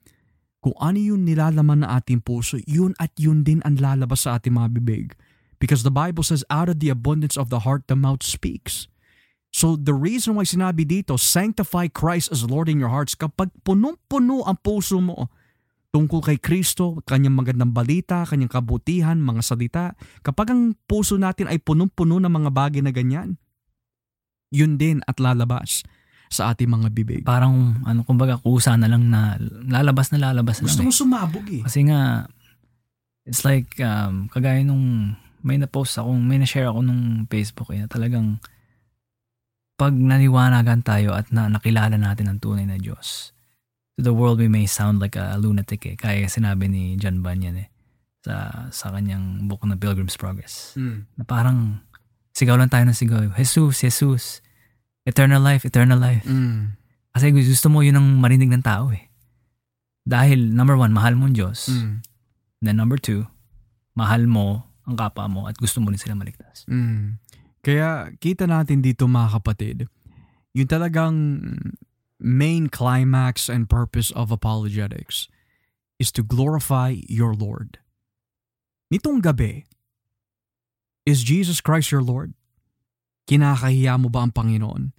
[0.61, 4.53] Kung ano yung nilalaman ng ating puso, yun at yun din ang lalabas sa ating
[4.53, 5.17] mga bibig.
[5.57, 8.89] Because the Bible says, out of the abundance of the heart, the mouth speaks.
[9.51, 14.45] So the reason why sinabi dito, sanctify Christ as Lord in your hearts, kapag punong-puno
[14.45, 15.33] ang puso mo
[15.91, 19.85] tungkol kay Kristo, kanyang magandang balita, kanyang kabutihan, mga salita,
[20.23, 23.39] kapag ang puso natin ay punong-puno ng mga bagay na ganyan,
[24.55, 25.83] yun din at lalabas
[26.31, 27.23] sa ating mga bibig.
[27.27, 29.35] Parang, ano, kumbaga, kusa na lang na
[29.67, 30.95] lalabas na lalabas na Gusto lang.
[30.95, 31.59] sumabog eh.
[31.59, 31.63] eh.
[31.67, 32.31] Kasi nga,
[33.27, 37.91] it's like, um, kagaya nung may na-post akong, may na-share ako nung Facebook eh, na
[37.91, 38.39] talagang
[39.75, 43.35] pag naliwanagan tayo at na, nakilala natin ang tunay na Diyos,
[44.01, 45.93] to the world we may sound like a, lunatic eh.
[46.01, 47.69] Kaya sinabi ni John Bunyan eh,
[48.25, 50.73] sa, sa kanyang book na Pilgrim's Progress.
[50.81, 51.05] Mm.
[51.21, 51.85] Na parang
[52.33, 53.29] sigaw lang tayo ng sigaw.
[53.37, 54.25] Jesus, Jesus,
[55.05, 56.25] eternal life, eternal life.
[56.25, 56.81] Mm.
[57.13, 59.13] Kasi gusto mo yun ang marinig ng tao eh.
[60.09, 61.69] Dahil number one, mahal mo ang Diyos.
[61.69, 62.01] Mm.
[62.65, 63.29] Then number two,
[63.93, 66.65] mahal mo ang kapwa mo at gusto mo rin sila maligtas.
[66.73, 67.21] Mm.
[67.61, 69.77] Kaya kita natin dito mga kapatid,
[70.57, 71.17] yung talagang
[72.21, 75.27] main climax and purpose of apologetics
[75.99, 77.81] is to glorify your Lord.
[78.93, 79.65] Nitong gabi,
[81.05, 82.37] is Jesus Christ your Lord?
[83.29, 84.93] Kinakahiya mo ba ang Panginoon?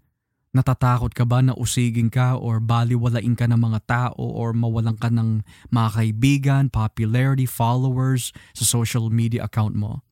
[0.51, 5.07] Natatakot ka ba na usigin ka or baliwalain ka ng mga tao or mawalan ka
[5.07, 10.03] ng mga kaibigan, popularity, followers sa social media account mo?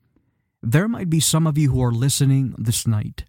[0.63, 3.28] There might be some of you who are listening this night.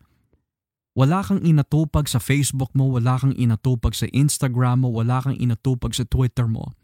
[0.99, 5.95] Wala kang inatupag sa Facebook mo, wala kang inatupag sa Instagram mo, wala kang inatupag
[5.95, 6.75] sa Twitter mo.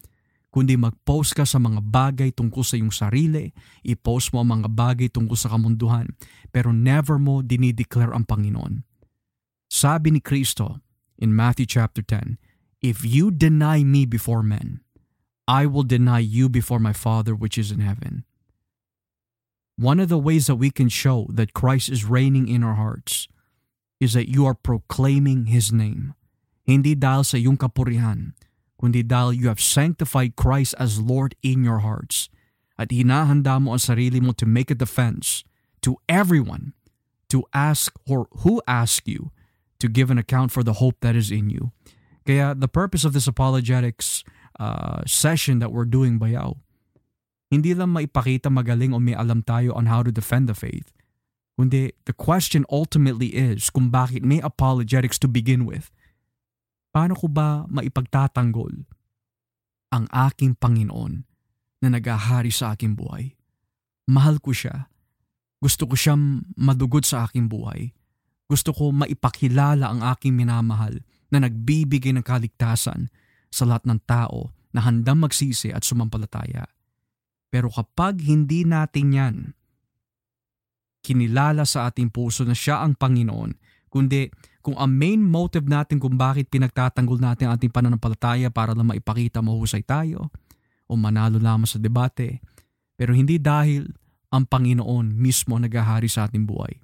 [0.54, 3.50] Kundi mag-post ka sa mga bagay tungkol sa iyong sarili,
[3.82, 6.14] i-post mo ang mga bagay tungkol sa kamunduhan,
[6.54, 8.86] pero never mo dinideclare ang Panginoon.
[9.66, 10.80] Sabi ni Kristo
[11.18, 12.38] in Matthew chapter 10,
[12.80, 14.86] If you deny me before men,
[15.50, 18.22] I will deny you before my Father which is in heaven.
[19.76, 23.28] One of the ways that we can show that Christ is reigning in our hearts
[24.00, 26.14] is that you are proclaiming His name.
[26.66, 28.34] Hindi dahil sa iyong kapurihan,
[28.76, 32.28] kundi dahil you have sanctified Christ as Lord in your hearts
[32.76, 35.42] at hinahanda mo ang sarili mo to make a defense
[35.80, 36.76] to everyone
[37.32, 39.32] to ask or who ask you
[39.80, 41.72] to give an account for the hope that is in you.
[42.24, 44.22] Kaya the purpose of this apologetics
[44.60, 46.54] uh, session that we're doing bayaw,
[47.50, 50.92] hindi lang maipakita magaling o may alam tayo on how to defend the faith,
[51.56, 55.88] kundi the question ultimately is kung bakit may apologetics to begin with.
[56.92, 58.84] Paano ko ba maipagtatanggol
[59.92, 61.24] ang aking Panginoon
[61.80, 63.32] na nagahari sa aking buhay?
[64.08, 64.92] Mahal ko siya.
[65.56, 67.96] Gusto ko siyang madugod sa aking buhay.
[68.46, 71.00] Gusto ko maipakilala ang aking minamahal
[71.32, 73.10] na nagbibigay ng kaligtasan
[73.50, 76.68] sa lahat ng tao na handang magsisi at sumampalataya.
[77.48, 79.36] Pero kapag hindi natin yan
[81.06, 83.54] kinilala sa ating puso na siya ang Panginoon,
[83.86, 84.26] kundi
[84.58, 89.38] kung ang main motive natin kung bakit pinagtatanggol natin ang ating pananampalataya para lang maipakita
[89.38, 90.34] mahusay tayo
[90.90, 92.42] o manalo lamang sa debate,
[92.98, 93.86] pero hindi dahil
[94.34, 96.82] ang Panginoon mismo nagahari sa ating buhay.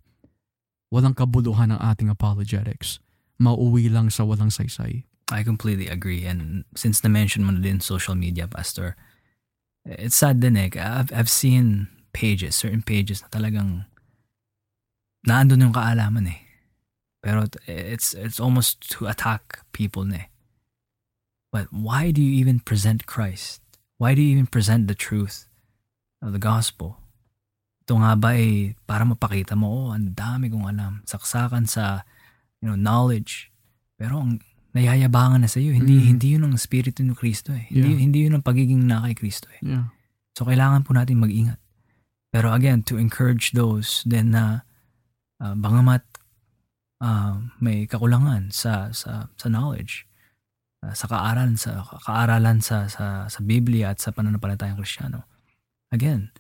[0.95, 3.03] Walang kabuluhan ang ating apologetics
[3.43, 5.03] mauwi lang sa walang saysay.
[5.35, 6.23] I completely agree.
[6.23, 8.95] And since na-mention mo na din social media, Pastor,
[9.83, 10.71] it's sad din eh.
[10.79, 13.91] I've, I've seen pages, certain pages na talagang
[15.27, 16.41] naandun yung kaalaman eh.
[17.23, 20.29] Pero it's, it's almost to attack people na eh.
[21.53, 23.61] But why do you even present Christ?
[24.01, 25.47] Why do you even present the truth
[26.25, 26.99] of the gospel?
[27.85, 31.05] Ito nga ba eh, para mapakita mo, oh, ang dami kong alam.
[31.05, 32.03] Saksakan sa
[32.63, 33.51] you know, knowledge.
[33.99, 34.41] Pero ang
[34.73, 36.07] nayayabangan na sa iyo, hindi mm.
[36.09, 37.69] hindi 'yun ang espiritu ni Kristo eh.
[37.69, 38.01] Hindi yeah.
[38.01, 39.61] hindi 'yun ang pagiging na kay Kristo eh.
[39.61, 39.93] Yeah.
[40.33, 41.61] So kailangan po natin mag-ingat.
[42.33, 44.57] Pero again, to encourage those then na uh,
[45.43, 46.07] bangamat
[47.03, 50.07] uh, may kakulangan sa sa sa knowledge,
[50.87, 55.27] uh, sa kaaralan sa kaaralan sa sa sa Biblia at sa pananampalatayang Kristiyano.
[55.91, 56.31] Again,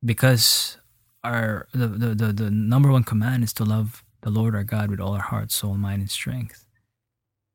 [0.00, 0.78] because
[1.20, 4.90] our the, the the the number one command is to love the Lord our God
[4.90, 6.66] with all our heart, soul, mind, and strength.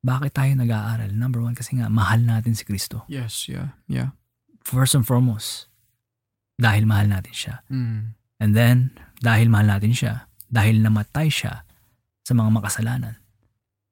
[0.03, 1.15] Bakit tayo nag-aaral?
[1.15, 3.07] Number one, kasi nga, mahal natin si Kristo.
[3.07, 4.15] Yes, yeah, yeah.
[4.59, 5.71] First and foremost,
[6.59, 7.55] dahil mahal natin siya.
[7.71, 8.19] Mm.
[8.39, 11.65] And then, dahil mahal natin siya, dahil namatay siya
[12.21, 13.17] sa mga makasalanan.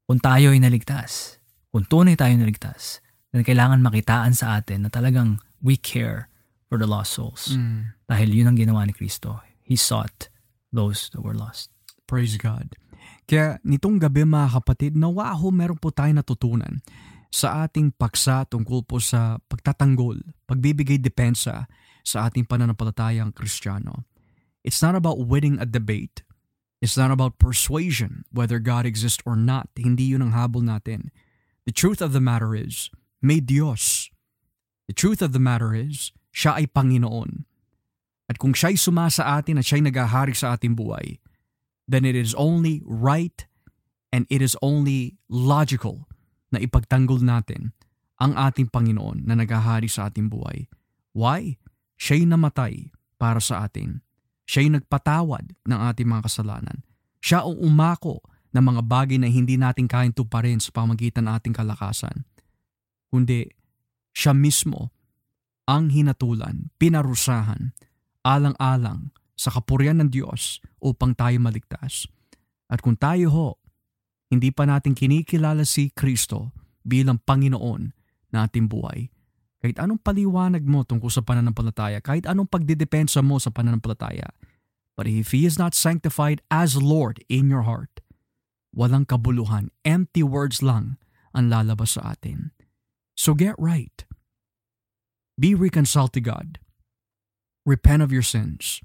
[0.06, 1.42] Kung tayo ay naligtas,
[1.74, 3.02] kung tunay tayo naligtas,
[3.34, 6.30] then kailangan makitaan sa atin na talagang we care
[6.70, 7.58] for the lost souls.
[7.58, 7.98] Mm.
[8.06, 9.42] Dahil yun ang ginawa ni Kristo.
[9.66, 10.30] He sought
[10.70, 11.74] those that were lost.
[12.06, 12.78] Praise God.
[13.26, 16.84] Kaya nitong gabi mga kapatid, nawa ho meron po tayo natutunan
[17.32, 21.72] sa ating paksa tungkol po sa pagtatanggol, pagbibigay depensa
[22.04, 24.04] sa ating pananampalatayang kristyano.
[24.62, 26.28] It's not about winning a debate.
[26.82, 29.70] It's not about persuasion, whether God exists or not.
[29.78, 31.14] Hindi yun ang habol natin.
[31.70, 32.90] The truth of the matter is,
[33.22, 34.10] may Diyos.
[34.90, 37.46] The truth of the matter is, siya ay Panginoon.
[38.26, 41.22] At kung siya'y suma sa atin at siya'y nagahari sa ating buhay,
[41.86, 43.46] then it is only right
[44.10, 46.10] and it is only logical
[46.50, 47.78] na ipagtanggol natin
[48.18, 50.66] ang ating Panginoon na naghahari sa ating buhay.
[51.14, 51.62] Why?
[52.02, 52.90] Siya'y namatay
[53.22, 54.02] para sa atin.
[54.52, 56.84] Siya'y nagpatawad ng ating mga kasalanan.
[57.24, 58.20] Siya ang umako
[58.52, 62.28] ng mga bagay na hindi natin kayang tuparin sa pamagitan ng ating kalakasan.
[63.08, 63.48] Kundi
[64.12, 64.92] siya mismo
[65.64, 67.72] ang hinatulan, pinarusahan,
[68.28, 72.12] alang-alang sa kapurian ng Diyos upang tayo maligtas.
[72.68, 73.50] At kung tayo ho,
[74.28, 76.52] hindi pa natin kinikilala si Kristo
[76.84, 77.96] bilang Panginoon
[78.36, 79.08] na ating buhay,
[79.62, 84.34] kahit anong paliwanag mo tungkol sa pananampalataya, kahit anong pagdidepensa mo sa pananampalataya,
[84.98, 88.02] but if He is not sanctified as Lord in your heart,
[88.74, 90.98] walang kabuluhan, empty words lang
[91.38, 92.52] ang lalabas sa atin.
[93.14, 94.04] So get right.
[95.38, 96.58] Be reconciled to God.
[97.66, 98.82] Repent of your sins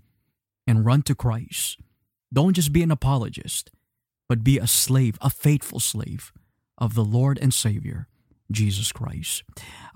[0.67, 1.81] and run to Christ.
[2.33, 3.71] Don't just be an apologist,
[4.29, 6.33] but be a slave, a faithful slave
[6.77, 8.09] of the Lord and Savior,
[8.51, 9.43] Jesus Christ.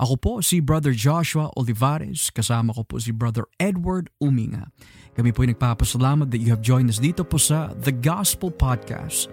[0.01, 4.73] Ako po si Brother Joshua Olivares, kasama ko po si Brother Edward Uminga.
[5.15, 9.31] Kami po ay nagpapasalamat that you have joined us dito po sa The Gospel Podcast.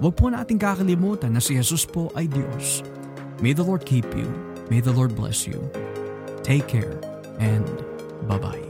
[0.00, 2.80] Huwag po natin kakalimutan na si Jesus po ay Diyos.
[3.44, 4.28] May the Lord keep you.
[4.72, 5.58] May the Lord bless you.
[6.46, 6.96] Take care
[7.40, 7.66] and
[8.28, 8.69] bye-bye.